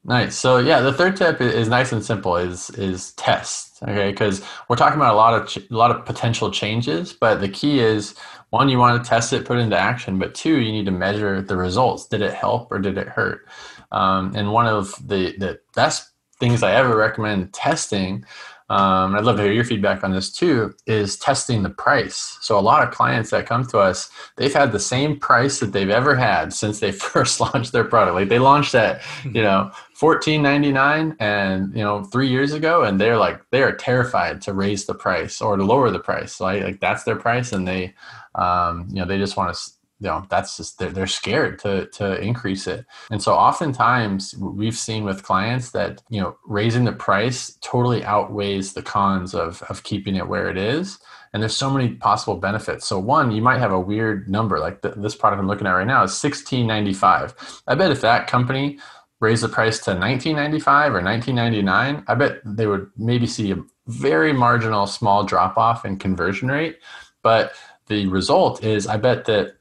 Nice. 0.04 0.36
So 0.36 0.58
yeah, 0.58 0.80
the 0.82 0.92
third 0.92 1.16
tip 1.16 1.40
is 1.42 1.70
nice 1.70 1.92
and 1.92 2.04
simple. 2.04 2.36
Is 2.36 2.72
is 2.72 3.12
test. 3.14 3.84
Okay, 3.84 4.10
because 4.10 4.42
we're 4.68 4.76
talking 4.76 4.98
about 4.98 5.14
a 5.14 5.18
lot 5.18 5.40
of 5.40 5.48
ch- 5.48 5.70
a 5.70 5.76
lot 5.76 5.92
of 5.92 6.06
potential 6.06 6.50
changes, 6.50 7.14
but 7.14 7.40
the 7.40 7.50
key 7.50 7.80
is 7.80 8.16
one, 8.50 8.68
you 8.68 8.80
want 8.80 9.04
to 9.04 9.08
test 9.08 9.32
it, 9.32 9.46
put 9.46 9.58
it 9.58 9.62
into 9.62 9.78
action, 9.78 10.18
but 10.18 10.34
two, 10.34 10.60
you 10.60 10.72
need 10.72 10.86
to 10.86 10.92
measure 10.92 11.40
the 11.40 11.56
results. 11.56 12.08
Did 12.08 12.22
it 12.24 12.34
help 12.34 12.72
or 12.72 12.80
did 12.80 12.98
it 12.98 13.10
hurt? 13.10 13.48
Um, 13.92 14.36
and 14.36 14.52
one 14.52 14.66
of 14.66 14.96
the 15.08 15.38
the 15.38 15.60
best 15.76 16.11
things 16.42 16.62
I 16.62 16.74
ever 16.74 16.98
recommend 16.98 17.54
testing 17.54 18.26
um, 18.72 19.16
I'd 19.16 19.26
love 19.26 19.36
to 19.36 19.44
hear 19.44 19.52
your 19.52 19.66
feedback 19.66 20.02
on 20.02 20.14
this 20.14 20.32
too, 20.32 20.74
is 20.88 21.18
testing 21.18 21.62
the 21.62 21.70
price. 21.70 22.38
So 22.40 22.58
a 22.58 22.62
lot 22.62 22.88
of 22.88 22.94
clients 22.94 23.32
that 23.32 23.46
come 23.46 23.66
to 23.66 23.80
us, 23.80 24.10
they've 24.38 24.54
had 24.54 24.72
the 24.72 24.80
same 24.80 25.20
price 25.20 25.60
that 25.60 25.74
they've 25.74 25.90
ever 25.90 26.16
had 26.16 26.54
since 26.54 26.80
they 26.80 26.92
first 27.14 27.42
launched 27.42 27.74
their 27.74 27.84
product. 27.84 28.16
Like 28.16 28.30
they 28.30 28.40
launched 28.40 28.74
at, 28.74 29.02
you 29.26 29.32
mm-hmm. 29.32 29.42
know, 29.42 29.72
fourteen 29.94 30.42
ninety 30.42 30.72
nine, 30.72 31.18
and 31.20 31.76
you 31.76 31.84
know, 31.84 32.06
three 32.06 32.30
years 32.30 32.54
ago, 32.54 32.84
and 32.84 33.00
they're 33.00 33.18
like 33.18 33.42
they 33.50 33.62
are 33.62 33.76
terrified 33.76 34.42
to 34.44 34.54
raise 34.54 34.86
the 34.86 34.96
price 34.96 35.42
or 35.42 35.58
to 35.58 35.66
lower 35.66 35.92
the 35.92 36.00
price. 36.00 36.38
So 36.38 36.46
like 36.46 36.80
that's 36.80 37.04
their 37.04 37.18
price, 37.18 37.52
and 37.52 37.68
they, 37.68 37.94
um, 38.36 38.88
you 38.90 39.02
know, 39.02 39.06
they 39.06 39.18
just 39.18 39.36
want 39.36 39.54
to 39.54 39.72
you 40.02 40.08
know 40.08 40.26
that's 40.30 40.58
just 40.58 40.80
they're, 40.80 40.90
they're 40.90 41.08
scared 41.08 41.60
to 41.60 41.86
to 41.88 42.20
increase 42.20 42.68
it. 42.68 42.86
And 43.10 43.22
so 43.22 43.34
oftentimes 43.34 44.36
we've 44.38 44.78
seen 44.78 45.04
with 45.04 45.24
clients 45.24 45.72
that 45.72 46.02
you 46.10 46.20
know 46.20 46.38
raising 46.46 46.84
the 46.84 46.92
price 46.92 47.58
totally 47.62 48.04
outweighs 48.04 48.74
the 48.74 48.82
cons 48.82 49.34
of 49.34 49.62
of 49.70 49.84
keeping 49.84 50.16
it 50.16 50.28
where 50.28 50.50
it 50.50 50.58
is. 50.58 51.00
And 51.34 51.42
there's 51.42 51.56
so 51.56 51.70
many 51.70 51.94
possible 51.94 52.36
benefits. 52.36 52.86
So 52.86 53.00
one 53.00 53.32
you 53.32 53.42
might 53.42 53.60
have 53.60 53.72
a 53.72 53.80
weird 53.80 54.28
number 54.28 54.60
like 54.60 54.82
the, 54.82 54.90
this 54.90 55.16
product 55.16 55.40
i'm 55.40 55.48
looking 55.48 55.68
at 55.68 55.72
right 55.72 55.88
now 55.88 56.04
is 56.04 56.12
1695 56.22 57.64
i 57.68 57.76
bet 57.76 57.92
if 57.92 58.02
that 58.02 58.28
company 58.28 58.80
raised 59.20 59.44
the 59.44 59.48
price 59.48 59.80
to 59.80 59.92
1995 59.92 60.96
or 60.96 61.02
1999 61.02 62.04
i 62.08 62.16
bet 62.16 62.42
they 62.44 62.68
would 62.68 62.90
maybe 62.98 63.28
see 63.28 63.52
a 63.52 63.58
very 63.88 64.34
marginal 64.34 64.88
small 64.88 65.24
drop 65.24 65.58
off 65.58 65.86
in 65.86 65.98
conversion 65.98 66.50
rate. 66.50 66.78
But 67.24 67.54
the 67.88 68.08
result 68.08 68.64
is 68.64 68.88
i 68.88 68.98
bet 68.98 69.26
that 69.26 69.56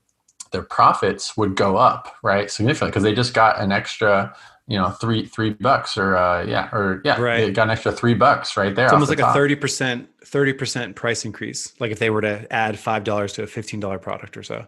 their 0.53 0.63
profits 0.63 1.37
would 1.37 1.57
go 1.57 1.77
up 1.77 2.17
right 2.23 2.51
significantly 2.51 2.91
because 2.91 3.03
they 3.03 3.15
just 3.15 3.35
got 3.35 3.61
an 3.61 3.73
extra 3.73 4.35
you 4.67 4.79
know 4.79 4.91
three 4.91 5.27
three 5.27 5.51
bucks 5.51 5.97
or 5.97 6.17
uh 6.17 6.45
yeah 6.45 6.69
or 6.73 7.03
yeah 7.05 7.21
right. 7.21 7.41
they 7.41 7.51
got 7.51 7.65
an 7.65 7.71
extra 7.71 7.93
three 7.93 8.15
bucks 8.15 8.57
right 8.57 8.75
there 8.75 8.87
it's 8.87 8.93
almost 8.93 9.11
the 9.11 9.17
like 9.17 9.35
top. 9.35 9.37
a 9.37 9.39
30% 9.39 10.07
30% 10.25 10.95
price 10.95 11.25
increase 11.25 11.75
like 11.81 11.91
if 11.91 11.99
they 11.99 12.09
were 12.09 12.21
to 12.21 12.47
add 12.53 12.79
five 12.79 13.03
dollars 13.03 13.33
to 13.33 13.43
a 13.43 13.47
$15 13.47 14.01
product 14.01 14.37
or 14.37 14.45
so 14.45 14.67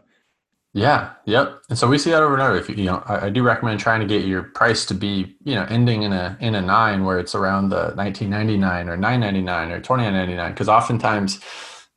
yeah 0.75 1.12
yep 1.25 1.61
and 1.68 1.79
so 1.79 1.87
we 1.87 1.99
see 1.99 2.11
that 2.11 2.23
over 2.23 2.35
and 2.35 2.42
over 2.42 2.57
if 2.57 2.68
you, 2.68 2.75
you 2.75 2.85
know 2.85 3.03
I, 3.07 3.27
I, 3.27 3.31
do 3.31 3.42
recommend 3.42 3.79
trying 3.79 4.01
to 4.01 4.07
get 4.07 4.25
your 4.25 4.42
price 4.42 4.85
to 4.87 4.95
be 4.95 5.37
you 5.45 5.55
know 5.55 5.66
ending 5.68 6.03
in 6.03 6.12
a 6.12 6.37
in 6.40 6.57
a 6.57 6.62
nine 6.62 7.05
where 7.05 7.21
it's 7.21 7.35
around 7.35 7.68
the 7.68 7.92
1999 7.95 8.88
or 8.88 8.97
999 8.97 9.71
or 9.71 9.81
2999 9.81 10.53
because 10.53 10.68
oftentimes 10.68 11.40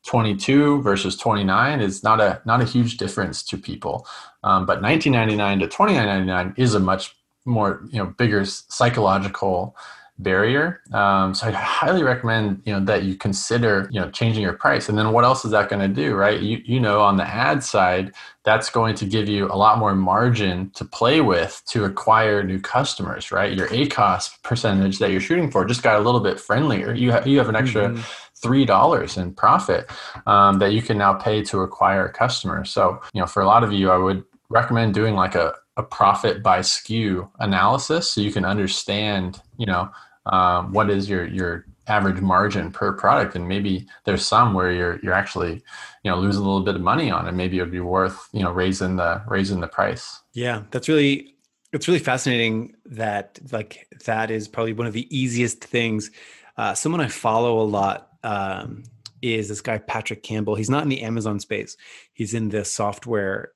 22 0.05 0.81
versus 0.81 1.17
29 1.17 1.81
is 1.81 2.03
not 2.03 2.21
a 2.21 2.41
not 2.45 2.61
a 2.61 2.65
huge 2.65 2.97
difference 2.97 3.43
to 3.43 3.57
people. 3.57 4.07
Um, 4.43 4.65
but 4.65 4.81
1999 4.81 5.59
to 5.59 5.67
29.99 5.67 6.57
is 6.57 6.75
a 6.75 6.79
much 6.79 7.15
more 7.45 7.81
you 7.91 7.97
know 7.97 8.07
bigger 8.17 8.45
psychological 8.45 9.75
barrier. 10.17 10.79
Um, 10.93 11.35
so 11.35 11.47
i 11.47 11.51
highly 11.51 12.01
recommend 12.01 12.61
you 12.65 12.71
know 12.71 12.79
that 12.85 13.03
you 13.03 13.15
consider 13.15 13.89
you 13.91 13.99
know 13.99 14.09
changing 14.11 14.43
your 14.43 14.53
price. 14.53 14.87
And 14.89 14.97
then 14.97 15.11
what 15.11 15.25
else 15.25 15.43
is 15.43 15.51
that 15.51 15.69
going 15.69 15.81
to 15.81 15.93
do 15.93 16.13
right? 16.13 16.39
You, 16.39 16.61
you 16.63 16.79
know 16.79 17.01
on 17.01 17.17
the 17.17 17.27
ad 17.27 17.63
side 17.63 18.13
that's 18.43 18.69
going 18.69 18.93
to 18.95 19.05
give 19.05 19.27
you 19.27 19.47
a 19.51 19.57
lot 19.57 19.79
more 19.79 19.95
margin 19.95 20.69
to 20.75 20.85
play 20.85 21.19
with 21.19 21.63
to 21.69 21.83
acquire 21.83 22.43
new 22.43 22.59
customers 22.59 23.31
right? 23.31 23.57
Your 23.57 23.67
ACOS 23.69 24.41
percentage 24.43 24.99
that 24.99 25.11
you're 25.11 25.19
shooting 25.19 25.49
for 25.49 25.65
just 25.65 25.83
got 25.83 25.99
a 25.99 26.03
little 26.03 26.21
bit 26.21 26.39
friendlier. 26.39 26.93
You, 26.93 27.11
have 27.11 27.27
you 27.27 27.39
have 27.39 27.49
an 27.49 27.55
extra 27.55 27.89
mm-hmm 27.89 28.01
three 28.41 28.65
dollars 28.65 29.17
in 29.17 29.33
profit 29.33 29.89
um, 30.27 30.59
that 30.59 30.73
you 30.73 30.81
can 30.81 30.97
now 30.97 31.13
pay 31.13 31.43
to 31.43 31.61
acquire 31.61 32.05
a 32.05 32.11
customer. 32.13 32.65
So, 32.65 33.01
you 33.13 33.21
know, 33.21 33.27
for 33.27 33.41
a 33.41 33.47
lot 33.47 33.63
of 33.63 33.71
you, 33.71 33.89
I 33.91 33.97
would 33.97 34.23
recommend 34.49 34.93
doing 34.93 35.15
like 35.15 35.35
a, 35.35 35.53
a 35.77 35.83
profit 35.83 36.43
by 36.43 36.59
SKU 36.59 37.29
analysis 37.39 38.11
so 38.11 38.21
you 38.21 38.31
can 38.31 38.45
understand, 38.45 39.41
you 39.57 39.65
know, 39.65 39.89
um, 40.27 40.71
what 40.73 40.89
is 40.89 41.09
your 41.09 41.25
your 41.27 41.65
average 41.87 42.19
margin 42.21 42.71
per 42.71 42.93
product. 42.93 43.35
And 43.35 43.47
maybe 43.47 43.87
there's 44.05 44.25
some 44.25 44.53
where 44.53 44.71
you're 44.71 44.99
you're 45.03 45.13
actually 45.13 45.63
you 46.03 46.11
know 46.11 46.17
losing 46.17 46.41
a 46.41 46.45
little 46.45 46.63
bit 46.63 46.75
of 46.75 46.81
money 46.81 47.11
on 47.11 47.27
it. 47.27 47.33
Maybe 47.33 47.57
it 47.57 47.61
would 47.61 47.71
be 47.71 47.79
worth 47.79 48.27
you 48.31 48.41
know 48.41 48.51
raising 48.51 48.95
the 48.95 49.21
raising 49.27 49.59
the 49.59 49.67
price. 49.67 50.21
Yeah 50.33 50.63
that's 50.71 50.87
really 50.87 51.35
it's 51.73 51.87
really 51.87 51.99
fascinating 51.99 52.75
that 52.85 53.39
like 53.51 53.87
that 54.05 54.31
is 54.31 54.47
probably 54.47 54.73
one 54.73 54.87
of 54.87 54.93
the 54.93 55.07
easiest 55.15 55.63
things. 55.63 56.11
Uh, 56.57 56.73
someone 56.73 57.01
i 57.01 57.07
follow 57.07 57.59
a 57.59 57.67
lot 57.67 58.14
um, 58.25 58.83
is 59.21 59.47
this 59.47 59.61
guy 59.61 59.77
Patrick 59.77 60.23
Campbell. 60.23 60.55
He's 60.55 60.69
not 60.69 60.83
in 60.83 60.89
the 60.89 61.01
Amazon 61.01 61.39
space. 61.39 61.77
He's 62.13 62.33
in 62.33 62.49
the 62.49 62.65
software 62.65 63.51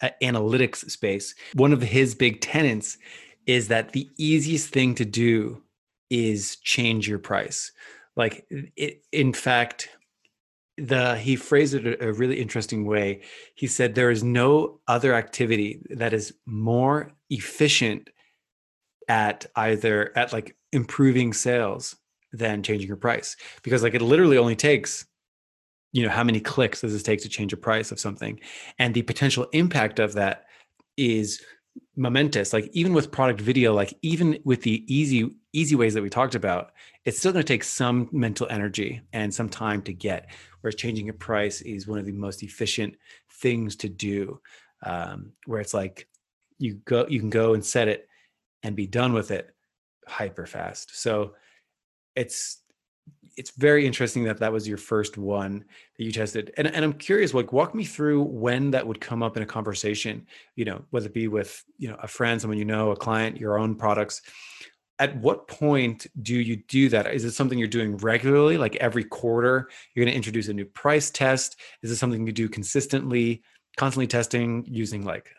uh, 0.00 0.10
analytics 0.22 0.90
space. 0.90 1.34
One 1.54 1.72
of 1.72 1.82
his 1.82 2.14
big 2.14 2.40
tenants 2.40 2.98
is 3.46 3.68
that 3.68 3.92
the 3.92 4.08
easiest 4.16 4.70
thing 4.70 4.94
to 4.96 5.04
do 5.04 5.62
is 6.10 6.56
change 6.56 7.06
your 7.08 7.18
price. 7.18 7.70
Like 8.16 8.46
it, 8.50 9.02
in 9.12 9.32
fact, 9.32 9.90
the 10.76 11.16
he 11.16 11.36
phrased 11.36 11.74
it 11.74 11.86
a, 11.86 12.08
a 12.08 12.12
really 12.12 12.40
interesting 12.40 12.84
way. 12.84 13.22
He 13.54 13.66
said 13.66 13.94
there 13.94 14.10
is 14.10 14.24
no 14.24 14.80
other 14.88 15.14
activity 15.14 15.82
that 15.90 16.12
is 16.12 16.34
more 16.46 17.12
efficient 17.30 18.10
at 19.08 19.46
either 19.54 20.16
at 20.16 20.32
like 20.32 20.56
improving 20.72 21.32
sales 21.32 21.96
than 22.34 22.62
changing 22.62 22.88
your 22.88 22.96
price. 22.96 23.36
Because 23.62 23.82
like 23.82 23.94
it 23.94 24.02
literally 24.02 24.38
only 24.38 24.56
takes 24.56 25.06
you 25.92 26.02
know 26.02 26.10
how 26.10 26.24
many 26.24 26.40
clicks 26.40 26.80
does 26.80 26.92
it 26.92 27.04
take 27.04 27.22
to 27.22 27.28
change 27.28 27.52
a 27.52 27.56
price 27.56 27.92
of 27.92 28.00
something? 28.00 28.40
And 28.78 28.92
the 28.92 29.02
potential 29.02 29.46
impact 29.52 30.00
of 30.00 30.14
that 30.14 30.46
is 30.96 31.40
momentous. 31.96 32.52
Like 32.52 32.68
even 32.72 32.92
with 32.92 33.12
product 33.12 33.40
video 33.40 33.72
like 33.72 33.94
even 34.02 34.38
with 34.44 34.62
the 34.62 34.84
easy 34.92 35.30
easy 35.52 35.76
ways 35.76 35.94
that 35.94 36.02
we 36.02 36.10
talked 36.10 36.34
about 36.34 36.72
it's 37.04 37.18
still 37.18 37.30
going 37.32 37.44
to 37.44 37.52
take 37.52 37.62
some 37.62 38.08
mental 38.10 38.48
energy 38.50 39.00
and 39.12 39.32
some 39.32 39.48
time 39.48 39.82
to 39.82 39.92
get 39.92 40.30
whereas 40.60 40.74
changing 40.74 41.08
a 41.08 41.12
price 41.12 41.60
is 41.60 41.86
one 41.86 41.98
of 41.98 42.06
the 42.06 42.12
most 42.12 42.42
efficient 42.42 42.96
things 43.30 43.76
to 43.76 43.88
do 43.88 44.40
um, 44.82 45.32
where 45.46 45.60
it's 45.60 45.74
like 45.74 46.08
you 46.58 46.74
go 46.84 47.06
you 47.08 47.20
can 47.20 47.30
go 47.30 47.54
and 47.54 47.64
set 47.64 47.86
it 47.86 48.08
and 48.64 48.74
be 48.74 48.86
done 48.86 49.12
with 49.12 49.30
it 49.30 49.54
hyper 50.06 50.46
fast. 50.46 51.00
So 51.00 51.34
it's 52.16 52.60
it's 53.36 53.50
very 53.56 53.84
interesting 53.84 54.24
that 54.24 54.38
that 54.38 54.52
was 54.52 54.68
your 54.68 54.78
first 54.78 55.18
one 55.18 55.64
that 55.98 56.04
you 56.04 56.12
tested. 56.12 56.52
And, 56.56 56.68
and 56.68 56.84
i'm 56.84 56.92
curious 56.92 57.34
like 57.34 57.52
walk 57.52 57.74
me 57.74 57.84
through 57.84 58.22
when 58.22 58.70
that 58.70 58.86
would 58.86 59.00
come 59.00 59.22
up 59.22 59.36
in 59.36 59.42
a 59.42 59.46
conversation 59.46 60.26
you 60.56 60.64
know 60.64 60.84
whether 60.90 61.06
it 61.06 61.14
be 61.14 61.28
with 61.28 61.64
you 61.78 61.88
know 61.88 61.96
a 62.00 62.08
friend 62.08 62.40
someone 62.40 62.58
you 62.58 62.64
know 62.64 62.90
a 62.90 62.96
client 62.96 63.38
your 63.38 63.58
own 63.58 63.74
products. 63.74 64.22
At 65.00 65.16
what 65.16 65.48
point 65.48 66.06
do 66.22 66.36
you 66.36 66.54
do 66.68 66.88
that? 66.90 67.12
Is 67.12 67.24
it 67.24 67.32
something 67.32 67.58
you're 67.58 67.66
doing 67.66 67.96
regularly 67.96 68.56
like 68.56 68.76
every 68.76 69.02
quarter 69.02 69.68
you're 69.92 70.04
going 70.04 70.12
to 70.12 70.16
introduce 70.16 70.46
a 70.46 70.54
new 70.54 70.66
price 70.66 71.10
test? 71.10 71.56
Is 71.82 71.90
it 71.90 71.96
something 71.96 72.24
you 72.24 72.32
do 72.32 72.48
consistently 72.48 73.42
constantly 73.76 74.06
testing 74.06 74.64
using 74.68 75.04
like 75.04 75.30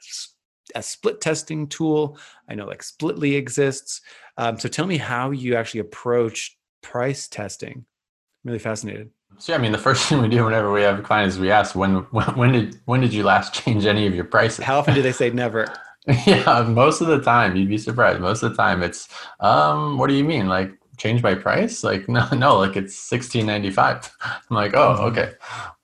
a 0.75 0.83
split 0.83 1.21
testing 1.21 1.67
tool? 1.67 2.17
I 2.49 2.55
know 2.55 2.65
like 2.65 2.83
splitly 2.83 3.35
exists. 3.35 4.01
Um, 4.37 4.59
so 4.59 4.67
tell 4.67 4.87
me 4.87 4.97
how 4.97 5.31
you 5.31 5.55
actually 5.55 5.79
approach 5.79 6.57
price 6.85 7.27
testing. 7.27 7.77
I'm 7.77 8.49
really 8.49 8.59
fascinated. 8.59 9.09
So 9.39 9.51
yeah, 9.51 9.57
I 9.57 9.61
mean, 9.61 9.71
the 9.71 9.77
first 9.79 10.05
thing 10.09 10.21
we 10.21 10.29
do 10.29 10.45
whenever 10.45 10.71
we 10.71 10.81
have 10.81 10.99
a 10.99 11.01
client 11.01 11.29
is 11.29 11.39
we 11.39 11.51
ask 11.51 11.75
when, 11.75 11.97
when 12.11 12.27
when 12.37 12.51
did 12.51 12.79
when 12.85 13.01
did 13.01 13.13
you 13.13 13.23
last 13.23 13.53
change 13.53 13.85
any 13.85 14.05
of 14.05 14.13
your 14.13 14.25
prices? 14.25 14.63
How 14.63 14.77
often 14.77 14.93
do 14.93 15.01
they 15.01 15.11
say 15.11 15.31
never? 15.31 15.67
yeah, 16.27 16.61
most 16.69 17.01
of 17.01 17.07
the 17.07 17.19
time, 17.19 17.55
you'd 17.55 17.69
be 17.69 17.79
surprised. 17.79 18.19
Most 18.19 18.43
of 18.43 18.51
the 18.51 18.57
time, 18.57 18.83
it's 18.83 19.09
um, 19.39 19.97
what 19.97 20.07
do 20.07 20.13
you 20.13 20.23
mean? 20.23 20.47
Like 20.47 20.71
change 20.97 21.23
my 21.23 21.33
price? 21.33 21.83
Like 21.83 22.07
no, 22.17 22.27
no, 22.29 22.57
like 22.59 22.77
it's 22.77 22.95
sixteen 22.95 23.47
ninety 23.47 23.71
five. 23.71 24.09
I'm 24.23 24.55
like, 24.55 24.75
oh, 24.75 24.93
mm-hmm. 24.93 25.05
okay. 25.05 25.31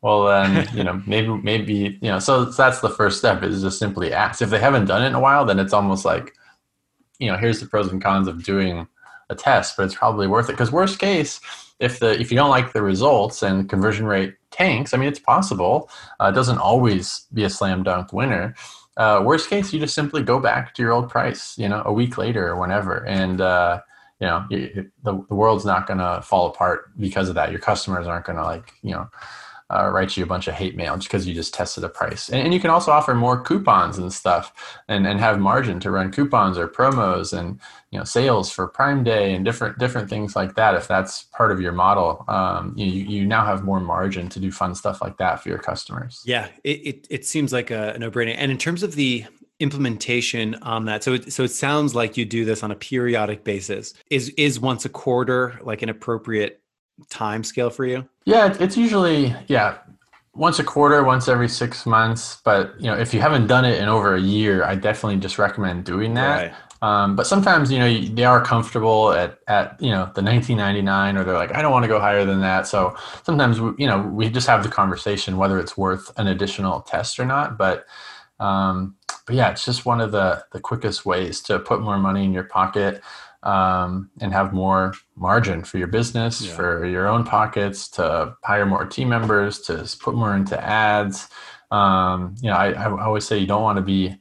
Well, 0.01 0.25
then 0.25 0.69
you 0.75 0.83
know, 0.83 1.01
maybe 1.07 1.29
maybe 1.29 1.97
you 1.99 2.11
know. 2.11 2.19
So 2.19 2.45
that's 2.45 2.81
the 2.81 2.89
first 2.89 3.17
step 3.17 3.41
is 3.41 3.63
just 3.63 3.79
simply 3.79 4.13
ask. 4.13 4.41
If 4.41 4.51
they 4.51 4.59
haven't 4.59 4.85
done 4.85 5.01
it 5.03 5.07
in 5.07 5.15
a 5.15 5.19
while, 5.19 5.45
then 5.45 5.57
it's 5.57 5.73
almost 5.73 6.05
like, 6.05 6.33
you 7.17 7.31
know, 7.31 7.37
here's 7.37 7.59
the 7.59 7.65
pros 7.65 7.91
and 7.91 8.01
cons 8.01 8.27
of 8.27 8.43
doing 8.43 8.87
a 9.31 9.35
test, 9.35 9.77
but 9.77 9.83
it's 9.83 9.95
probably 9.95 10.27
worth 10.27 10.49
it. 10.49 10.53
Because 10.53 10.71
worst 10.71 10.99
case, 10.99 11.39
if 11.79 11.99
the 11.99 12.19
if 12.19 12.31
you 12.31 12.37
don't 12.37 12.49
like 12.49 12.73
the 12.73 12.81
results 12.81 13.41
and 13.41 13.67
conversion 13.69 14.05
rate 14.05 14.35
tanks, 14.51 14.93
I 14.93 14.97
mean 14.97 15.07
it's 15.07 15.19
possible. 15.19 15.89
Uh, 16.19 16.29
it 16.31 16.35
doesn't 16.35 16.59
always 16.59 17.25
be 17.33 17.43
a 17.43 17.49
slam 17.49 17.83
dunk 17.83 18.13
winner. 18.13 18.53
Uh, 18.97 19.23
worst 19.25 19.49
case, 19.49 19.73
you 19.73 19.79
just 19.79 19.95
simply 19.95 20.21
go 20.21 20.39
back 20.39 20.75
to 20.75 20.81
your 20.83 20.91
old 20.91 21.09
price, 21.09 21.57
you 21.57 21.67
know, 21.67 21.81
a 21.85 21.93
week 21.93 22.17
later 22.17 22.49
or 22.49 22.59
whenever, 22.59 23.05
and 23.07 23.41
uh, 23.41 23.81
you 24.19 24.27
know 24.27 24.45
the 24.49 24.91
the 25.03 25.35
world's 25.35 25.65
not 25.65 25.87
going 25.87 25.99
to 25.99 26.21
fall 26.21 26.47
apart 26.47 26.91
because 26.99 27.29
of 27.29 27.35
that. 27.35 27.51
Your 27.51 27.59
customers 27.59 28.05
aren't 28.05 28.25
going 28.25 28.37
to 28.37 28.43
like 28.43 28.73
you 28.83 28.91
know 28.91 29.09
uh, 29.71 29.89
write 29.89 30.17
you 30.17 30.23
a 30.23 30.27
bunch 30.27 30.47
of 30.47 30.53
hate 30.53 30.75
mail 30.75 30.95
just 30.95 31.07
because 31.07 31.27
you 31.27 31.33
just 31.33 31.53
tested 31.53 31.83
a 31.83 31.89
price. 31.89 32.29
And, 32.29 32.41
and, 32.41 32.53
you 32.53 32.59
can 32.59 32.69
also 32.69 32.91
offer 32.91 33.15
more 33.15 33.41
coupons 33.41 33.97
and 33.97 34.11
stuff 34.11 34.81
and, 34.87 35.07
and 35.07 35.19
have 35.19 35.39
margin 35.39 35.79
to 35.79 35.91
run 35.91 36.11
coupons 36.11 36.57
or 36.57 36.67
promos 36.67 37.37
and 37.37 37.59
you 37.91 37.97
know 37.97 38.03
sales 38.03 38.51
for 38.51 38.67
Prime 38.67 39.03
Day 39.03 39.33
and 39.33 39.45
different 39.45 39.77
different 39.77 40.09
things 40.09 40.35
like 40.35 40.55
that. 40.55 40.75
If 40.75 40.87
that's 40.87 41.23
part 41.23 41.51
of 41.51 41.61
your 41.61 41.71
model, 41.71 42.25
um, 42.27 42.73
you, 42.75 42.85
you 42.85 43.25
now 43.25 43.45
have 43.45 43.63
more 43.63 43.79
margin 43.79 44.27
to 44.29 44.39
do 44.39 44.51
fun 44.51 44.75
stuff 44.75 45.01
like 45.01 45.17
that 45.17 45.41
for 45.41 45.49
your 45.49 45.59
customers. 45.59 46.21
Yeah, 46.25 46.49
it, 46.63 46.79
it, 46.85 47.07
it 47.09 47.25
seems 47.25 47.53
like 47.53 47.71
a, 47.71 47.93
a 47.95 47.99
no-brainer. 47.99 48.35
And 48.37 48.51
in 48.51 48.57
terms 48.57 48.83
of 48.83 48.95
the 48.95 49.25
implementation 49.59 50.55
on 50.63 50.85
that 50.85 51.03
so 51.03 51.13
it, 51.13 51.31
so 51.31 51.43
it 51.43 51.51
sounds 51.51 51.93
like 51.93 52.17
you 52.17 52.25
do 52.25 52.43
this 52.43 52.63
on 52.63 52.71
a 52.71 52.75
periodic 52.75 53.43
basis 53.43 53.93
is 54.09 54.29
is 54.29 54.59
once 54.59 54.85
a 54.85 54.89
quarter 54.89 55.59
like 55.61 55.83
an 55.83 55.89
appropriate 55.89 56.61
time 57.09 57.43
scale 57.43 57.69
for 57.69 57.85
you? 57.85 58.07
Yeah, 58.25 58.55
it's 58.59 58.77
usually 58.77 59.35
yeah 59.47 59.77
once 60.33 60.59
a 60.59 60.63
quarter, 60.63 61.03
once 61.03 61.27
every 61.27 61.49
six 61.49 61.85
months. 61.85 62.41
But 62.43 62.79
you 62.79 62.87
know, 62.87 62.97
if 62.97 63.13
you 63.13 63.21
haven't 63.21 63.47
done 63.47 63.65
it 63.65 63.81
in 63.81 63.89
over 63.89 64.15
a 64.15 64.21
year, 64.21 64.63
I 64.63 64.75
definitely 64.75 65.17
just 65.17 65.37
recommend 65.37 65.85
doing 65.85 66.13
that. 66.15 66.41
Right. 66.41 66.53
Um, 66.83 67.15
but 67.15 67.27
sometimes 67.27 67.71
you 67.71 67.77
know 67.77 68.01
they 68.15 68.23
are 68.23 68.43
comfortable 68.43 69.11
at 69.11 69.39
at 69.47 69.79
you 69.79 69.91
know 69.91 70.11
the 70.15 70.23
1999, 70.23 71.17
or 71.17 71.23
they're 71.23 71.35
like, 71.35 71.53
I 71.53 71.61
don't 71.61 71.71
want 71.71 71.83
to 71.83 71.89
go 71.89 71.99
higher 71.99 72.25
than 72.25 72.41
that. 72.41 72.67
So 72.67 72.95
sometimes 73.23 73.61
we, 73.61 73.71
you 73.77 73.87
know 73.87 74.01
we 74.01 74.29
just 74.29 74.47
have 74.47 74.63
the 74.63 74.69
conversation 74.69 75.37
whether 75.37 75.59
it's 75.59 75.77
worth 75.77 76.11
an 76.17 76.27
additional 76.27 76.81
test 76.81 77.19
or 77.19 77.25
not. 77.25 77.57
But 77.57 77.85
um, 78.39 78.95
but 79.27 79.35
yeah, 79.35 79.51
it's 79.51 79.63
just 79.63 79.85
one 79.85 80.01
of 80.01 80.11
the 80.11 80.43
the 80.51 80.59
quickest 80.59 81.05
ways 81.05 81.41
to 81.41 81.59
put 81.59 81.81
more 81.81 81.97
money 81.97 82.23
in 82.23 82.33
your 82.33 82.45
pocket 82.45 83.03
um, 83.43 84.09
and 84.19 84.33
have 84.33 84.53
more 84.53 84.93
margin 85.15 85.63
for 85.63 85.77
your 85.77 85.87
business, 85.87 86.41
yeah. 86.41 86.53
for 86.53 86.85
your 86.85 87.07
own 87.07 87.23
pockets, 87.23 87.87
to 87.89 88.35
hire 88.43 88.65
more 88.65 88.85
team 88.85 89.09
members, 89.09 89.59
to 89.61 89.87
put 89.99 90.15
more 90.15 90.35
into 90.35 90.61
ads. 90.63 91.27
Um, 91.71 92.35
you 92.41 92.49
know, 92.49 92.55
I, 92.55 92.71
I 92.71 93.03
always 93.03 93.25
say 93.25 93.37
you 93.37 93.47
don't 93.47 93.63
want 93.63 93.77
to 93.77 93.81
be 93.81 94.15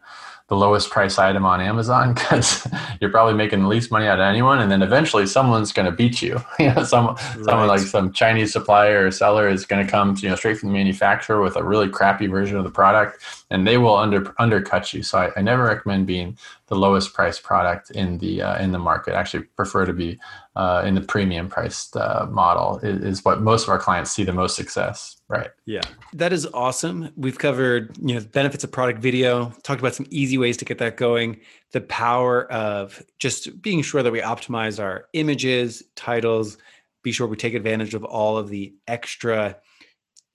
the 0.51 0.57
lowest 0.57 0.91
price 0.91 1.17
item 1.17 1.47
on 1.47 1.61
Amazon 1.61 2.13
because 2.15 2.67
you're 3.01 3.11
probably 3.11 3.35
making 3.35 3.63
the 3.63 3.69
least 3.69 3.91
money 3.91 4.07
out 4.07 4.19
of 4.19 4.25
anyone, 4.25 4.61
and 4.61 4.71
then 4.71 4.83
eventually 4.83 5.25
someone's 5.25 5.73
going 5.73 5.87
to 5.87 5.93
beat 5.93 6.21
you. 6.21 6.39
you 6.59 6.75
know, 6.75 6.85
some 6.85 7.07
right. 7.07 7.45
someone 7.45 7.69
like 7.69 7.81
some 7.81 8.13
Chinese 8.13 8.53
supplier 8.53 9.07
or 9.07 9.11
seller 9.11 9.49
is 9.49 9.65
going 9.65 9.85
to 9.85 9.91
come, 9.91 10.17
you 10.19 10.29
know, 10.29 10.35
straight 10.35 10.59
from 10.59 10.69
the 10.69 10.75
manufacturer 10.75 11.41
with 11.41 11.57
a 11.57 11.63
really 11.63 11.89
crappy 11.89 12.27
version 12.27 12.59
of 12.59 12.65
the 12.65 12.71
product, 12.71 13.23
and 13.51 13.67
they 13.67 13.79
will 13.79 13.97
under 13.97 14.35
undercut 14.39 14.93
you. 14.93 15.03
So 15.03 15.19
I, 15.19 15.31
I 15.37 15.43
never 15.43 15.65
recommend 15.65 16.07
being 16.07 16.37
the 16.67 16.75
lowest 16.75 17.15
price 17.15 17.39
product 17.39 17.93
in 17.93 18.19
the 18.19 18.43
uh, 18.43 18.59
in 18.59 18.73
the 18.73 18.79
market. 18.79 19.15
I 19.15 19.21
actually 19.21 19.45
prefer 19.45 19.87
to 19.87 19.93
be 19.93 20.19
uh, 20.57 20.83
in 20.85 20.97
the 20.97 21.01
premium 21.01 21.49
priced 21.49 21.97
uh, 21.97 22.27
model 22.29 22.81
is, 22.83 23.03
is, 23.03 23.25
what 23.25 23.41
most 23.41 23.63
of 23.63 23.69
our 23.69 23.79
clients 23.79 24.11
see 24.11 24.25
the 24.25 24.33
most 24.33 24.57
success. 24.57 25.20
Right. 25.31 25.51
Yeah, 25.65 25.83
that 26.15 26.33
is 26.33 26.45
awesome. 26.47 27.13
We've 27.15 27.39
covered 27.39 27.97
you 27.99 28.15
know 28.15 28.21
the 28.21 28.29
benefits 28.29 28.65
of 28.65 28.73
product 28.73 28.99
video. 28.99 29.51
Talked 29.63 29.79
about 29.81 29.95
some 29.95 30.09
easy 30.11 30.39
ways 30.39 30.57
to 30.57 30.65
get 30.65 30.79
that 30.79 30.97
going. 30.97 31.39
The 31.71 31.83
power 31.83 32.51
of 32.51 33.01
just 33.21 33.63
being 33.63 33.81
sure 33.83 34.03
that 34.03 34.11
we 34.11 34.21
optimize 34.21 34.83
our 34.83 35.05
images, 35.13 35.85
titles. 35.95 36.59
Be 37.05 37.13
sure 37.13 37.29
we 37.29 37.37
take 37.37 37.55
advantage 37.55 37.95
of 37.95 38.03
all 38.03 38.39
of 38.39 38.49
the 38.49 38.75
extra 38.89 39.57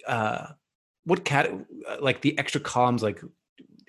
uh, 0.07 0.47
what 1.03 1.25
cat 1.25 1.51
like 1.99 2.21
the 2.21 2.39
extra 2.39 2.61
columns 2.61 3.03
like 3.03 3.21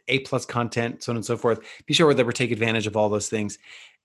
a 0.08 0.18
plus 0.20 0.44
content, 0.44 1.04
so 1.04 1.12
on 1.12 1.16
and 1.16 1.24
so 1.24 1.36
forth. 1.36 1.60
Be 1.86 1.94
sure 1.94 2.12
that 2.12 2.26
we 2.26 2.32
take 2.32 2.50
advantage 2.50 2.88
of 2.88 2.96
all 2.96 3.08
those 3.08 3.28
things, 3.28 3.58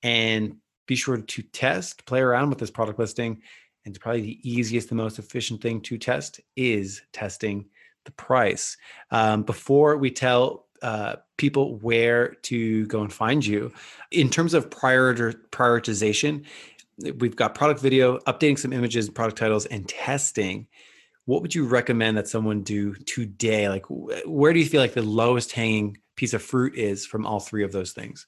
and 0.04 0.58
be 0.86 0.96
sure 0.96 1.18
to 1.18 1.42
test, 1.42 2.06
play 2.06 2.20
around 2.20 2.50
with 2.50 2.60
this 2.60 2.70
product 2.70 3.00
listing. 3.00 3.42
And 3.86 3.96
it's 3.96 4.02
probably 4.02 4.22
the 4.22 4.50
easiest, 4.50 4.90
the 4.90 4.96
most 4.96 5.20
efficient 5.20 5.62
thing 5.62 5.82
to 5.82 5.98
test 5.98 6.40
is 6.56 7.02
testing 7.14 7.66
the 8.06 8.12
price. 8.12 8.78
Um, 9.12 9.44
before 9.44 9.98
we 9.98 10.12
tell 10.12 10.66
uh, 10.82 11.18
people 11.38 11.76
where 11.78 12.30
to 12.44 12.86
go 12.88 13.02
and 13.02 13.12
find 13.12 13.46
you, 13.46 13.72
in 14.12 14.30
terms 14.30 14.54
of 14.54 14.70
prior 14.70 15.34
prioritization, 15.52 16.46
we've 17.18 17.36
got 17.36 17.56
product 17.56 17.80
video, 17.80 18.20
updating 18.20 18.58
some 18.58 18.74
images, 18.74 19.10
product 19.10 19.38
titles, 19.38 19.66
and 19.68 19.88
testing 19.88 20.68
what 21.26 21.42
would 21.42 21.56
you 21.56 21.66
recommend 21.66 22.18
that 22.18 22.28
someone 22.28 22.64
do 22.64 22.94
today? 22.94 23.70
Like, 23.70 23.86
where 23.90 24.54
do 24.54 24.60
you 24.60 24.66
feel 24.66 24.82
like 24.82 24.94
the 24.94 25.02
lowest 25.02 25.52
hanging 25.52 25.98
piece 26.16 26.34
of 26.34 26.42
fruit 26.42 26.76
is 26.76 27.06
from 27.06 27.26
all 27.26 27.40
three 27.40 27.64
of 27.64 27.72
those 27.72 27.92
things? 27.92 28.28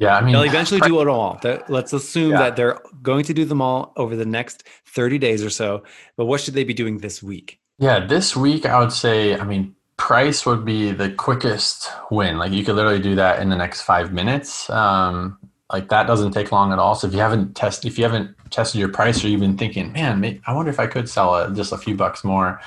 Yeah, 0.00 0.16
I 0.16 0.22
mean, 0.22 0.32
they'll 0.32 0.42
eventually 0.42 0.80
do 0.80 1.02
it 1.02 1.08
all. 1.08 1.38
Let's 1.68 1.92
assume 1.92 2.30
yeah. 2.30 2.38
that 2.38 2.56
they're 2.56 2.80
going 3.02 3.22
to 3.24 3.34
do 3.34 3.44
them 3.44 3.60
all 3.60 3.92
over 3.96 4.16
the 4.16 4.24
next 4.24 4.66
30 4.86 5.18
days 5.18 5.44
or 5.44 5.50
so. 5.50 5.84
But 6.16 6.24
what 6.24 6.40
should 6.40 6.54
they 6.54 6.64
be 6.64 6.72
doing 6.72 6.98
this 6.98 7.22
week? 7.22 7.60
Yeah, 7.78 8.06
this 8.06 8.34
week 8.34 8.64
I 8.64 8.80
would 8.80 8.92
say, 8.92 9.36
I 9.36 9.44
mean, 9.44 9.74
price 9.98 10.46
would 10.46 10.64
be 10.64 10.90
the 10.90 11.10
quickest 11.10 11.90
win. 12.10 12.38
Like 12.38 12.50
you 12.50 12.64
could 12.64 12.76
literally 12.76 13.02
do 13.02 13.14
that 13.16 13.42
in 13.42 13.50
the 13.50 13.56
next 13.56 13.82
five 13.82 14.10
minutes. 14.10 14.70
Um, 14.70 15.38
like 15.70 15.90
that 15.90 16.06
doesn't 16.06 16.32
take 16.32 16.50
long 16.50 16.72
at 16.72 16.78
all. 16.78 16.94
So 16.94 17.06
if 17.06 17.12
you 17.12 17.20
haven't 17.20 17.54
tested, 17.54 17.92
if 17.92 17.98
you 17.98 18.04
haven't 18.04 18.34
tested 18.48 18.80
your 18.80 18.88
price, 18.88 19.22
or 19.22 19.28
you've 19.28 19.40
been 19.40 19.58
thinking, 19.58 19.92
man, 19.92 20.40
I 20.46 20.54
wonder 20.54 20.70
if 20.70 20.80
I 20.80 20.86
could 20.86 21.10
sell 21.10 21.36
it 21.36 21.54
just 21.54 21.72
a 21.72 21.78
few 21.78 21.94
bucks 21.94 22.24
more, 22.24 22.58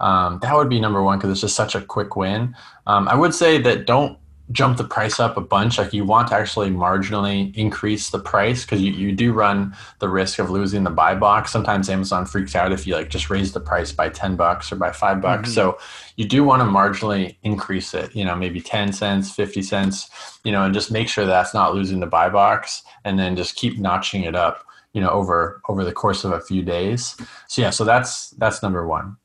um, 0.00 0.40
that 0.42 0.54
would 0.54 0.68
be 0.68 0.78
number 0.78 1.02
one 1.02 1.16
because 1.18 1.30
it's 1.30 1.40
just 1.40 1.56
such 1.56 1.74
a 1.74 1.80
quick 1.80 2.16
win. 2.16 2.54
Um, 2.86 3.08
I 3.08 3.14
would 3.14 3.34
say 3.34 3.56
that 3.62 3.86
don't 3.86 4.18
jump 4.52 4.76
the 4.76 4.84
price 4.84 5.18
up 5.18 5.36
a 5.36 5.40
bunch. 5.40 5.78
Like 5.78 5.92
you 5.92 6.04
want 6.04 6.28
to 6.28 6.34
actually 6.34 6.70
marginally 6.70 7.54
increase 7.56 8.10
the 8.10 8.18
price 8.18 8.64
because 8.64 8.80
you, 8.80 8.92
you 8.92 9.12
do 9.12 9.32
run 9.32 9.74
the 9.98 10.08
risk 10.08 10.38
of 10.38 10.50
losing 10.50 10.84
the 10.84 10.90
buy 10.90 11.14
box. 11.14 11.50
Sometimes 11.50 11.88
Amazon 11.88 12.26
freaks 12.26 12.54
out 12.54 12.72
if 12.72 12.86
you 12.86 12.94
like 12.94 13.08
just 13.08 13.30
raise 13.30 13.52
the 13.52 13.60
price 13.60 13.92
by 13.92 14.08
10 14.08 14.36
bucks 14.36 14.70
or 14.70 14.76
by 14.76 14.92
five 14.92 15.20
bucks. 15.20 15.50
Mm-hmm. 15.50 15.54
So 15.54 15.78
you 16.16 16.26
do 16.26 16.44
want 16.44 16.60
to 16.60 16.66
marginally 16.66 17.36
increase 17.42 17.94
it, 17.94 18.14
you 18.14 18.24
know, 18.24 18.36
maybe 18.36 18.60
10 18.60 18.92
cents, 18.92 19.34
50 19.34 19.62
cents, 19.62 20.10
you 20.44 20.52
know, 20.52 20.64
and 20.64 20.74
just 20.74 20.90
make 20.90 21.08
sure 21.08 21.24
that's 21.24 21.54
not 21.54 21.74
losing 21.74 22.00
the 22.00 22.06
buy 22.06 22.28
box 22.28 22.82
and 23.04 23.18
then 23.18 23.36
just 23.36 23.56
keep 23.56 23.78
notching 23.78 24.24
it 24.24 24.34
up, 24.34 24.64
you 24.92 25.00
know, 25.00 25.10
over, 25.10 25.60
over 25.68 25.84
the 25.84 25.92
course 25.92 26.24
of 26.24 26.32
a 26.32 26.40
few 26.40 26.62
days. 26.62 27.16
So 27.48 27.62
yeah, 27.62 27.70
so 27.70 27.84
that's, 27.84 28.30
that's 28.30 28.62
number 28.62 28.86
one. 28.86 29.16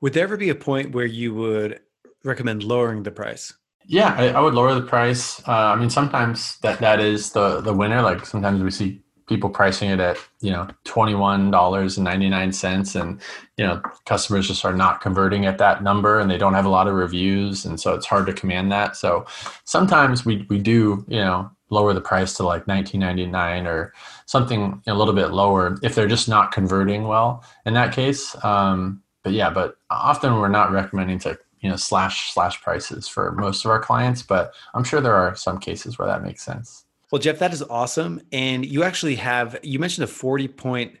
Would 0.00 0.14
there 0.14 0.24
ever 0.24 0.36
be 0.36 0.48
a 0.48 0.54
point 0.54 0.92
where 0.92 1.06
you 1.06 1.34
would 1.34 1.80
recommend 2.24 2.62
lowering 2.62 3.02
the 3.02 3.10
price? 3.10 3.52
Yeah, 3.86 4.14
I, 4.16 4.28
I 4.28 4.40
would 4.40 4.54
lower 4.54 4.74
the 4.74 4.82
price. 4.82 5.40
Uh, 5.48 5.52
I 5.52 5.76
mean, 5.76 5.90
sometimes 5.90 6.58
that 6.58 6.78
that 6.80 7.00
is 7.00 7.32
the 7.32 7.60
the 7.60 7.72
winner. 7.74 8.02
Like 8.02 8.24
sometimes 8.26 8.62
we 8.62 8.70
see 8.70 9.02
people 9.26 9.48
pricing 9.50 9.90
it 9.90 10.00
at 10.00 10.18
you 10.40 10.50
know 10.50 10.68
twenty 10.84 11.14
one 11.14 11.50
dollars 11.50 11.96
and 11.96 12.04
ninety 12.04 12.28
nine 12.28 12.52
cents, 12.52 12.94
and 12.94 13.20
you 13.56 13.66
know 13.66 13.80
customers 14.06 14.46
just 14.46 14.64
are 14.64 14.74
not 14.74 15.00
converting 15.00 15.46
at 15.46 15.58
that 15.58 15.82
number, 15.82 16.20
and 16.20 16.30
they 16.30 16.38
don't 16.38 16.54
have 16.54 16.66
a 16.66 16.70
lot 16.70 16.88
of 16.88 16.94
reviews, 16.94 17.64
and 17.64 17.80
so 17.80 17.94
it's 17.94 18.06
hard 18.06 18.26
to 18.26 18.32
command 18.32 18.70
that. 18.70 18.96
So 18.96 19.26
sometimes 19.64 20.24
we 20.24 20.46
we 20.48 20.58
do 20.58 21.04
you 21.08 21.18
know 21.18 21.50
lower 21.70 21.94
the 21.94 22.00
price 22.00 22.34
to 22.34 22.42
like 22.42 22.66
19.99 22.66 23.66
or 23.66 23.94
something 24.26 24.82
a 24.86 24.94
little 24.94 25.14
bit 25.14 25.30
lower 25.30 25.78
if 25.82 25.94
they're 25.94 26.08
just 26.08 26.28
not 26.28 26.50
converting 26.50 27.04
well 27.06 27.44
in 27.64 27.74
that 27.74 27.94
case 27.94 28.34
um, 28.44 29.00
but 29.22 29.32
yeah 29.32 29.48
but 29.48 29.76
often 29.88 30.34
we're 30.34 30.48
not 30.48 30.72
recommending 30.72 31.16
to 31.16 31.38
you 31.60 31.68
know 31.68 31.76
slash 31.76 32.32
slash 32.32 32.60
prices 32.62 33.06
for 33.06 33.32
most 33.32 33.64
of 33.64 33.70
our 33.70 33.78
clients 33.78 34.22
but 34.22 34.54
i'm 34.74 34.84
sure 34.84 35.00
there 35.00 35.14
are 35.14 35.34
some 35.34 35.58
cases 35.58 35.98
where 35.98 36.06
that 36.08 36.22
makes 36.22 36.42
sense. 36.42 36.84
Well 37.10 37.20
jeff 37.20 37.38
that 37.40 37.52
is 37.52 37.62
awesome. 37.62 38.22
And 38.32 38.64
you 38.64 38.84
actually 38.84 39.16
have 39.16 39.58
you 39.62 39.78
mentioned 39.78 40.04
a 40.04 40.08
40 40.08 40.48
point 40.48 40.96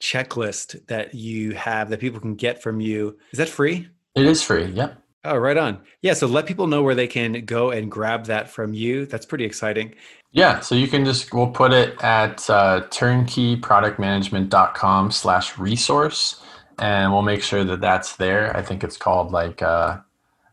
checklist 0.00 0.86
that 0.88 1.14
you 1.14 1.52
have 1.52 1.88
that 1.90 2.00
people 2.00 2.20
can 2.20 2.34
get 2.34 2.62
from 2.62 2.80
you. 2.80 3.16
Is 3.30 3.38
that 3.38 3.48
free? 3.48 3.88
It 4.14 4.26
is 4.26 4.42
free 4.42 4.66
yep. 4.66 4.98
Oh 5.24 5.36
right 5.36 5.56
on. 5.56 5.78
Yeah 6.02 6.14
so 6.14 6.26
let 6.26 6.46
people 6.46 6.66
know 6.66 6.82
where 6.82 6.96
they 6.96 7.06
can 7.06 7.44
go 7.44 7.70
and 7.70 7.88
grab 7.90 8.26
that 8.26 8.50
from 8.50 8.74
you. 8.74 9.06
That's 9.06 9.26
pretty 9.26 9.44
exciting. 9.44 9.94
Yeah 10.32 10.58
so 10.60 10.74
you 10.74 10.88
can 10.88 11.04
just 11.04 11.32
we'll 11.32 11.50
put 11.50 11.72
it 11.72 12.02
at 12.02 12.50
uh, 12.50 12.82
turnkeyproductmanagement.com 12.90 15.10
slash 15.12 15.56
resource 15.58 16.42
and 16.78 17.12
we'll 17.12 17.22
make 17.22 17.42
sure 17.42 17.64
that 17.64 17.80
that's 17.80 18.16
there. 18.16 18.56
I 18.56 18.62
think 18.62 18.84
it's 18.84 18.96
called 18.96 19.32
like, 19.32 19.62
uh, 19.62 19.98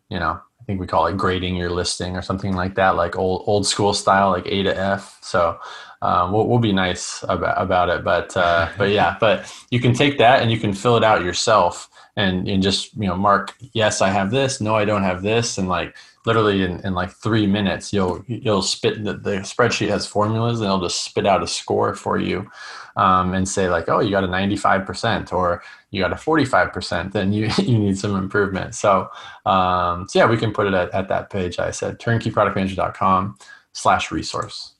you 0.10 0.20
know, 0.20 0.40
I 0.62 0.64
think 0.66 0.80
we 0.80 0.88
call 0.88 1.08
it 1.08 1.18
grading 1.18 1.56
your 1.56 1.70
listing 1.70 2.16
or 2.16 2.22
something 2.22 2.56
like 2.56 2.76
that, 2.76 2.96
like 2.96 3.18
old 3.18 3.44
old 3.48 3.66
school 3.66 3.94
style, 3.94 4.32
like 4.32 4.46
A 4.48 4.64
to 4.64 4.78
F. 4.78 5.18
So 5.22 5.60
um, 6.02 6.32
we'll, 6.32 6.48
we'll 6.48 6.60
be 6.60 6.74
nice 6.74 7.24
about, 7.28 7.62
about 7.62 7.90
it, 7.90 8.04
but 8.04 8.36
uh, 8.38 8.70
but 8.78 8.92
yeah, 8.92 9.18
but 9.20 9.52
you 9.70 9.80
can 9.80 9.94
take 9.94 10.18
that 10.20 10.42
and 10.42 10.52
you 10.52 10.60
can 10.60 10.74
fill 10.74 10.98
it 10.98 11.04
out 11.04 11.24
yourself 11.24 11.90
and 12.20 12.48
and 12.48 12.62
just 12.62 12.94
you 12.96 13.08
know 13.08 13.16
mark 13.16 13.56
yes 13.74 14.02
I 14.02 14.10
have 14.10 14.30
this, 14.30 14.60
no 14.60 14.76
I 14.76 14.86
don't 14.86 15.04
have 15.04 15.22
this, 15.22 15.58
and 15.58 15.70
like 15.70 15.96
literally 16.26 16.64
in, 16.64 16.80
in 16.82 16.94
like 16.94 17.12
three 17.12 17.48
minutes 17.48 17.94
you'll 17.94 18.24
you'll 18.28 18.62
spit 18.62 19.04
the, 19.04 19.14
the 19.14 19.38
spreadsheet 19.38 19.88
has 19.88 20.06
formulas 20.06 20.60
and 20.60 20.66
it'll 20.66 20.82
just 20.82 21.04
spit 21.06 21.26
out 21.26 21.42
a 21.42 21.48
score 21.48 21.96
for 21.96 22.20
you 22.20 22.50
um, 22.98 23.34
and 23.34 23.48
say 23.48 23.70
like 23.70 23.88
oh 23.88 24.00
you 24.02 24.12
got 24.12 24.26
a 24.26 24.28
95% 24.28 25.32
or 25.32 25.64
you 25.92 26.02
got 26.02 26.12
a 26.12 26.16
45% 26.16 27.14
then 27.14 27.32
you 27.32 27.50
you 27.58 27.80
need 27.80 27.98
some 27.98 28.16
improvement. 28.16 28.76
So 28.76 29.10
um, 29.46 30.08
so 30.10 30.20
yeah 30.20 30.30
we 30.30 30.38
can 30.38 30.52
put 30.52 30.68
it 30.68 30.74
at, 30.74 30.94
at 30.94 31.08
that 31.08 31.30
page. 31.30 31.58
I 31.58 31.72
said 31.72 32.00
turnkeyproductmanager.com 32.00 33.38
slash 33.72 34.12
resource 34.12 34.74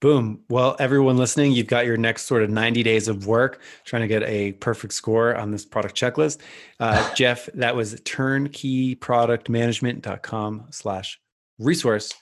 Boom. 0.00 0.40
Well, 0.50 0.76
everyone 0.78 1.16
listening, 1.16 1.52
you've 1.52 1.66
got 1.66 1.86
your 1.86 1.96
next 1.96 2.26
sort 2.26 2.42
of 2.42 2.50
90 2.50 2.82
days 2.82 3.08
of 3.08 3.26
work 3.26 3.62
trying 3.84 4.02
to 4.02 4.08
get 4.08 4.22
a 4.24 4.52
perfect 4.52 4.92
score 4.92 5.34
on 5.34 5.50
this 5.50 5.64
product 5.64 5.96
checklist. 5.96 6.40
Uh, 6.78 7.14
Jeff, 7.14 7.48
that 7.54 7.74
was 7.74 7.94
turnkeyproductmanagement.com 8.02 10.66
slash 10.70 11.18
resource. 11.58 12.12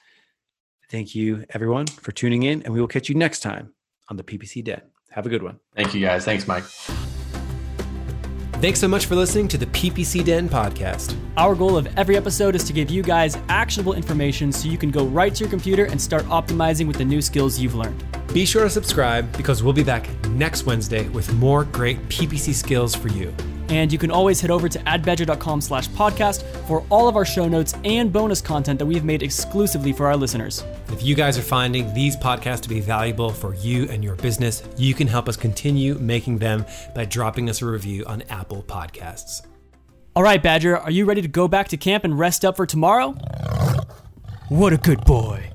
Thank 0.91 1.14
you, 1.14 1.45
everyone, 1.51 1.87
for 1.87 2.12
tuning 2.12 2.43
in, 2.43 2.62
and 2.62 2.75
we 2.75 2.81
will 2.81 2.87
catch 2.87 3.09
you 3.09 3.14
next 3.14 3.41
time 3.41 3.73
on 4.09 4.16
the 4.16 4.23
PPC 4.23 4.62
Den. 4.62 4.83
Have 5.11 5.27
a 5.27 5.29
good 5.29 5.43
one. 5.43 5.59
Thank 5.75 5.95
you, 5.95 6.01
guys. 6.01 6.25
Thanks, 6.25 6.47
Mike. 6.47 6.64
Thanks 8.63 8.79
so 8.79 8.87
much 8.87 9.07
for 9.07 9.17
listening 9.17 9.49
to 9.49 9.59
the 9.59 9.67
PPC 9.67 10.25
Den 10.25 10.49
podcast. 10.49 11.17
Our 11.37 11.57
goal 11.57 11.77
of 11.77 11.89
every 11.99 12.17
episode 12.17 12.55
is 12.55 12.63
to 12.63 12.73
give 12.73 12.93
you 12.93 13.03
guys 13.03 13.37
actionable 13.49 13.95
information 13.95 14.53
so 14.53 14.69
you 14.69 14.79
can 14.79 14.93
go 14.93 15.05
right 15.05 15.35
to 15.35 15.41
your 15.41 15.51
computer 15.51 15.87
and 15.87 16.01
start 16.01 16.23
optimizing 16.27 16.87
with 16.87 16.97
the 16.97 17.05
new 17.05 17.21
skills 17.21 17.59
you've 17.59 17.75
learned. 17.75 18.05
Be 18.33 18.47
sure 18.47 18.63
to 18.63 18.71
subscribe 18.71 19.37
because 19.37 19.65
we'll 19.65 19.73
be 19.73 19.83
back 19.83 20.09
next 20.29 20.65
Wednesday 20.65 21.09
with 21.09 21.33
more 21.35 21.65
great 21.65 21.99
PPC 22.09 22.55
skills 22.55 22.95
for 22.95 23.09
you. 23.09 23.35
And 23.69 23.93
you 23.93 23.99
can 23.99 24.11
always 24.11 24.41
head 24.41 24.51
over 24.51 24.69
to 24.69 24.79
adbadger.com 24.81 25.61
slash 25.61 25.89
podcast 25.91 26.43
for 26.67 26.85
all 26.91 27.09
of 27.09 27.17
our 27.17 27.25
show 27.25 27.49
notes 27.49 27.75
and 27.85 28.13
bonus 28.13 28.41
content 28.41 28.79
that 28.79 28.87
we've 28.87 29.05
made 29.05 29.23
exclusively 29.23 29.93
for 29.93 30.07
our 30.07 30.17
listeners. 30.17 30.65
If 30.89 31.03
you 31.03 31.15
guys 31.15 31.39
are 31.39 31.43
finding 31.43 31.93
these 31.95 32.17
podcasts 32.17 32.61
to 32.63 32.69
be 32.69 32.81
valuable 32.81 33.31
for 33.31 33.55
you 33.55 33.89
and 33.89 34.03
your 34.03 34.17
business, 34.17 34.63
you 34.77 34.95
can 34.95 35.07
help 35.07 35.29
us 35.29 35.37
continue 35.37 35.95
making 35.95 36.39
them 36.39 36.65
by 36.95 37.05
dropping 37.05 37.49
us 37.49 37.63
a 37.63 37.67
review 37.67 38.05
on 38.07 38.23
Apple 38.23 38.63
Podcasts. 38.63 39.47
All 40.15 40.23
right, 40.23 40.43
Badger, 40.43 40.77
are 40.77 40.91
you 40.91 41.07
ready 41.07 41.23
to 41.23 41.29
go 41.29 41.49
back 41.49 41.69
to 41.69 41.77
camp 41.77 42.05
and 42.05 42.19
rest 42.19 42.45
up 42.45 42.57
for 42.57 42.67
tomorrow? 42.67 43.13
What 44.49 44.75
a 44.75 44.77
good 44.77 45.05
boy. 45.07 45.51